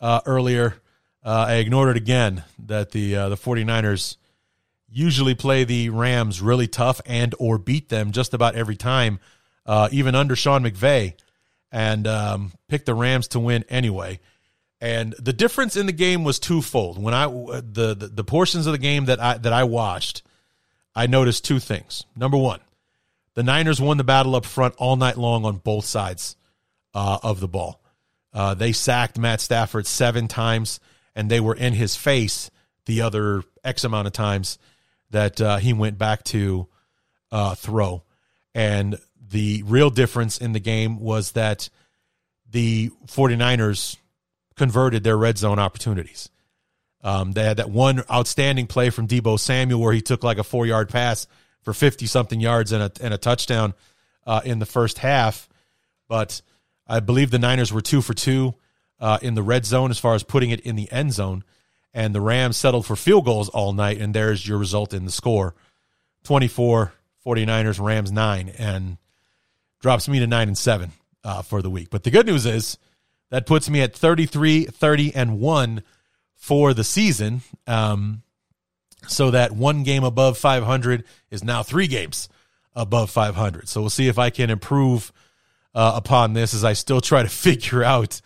uh, 0.00 0.20
earlier. 0.24 0.76
Uh, 1.22 1.44
I 1.48 1.54
ignored 1.56 1.90
it 1.90 1.96
again 1.98 2.44
that 2.58 2.92
the 2.92 3.16
uh, 3.16 3.28
the 3.28 3.36
49ers 3.36 4.16
usually 4.88 5.34
play 5.34 5.64
the 5.64 5.90
Rams 5.90 6.40
really 6.40 6.68
tough 6.68 7.00
and 7.04 7.34
or 7.38 7.58
beat 7.58 7.88
them 7.88 8.12
just 8.12 8.32
about 8.32 8.54
every 8.54 8.76
time 8.76 9.18
uh, 9.66 9.88
even 9.92 10.14
under 10.14 10.36
Sean 10.36 10.62
McVay, 10.62 11.14
and 11.72 12.06
um, 12.06 12.52
picked 12.68 12.86
the 12.86 12.94
Rams 12.94 13.28
to 13.28 13.40
win 13.40 13.64
anyway. 13.68 14.20
And 14.80 15.14
the 15.18 15.32
difference 15.32 15.76
in 15.76 15.86
the 15.86 15.92
game 15.92 16.22
was 16.22 16.38
twofold. 16.38 17.02
When 17.02 17.14
I 17.14 17.26
the, 17.26 17.94
the 17.98 18.10
the 18.14 18.24
portions 18.24 18.66
of 18.66 18.72
the 18.72 18.78
game 18.78 19.06
that 19.06 19.20
I 19.20 19.38
that 19.38 19.52
I 19.52 19.64
watched, 19.64 20.22
I 20.94 21.06
noticed 21.06 21.44
two 21.44 21.58
things. 21.58 22.04
Number 22.14 22.36
one, 22.36 22.60
the 23.34 23.42
Niners 23.42 23.80
won 23.80 23.96
the 23.96 24.04
battle 24.04 24.36
up 24.36 24.44
front 24.44 24.74
all 24.78 24.96
night 24.96 25.16
long 25.16 25.44
on 25.44 25.56
both 25.56 25.84
sides 25.84 26.36
uh, 26.94 27.18
of 27.22 27.40
the 27.40 27.48
ball. 27.48 27.80
Uh, 28.32 28.54
they 28.54 28.72
sacked 28.72 29.18
Matt 29.18 29.40
Stafford 29.40 29.86
seven 29.86 30.28
times, 30.28 30.78
and 31.14 31.30
they 31.30 31.40
were 31.40 31.54
in 31.54 31.72
his 31.72 31.96
face 31.96 32.50
the 32.84 33.00
other 33.00 33.42
X 33.64 33.82
amount 33.82 34.06
of 34.06 34.12
times 34.12 34.58
that 35.10 35.40
uh, 35.40 35.56
he 35.56 35.72
went 35.72 35.98
back 35.98 36.22
to 36.24 36.68
uh, 37.32 37.54
throw. 37.54 38.02
And 38.54 38.98
the 39.28 39.62
real 39.64 39.90
difference 39.90 40.38
in 40.38 40.52
the 40.52 40.60
game 40.60 41.00
was 41.00 41.32
that 41.32 41.68
the 42.50 42.90
49ers 43.06 43.96
converted 44.56 45.04
their 45.04 45.16
red 45.16 45.38
zone 45.38 45.58
opportunities. 45.58 46.30
Um, 47.02 47.32
they 47.32 47.44
had 47.44 47.58
that 47.58 47.70
one 47.70 48.02
outstanding 48.10 48.66
play 48.66 48.90
from 48.90 49.06
Deebo 49.06 49.38
Samuel 49.38 49.80
where 49.80 49.92
he 49.92 50.00
took 50.00 50.24
like 50.24 50.38
a 50.38 50.44
four 50.44 50.66
yard 50.66 50.88
pass 50.88 51.26
for 51.62 51.72
50 51.72 52.06
something 52.06 52.40
yards 52.40 52.72
and 52.72 52.82
a, 52.82 52.92
and 53.00 53.12
a 53.12 53.18
touchdown 53.18 53.74
uh, 54.26 54.40
in 54.44 54.58
the 54.58 54.66
first 54.66 54.98
half. 54.98 55.48
But 56.08 56.42
I 56.86 57.00
believe 57.00 57.30
the 57.30 57.38
Niners 57.38 57.72
were 57.72 57.80
two 57.80 58.02
for 58.02 58.14
two 58.14 58.54
uh, 59.00 59.18
in 59.22 59.34
the 59.34 59.42
red 59.42 59.66
zone 59.66 59.90
as 59.90 59.98
far 59.98 60.14
as 60.14 60.22
putting 60.22 60.50
it 60.50 60.60
in 60.60 60.76
the 60.76 60.90
end 60.90 61.12
zone. 61.12 61.44
And 61.92 62.14
the 62.14 62.20
Rams 62.20 62.56
settled 62.56 62.86
for 62.86 62.96
field 62.96 63.24
goals 63.24 63.48
all 63.48 63.72
night. 63.72 64.00
And 64.00 64.14
there's 64.14 64.46
your 64.46 64.58
result 64.58 64.92
in 64.92 65.04
the 65.04 65.12
score 65.12 65.54
24 66.24 66.92
49ers, 67.24 67.84
Rams 67.84 68.12
nine. 68.12 68.48
And 68.48 68.98
drops 69.86 70.08
me 70.08 70.18
to 70.18 70.26
nine 70.26 70.48
and 70.48 70.58
seven 70.58 70.90
uh, 71.22 71.42
for 71.42 71.62
the 71.62 71.70
week. 71.70 71.90
But 71.90 72.02
the 72.02 72.10
good 72.10 72.26
news 72.26 72.44
is 72.44 72.76
that 73.30 73.46
puts 73.46 73.70
me 73.70 73.82
at 73.82 73.94
33, 73.94 74.64
30, 74.64 75.14
and 75.14 75.38
one 75.38 75.84
for 76.34 76.74
the 76.74 76.82
season. 76.82 77.42
Um, 77.68 78.22
so 79.06 79.30
that 79.30 79.52
one 79.52 79.84
game 79.84 80.02
above 80.02 80.38
500 80.38 81.04
is 81.30 81.44
now 81.44 81.62
three 81.62 81.86
games 81.86 82.28
above 82.74 83.10
500. 83.10 83.68
So 83.68 83.80
we'll 83.80 83.90
see 83.90 84.08
if 84.08 84.18
I 84.18 84.30
can 84.30 84.50
improve 84.50 85.12
uh, 85.72 85.92
upon 85.94 86.32
this 86.32 86.52
as 86.52 86.64
I 86.64 86.72
still 86.72 87.00
try 87.00 87.22
to 87.22 87.28
figure 87.46 87.84
out 87.84 88.20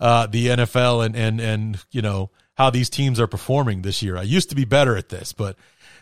uh, 0.00 0.26
the 0.26 0.48
NFL 0.48 1.06
and 1.06 1.16
and 1.16 1.40
and 1.40 1.82
you 1.90 2.02
know 2.02 2.28
how 2.58 2.68
these 2.68 2.90
teams 2.90 3.18
are 3.18 3.26
performing 3.26 3.80
this 3.80 4.02
year. 4.02 4.18
I 4.18 4.22
used 4.22 4.50
to 4.50 4.54
be 4.54 4.66
better 4.66 4.98
at 4.98 5.08
this, 5.08 5.32
but 5.32 5.56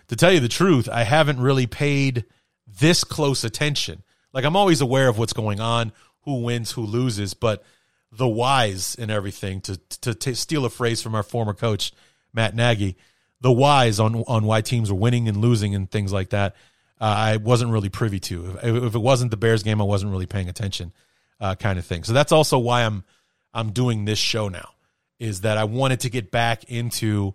to 0.08 0.16
tell 0.16 0.32
you 0.32 0.40
the 0.40 0.48
truth, 0.48 0.88
I 0.88 1.04
haven't 1.04 1.38
really 1.38 1.68
paid 1.68 2.24
this 2.66 3.04
close 3.04 3.44
attention 3.44 4.02
like 4.32 4.44
I'm 4.44 4.56
always 4.56 4.80
aware 4.80 5.08
of 5.08 5.18
what's 5.18 5.32
going 5.32 5.60
on, 5.60 5.92
who 6.22 6.42
wins, 6.42 6.72
who 6.72 6.82
loses, 6.82 7.34
but 7.34 7.64
the 8.10 8.28
whys 8.28 8.96
and 8.98 9.10
everything 9.10 9.60
to 9.62 9.76
to, 10.00 10.14
to 10.14 10.34
steal 10.34 10.64
a 10.64 10.70
phrase 10.70 11.02
from 11.02 11.14
our 11.14 11.22
former 11.22 11.54
coach 11.54 11.92
Matt 12.32 12.54
Nagy, 12.54 12.96
the 13.40 13.52
whys 13.52 14.00
on 14.00 14.24
on 14.26 14.44
why 14.44 14.60
teams 14.60 14.90
are 14.90 14.94
winning 14.94 15.28
and 15.28 15.38
losing 15.38 15.74
and 15.74 15.90
things 15.90 16.12
like 16.12 16.30
that. 16.30 16.54
Uh, 17.00 17.04
I 17.04 17.36
wasn't 17.36 17.70
really 17.70 17.90
privy 17.90 18.18
to. 18.20 18.58
If, 18.62 18.84
if, 18.84 18.94
it 18.96 18.98
wasn't 18.98 19.30
the 19.30 19.36
Bears 19.36 19.62
game, 19.62 19.80
I 19.80 19.84
wasn't 19.84 20.10
really 20.10 20.26
paying 20.26 20.48
attention, 20.48 20.92
uh, 21.40 21.54
kind 21.54 21.78
of 21.78 21.86
thing. 21.86 22.02
So 22.02 22.12
that's 22.12 22.32
also 22.32 22.58
why 22.58 22.84
I'm 22.84 23.04
I'm 23.54 23.70
doing 23.70 24.04
this 24.04 24.18
show 24.18 24.48
now. 24.48 24.70
Is 25.18 25.42
that 25.42 25.58
I 25.58 25.64
wanted 25.64 26.00
to 26.00 26.10
get 26.10 26.30
back 26.30 26.64
into, 26.64 27.34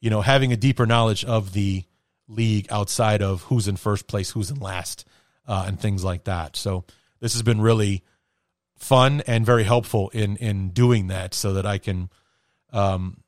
you 0.00 0.10
know, 0.10 0.22
having 0.22 0.52
a 0.52 0.56
deeper 0.56 0.86
knowledge 0.86 1.24
of 1.24 1.52
the 1.52 1.84
league 2.28 2.66
outside 2.70 3.22
of 3.22 3.42
who's 3.42 3.68
in 3.68 3.76
first 3.76 4.06
place, 4.06 4.30
who's 4.30 4.50
in 4.50 4.58
last, 4.58 5.04
uh, 5.46 5.64
and 5.66 5.80
things 5.80 6.04
like 6.04 6.24
that. 6.24 6.56
So 6.56 6.84
this 7.20 7.32
has 7.34 7.42
been 7.42 7.60
really 7.60 8.02
fun 8.76 9.22
and 9.26 9.46
very 9.46 9.64
helpful 9.64 10.08
in 10.10 10.36
in 10.36 10.70
doing 10.70 11.08
that, 11.08 11.34
so 11.34 11.54
that 11.54 11.66
I 11.66 11.78
can 11.78 12.10
um, 12.72 13.22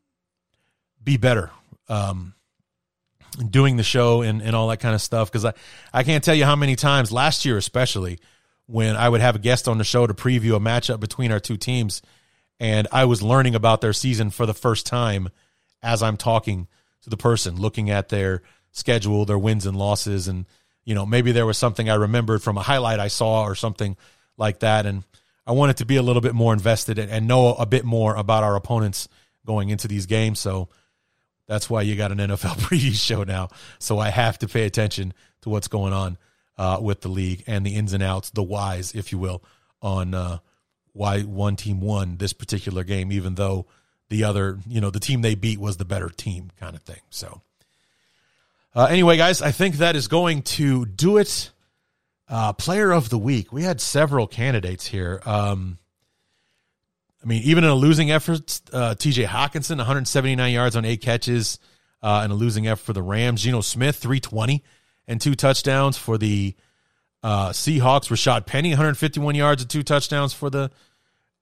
be 1.02 1.16
better 1.16 1.50
um, 1.88 2.34
doing 3.50 3.76
the 3.76 3.82
show 3.82 4.22
and, 4.22 4.42
and 4.42 4.56
all 4.56 4.68
that 4.68 4.80
kind 4.80 4.94
of 4.94 5.02
stuff. 5.02 5.30
Because 5.30 5.44
I 5.44 5.52
I 5.92 6.02
can't 6.02 6.24
tell 6.24 6.34
you 6.34 6.44
how 6.44 6.56
many 6.56 6.76
times 6.76 7.12
last 7.12 7.44
year, 7.44 7.56
especially 7.56 8.18
when 8.66 8.96
I 8.96 9.08
would 9.08 9.20
have 9.20 9.36
a 9.36 9.38
guest 9.38 9.68
on 9.68 9.78
the 9.78 9.84
show 9.84 10.06
to 10.06 10.14
preview 10.14 10.56
a 10.56 10.60
matchup 10.60 10.98
between 10.98 11.30
our 11.30 11.40
two 11.40 11.56
teams, 11.56 12.02
and 12.58 12.88
I 12.90 13.04
was 13.04 13.22
learning 13.22 13.54
about 13.54 13.80
their 13.80 13.92
season 13.92 14.30
for 14.30 14.46
the 14.46 14.54
first 14.54 14.86
time 14.86 15.28
as 15.82 16.02
I'm 16.02 16.16
talking 16.16 16.66
to 17.02 17.10
the 17.10 17.16
person, 17.16 17.56
looking 17.56 17.90
at 17.90 18.08
their 18.08 18.42
schedule, 18.72 19.26
their 19.26 19.38
wins 19.38 19.66
and 19.66 19.76
losses, 19.76 20.26
and 20.26 20.46
you 20.84 20.94
know, 20.94 21.06
maybe 21.06 21.32
there 21.32 21.46
was 21.46 21.58
something 21.58 21.88
I 21.88 21.94
remembered 21.94 22.42
from 22.42 22.56
a 22.56 22.62
highlight 22.62 23.00
I 23.00 23.08
saw 23.08 23.44
or 23.44 23.54
something 23.54 23.96
like 24.36 24.60
that. 24.60 24.86
And 24.86 25.04
I 25.46 25.52
wanted 25.52 25.78
to 25.78 25.86
be 25.86 25.96
a 25.96 26.02
little 26.02 26.22
bit 26.22 26.34
more 26.34 26.52
invested 26.52 26.98
and 26.98 27.26
know 27.26 27.54
a 27.54 27.66
bit 27.66 27.84
more 27.84 28.14
about 28.14 28.44
our 28.44 28.56
opponents 28.56 29.08
going 29.46 29.70
into 29.70 29.88
these 29.88 30.06
games. 30.06 30.40
So 30.40 30.68
that's 31.46 31.68
why 31.68 31.82
you 31.82 31.96
got 31.96 32.12
an 32.12 32.18
NFL 32.30 32.58
preview 32.60 32.94
show 32.94 33.24
now. 33.24 33.48
So 33.78 33.98
I 33.98 34.10
have 34.10 34.38
to 34.38 34.48
pay 34.48 34.66
attention 34.66 35.14
to 35.42 35.48
what's 35.48 35.68
going 35.68 35.92
on 35.92 36.18
uh, 36.56 36.78
with 36.80 37.00
the 37.00 37.08
league 37.08 37.44
and 37.46 37.64
the 37.66 37.74
ins 37.74 37.92
and 37.92 38.02
outs, 38.02 38.30
the 38.30 38.42
whys, 38.42 38.94
if 38.94 39.12
you 39.12 39.18
will, 39.18 39.42
on 39.82 40.14
uh, 40.14 40.38
why 40.92 41.22
one 41.22 41.56
team 41.56 41.80
won 41.80 42.16
this 42.16 42.32
particular 42.32 42.84
game, 42.84 43.12
even 43.12 43.34
though 43.34 43.66
the 44.08 44.24
other, 44.24 44.58
you 44.68 44.80
know, 44.80 44.90
the 44.90 45.00
team 45.00 45.22
they 45.22 45.34
beat 45.34 45.58
was 45.58 45.76
the 45.76 45.84
better 45.84 46.08
team, 46.08 46.50
kind 46.58 46.76
of 46.76 46.82
thing. 46.82 47.00
So, 47.10 47.42
uh, 48.74 48.84
anyway, 48.86 49.16
guys, 49.16 49.42
I 49.42 49.50
think 49.50 49.76
that 49.76 49.96
is 49.96 50.08
going 50.08 50.42
to 50.42 50.86
do 50.86 51.18
it. 51.18 51.50
Uh, 52.26 52.54
player 52.54 52.90
of 52.90 53.10
the 53.10 53.18
week. 53.18 53.52
We 53.52 53.62
had 53.62 53.80
several 53.80 54.26
candidates 54.26 54.86
here. 54.86 55.20
Um, 55.26 55.78
I 57.22 57.26
mean, 57.26 57.42
even 57.42 57.64
in 57.64 57.70
a 57.70 57.74
losing 57.74 58.10
effort, 58.10 58.60
uh, 58.72 58.94
TJ 58.94 59.26
Hockenson, 59.26 59.76
179 59.76 60.52
yards 60.52 60.74
on 60.74 60.84
eight 60.86 61.02
catches, 61.02 61.58
uh, 62.02 62.22
in 62.24 62.30
a 62.30 62.34
losing 62.34 62.66
effort 62.66 62.84
for 62.84 62.92
the 62.92 63.02
Rams. 63.02 63.42
Geno 63.42 63.62
Smith, 63.62 63.96
320 63.96 64.62
and 65.08 65.20
two 65.20 65.34
touchdowns 65.34 65.96
for 65.96 66.18
the 66.18 66.54
uh, 67.22 67.50
Seahawks. 67.50 68.10
Rashaad 68.10 68.46
Penny, 68.46 68.70
151 68.70 69.34
yards 69.34 69.62
and 69.62 69.70
two 69.70 69.82
touchdowns 69.82 70.34
for 70.34 70.50
the 70.50 70.70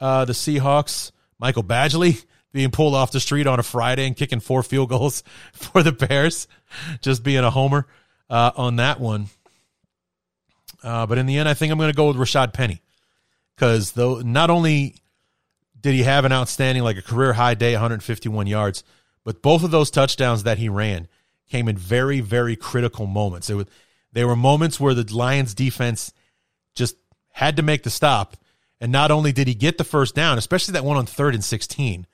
uh, 0.00 0.24
the 0.24 0.32
Seahawks. 0.32 1.10
Michael 1.38 1.64
Badgley 1.64 2.24
being 2.52 2.70
pulled 2.70 2.94
off 2.94 3.12
the 3.12 3.20
street 3.20 3.46
on 3.46 3.58
a 3.58 3.62
Friday 3.62 4.06
and 4.06 4.16
kicking 4.16 4.40
four 4.40 4.62
field 4.62 4.88
goals 4.88 5.22
for 5.52 5.82
the 5.82 5.92
Bears, 5.92 6.46
just 7.00 7.22
being 7.22 7.44
a 7.44 7.50
homer 7.50 7.86
uh, 8.30 8.52
on 8.56 8.76
that 8.76 9.00
one. 9.00 9.26
Uh, 10.82 11.06
but 11.06 11.18
in 11.18 11.26
the 11.26 11.38
end, 11.38 11.48
I 11.48 11.54
think 11.54 11.72
I'm 11.72 11.78
going 11.78 11.90
to 11.90 11.96
go 11.96 12.08
with 12.08 12.16
Rashaad 12.16 12.52
Penny 12.52 12.82
because 13.54 13.92
though 13.92 14.20
not 14.20 14.50
only 14.50 14.96
did 15.80 15.94
he 15.94 16.02
have 16.02 16.24
an 16.24 16.32
outstanding, 16.32 16.82
like 16.82 16.96
a 16.96 17.02
career 17.02 17.32
high 17.32 17.54
day, 17.54 17.72
151 17.72 18.46
yards, 18.46 18.84
but 19.24 19.42
both 19.42 19.62
of 19.62 19.70
those 19.70 19.90
touchdowns 19.90 20.44
that 20.44 20.58
he 20.58 20.68
ran 20.68 21.08
came 21.48 21.68
in 21.68 21.76
very, 21.76 22.20
very 22.20 22.56
critical 22.56 23.06
moments. 23.06 23.50
It 23.50 23.54
was, 23.54 23.66
they 24.12 24.24
were 24.24 24.36
moments 24.36 24.80
where 24.80 24.94
the 24.94 25.04
Lions 25.14 25.54
defense 25.54 26.12
just 26.74 26.96
had 27.30 27.56
to 27.56 27.62
make 27.62 27.82
the 27.82 27.90
stop. 27.90 28.36
And 28.80 28.90
not 28.90 29.10
only 29.10 29.32
did 29.32 29.46
he 29.48 29.54
get 29.54 29.78
the 29.78 29.84
first 29.84 30.14
down, 30.14 30.38
especially 30.38 30.72
that 30.72 30.84
one 30.84 30.96
on 30.96 31.06
third 31.06 31.34
and 31.34 31.44
16, 31.44 32.06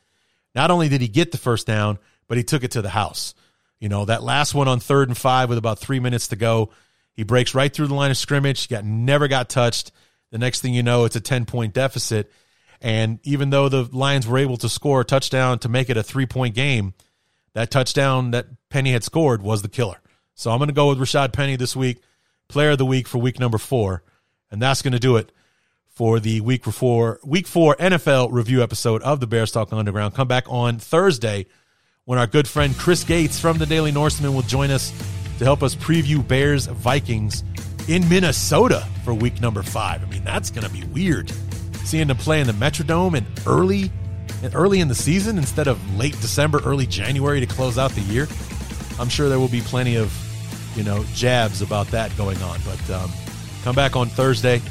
not 0.59 0.73
only 0.73 0.89
did 0.89 1.01
he 1.01 1.07
get 1.07 1.31
the 1.31 1.39
first 1.39 1.69
down, 1.69 2.01
but 2.27 2.37
he 2.37 2.43
took 2.43 2.65
it 2.65 2.73
to 2.73 2.83
the 2.83 2.89
house. 2.89 3.33
You 3.79 3.89
know, 3.89 4.07
that 4.07 4.25
last 4.25 4.57
one 4.57 4.67
on 4.67 4.81
third 4.81 5.09
and 5.09 5.17
five 5.17 5.49
with 5.49 5.57
about 5.57 5.79
three 5.79 6.01
minutes 6.01 6.27
to 6.29 6.37
go, 6.37 6.71
he 7.13 7.23
breaks 7.23 7.55
right 7.55 7.73
through 7.73 7.87
the 7.87 7.95
line 7.95 8.11
of 8.11 8.17
scrimmage, 8.17 8.69
got 8.69 8.85
never 8.85 9.29
got 9.29 9.49
touched. 9.49 9.93
The 10.33 10.39
next 10.39 10.61
thing 10.61 10.75
you 10.75 10.83
know, 10.83 11.05
it's 11.05 11.15
a 11.15 11.21
10 11.21 11.45
point 11.45 11.75
deficit. 11.75 12.33
And 12.81 13.21
even 13.23 13.51
though 13.51 13.69
the 13.69 13.89
Lions 13.93 14.27
were 14.27 14.37
able 14.37 14.57
to 14.57 14.69
score 14.69 15.03
a 15.03 15.05
touchdown 15.05 15.61
to 15.61 15.69
make 15.69 15.91
it 15.91 15.97
a 15.97 16.03
three 16.03 16.27
point 16.27 16.57
game, 16.57 16.93
that 17.55 17.71
touchdown 17.71 18.33
that 18.33 18.47
Penny 18.69 18.91
had 18.91 19.05
scored 19.05 19.43
was 19.43 19.63
the 19.63 19.69
killer. 19.69 20.01
So 20.35 20.51
I'm 20.51 20.59
going 20.59 20.67
to 20.71 20.75
go 20.75 20.89
with 20.89 20.99
Rashaad 20.99 21.33
Penny 21.33 21.55
this 21.55 21.77
week, 21.77 22.03
player 22.49 22.71
of 22.71 22.79
the 22.79 22.85
week 22.85 23.07
for 23.07 23.19
week 23.19 23.39
number 23.39 23.59
four. 23.59 24.03
And 24.51 24.61
that's 24.61 24.83
going 24.83 24.93
to 24.93 24.99
do 24.99 25.19
it 25.19 25.31
for 25.99 26.20
the 26.20 26.40
week 26.42 26.64
four, 26.64 27.18
week 27.24 27.44
four 27.49 27.74
NFL 27.74 28.28
review 28.30 28.62
episode 28.62 29.03
of 29.03 29.18
the 29.18 29.26
Bears 29.26 29.51
Talk 29.51 29.72
Underground. 29.72 30.14
Come 30.14 30.28
back 30.28 30.44
on 30.46 30.78
Thursday 30.78 31.46
when 32.05 32.20
our 32.20 32.26
good 32.28 32.46
friend 32.46 32.72
Chris 32.78 33.03
Gates 33.03 33.40
from 33.40 33.59
the 33.59 33.66
Daily 33.66 33.90
Norseman 33.90 34.32
will 34.32 34.42
join 34.42 34.70
us 34.70 34.92
to 35.38 35.44
help 35.44 35.61
us 35.61 35.74
preview 35.74 36.26
Bears 36.26 36.66
Vikings 36.66 37.42
in 37.88 38.09
Minnesota 38.09 38.86
for 39.05 39.12
week 39.12 39.40
number 39.40 39.61
five. 39.61 40.01
I 40.05 40.07
mean, 40.09 40.22
that's 40.22 40.51
going 40.51 40.64
to 40.64 40.72
be 40.72 40.84
weird 40.84 41.32
seeing 41.82 42.07
them 42.07 42.16
play 42.16 42.40
in 42.40 42.46
the 42.46 42.53
Metrodome 42.53 43.16
and 43.16 43.26
early 43.44 43.90
and 44.44 44.55
early 44.55 44.78
in 44.78 44.86
the 44.86 44.94
season 44.94 45.36
instead 45.36 45.66
of 45.66 45.99
late 45.99 46.14
December, 46.20 46.61
early 46.64 46.86
January 46.86 47.40
to 47.40 47.46
close 47.46 47.76
out 47.76 47.90
the 47.90 48.03
year. 48.03 48.28
I'm 49.01 49.09
sure 49.09 49.28
there 49.28 49.40
will 49.40 49.49
be 49.49 49.62
plenty 49.62 49.96
of, 49.96 50.16
you 50.76 50.84
know, 50.84 51.03
jabs 51.14 51.61
about 51.61 51.88
that 51.88 52.16
going 52.16 52.40
on. 52.40 52.61
But 52.64 52.90
um, 52.94 53.11
come 53.64 53.74
back 53.74 53.96
on 53.96 54.07
Thursday 54.07 54.62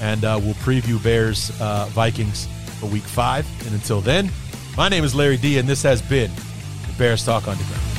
and 0.00 0.24
uh, 0.24 0.38
we'll 0.42 0.54
preview 0.54 1.02
Bears 1.02 1.50
uh, 1.60 1.86
Vikings 1.90 2.48
for 2.80 2.86
week 2.86 3.02
five. 3.02 3.46
And 3.66 3.74
until 3.74 4.00
then, 4.00 4.30
my 4.76 4.88
name 4.88 5.04
is 5.04 5.14
Larry 5.14 5.36
D, 5.36 5.58
and 5.58 5.68
this 5.68 5.82
has 5.82 6.02
been 6.02 6.30
the 6.86 6.94
Bears 6.98 7.24
Talk 7.24 7.48
Underground. 7.48 7.95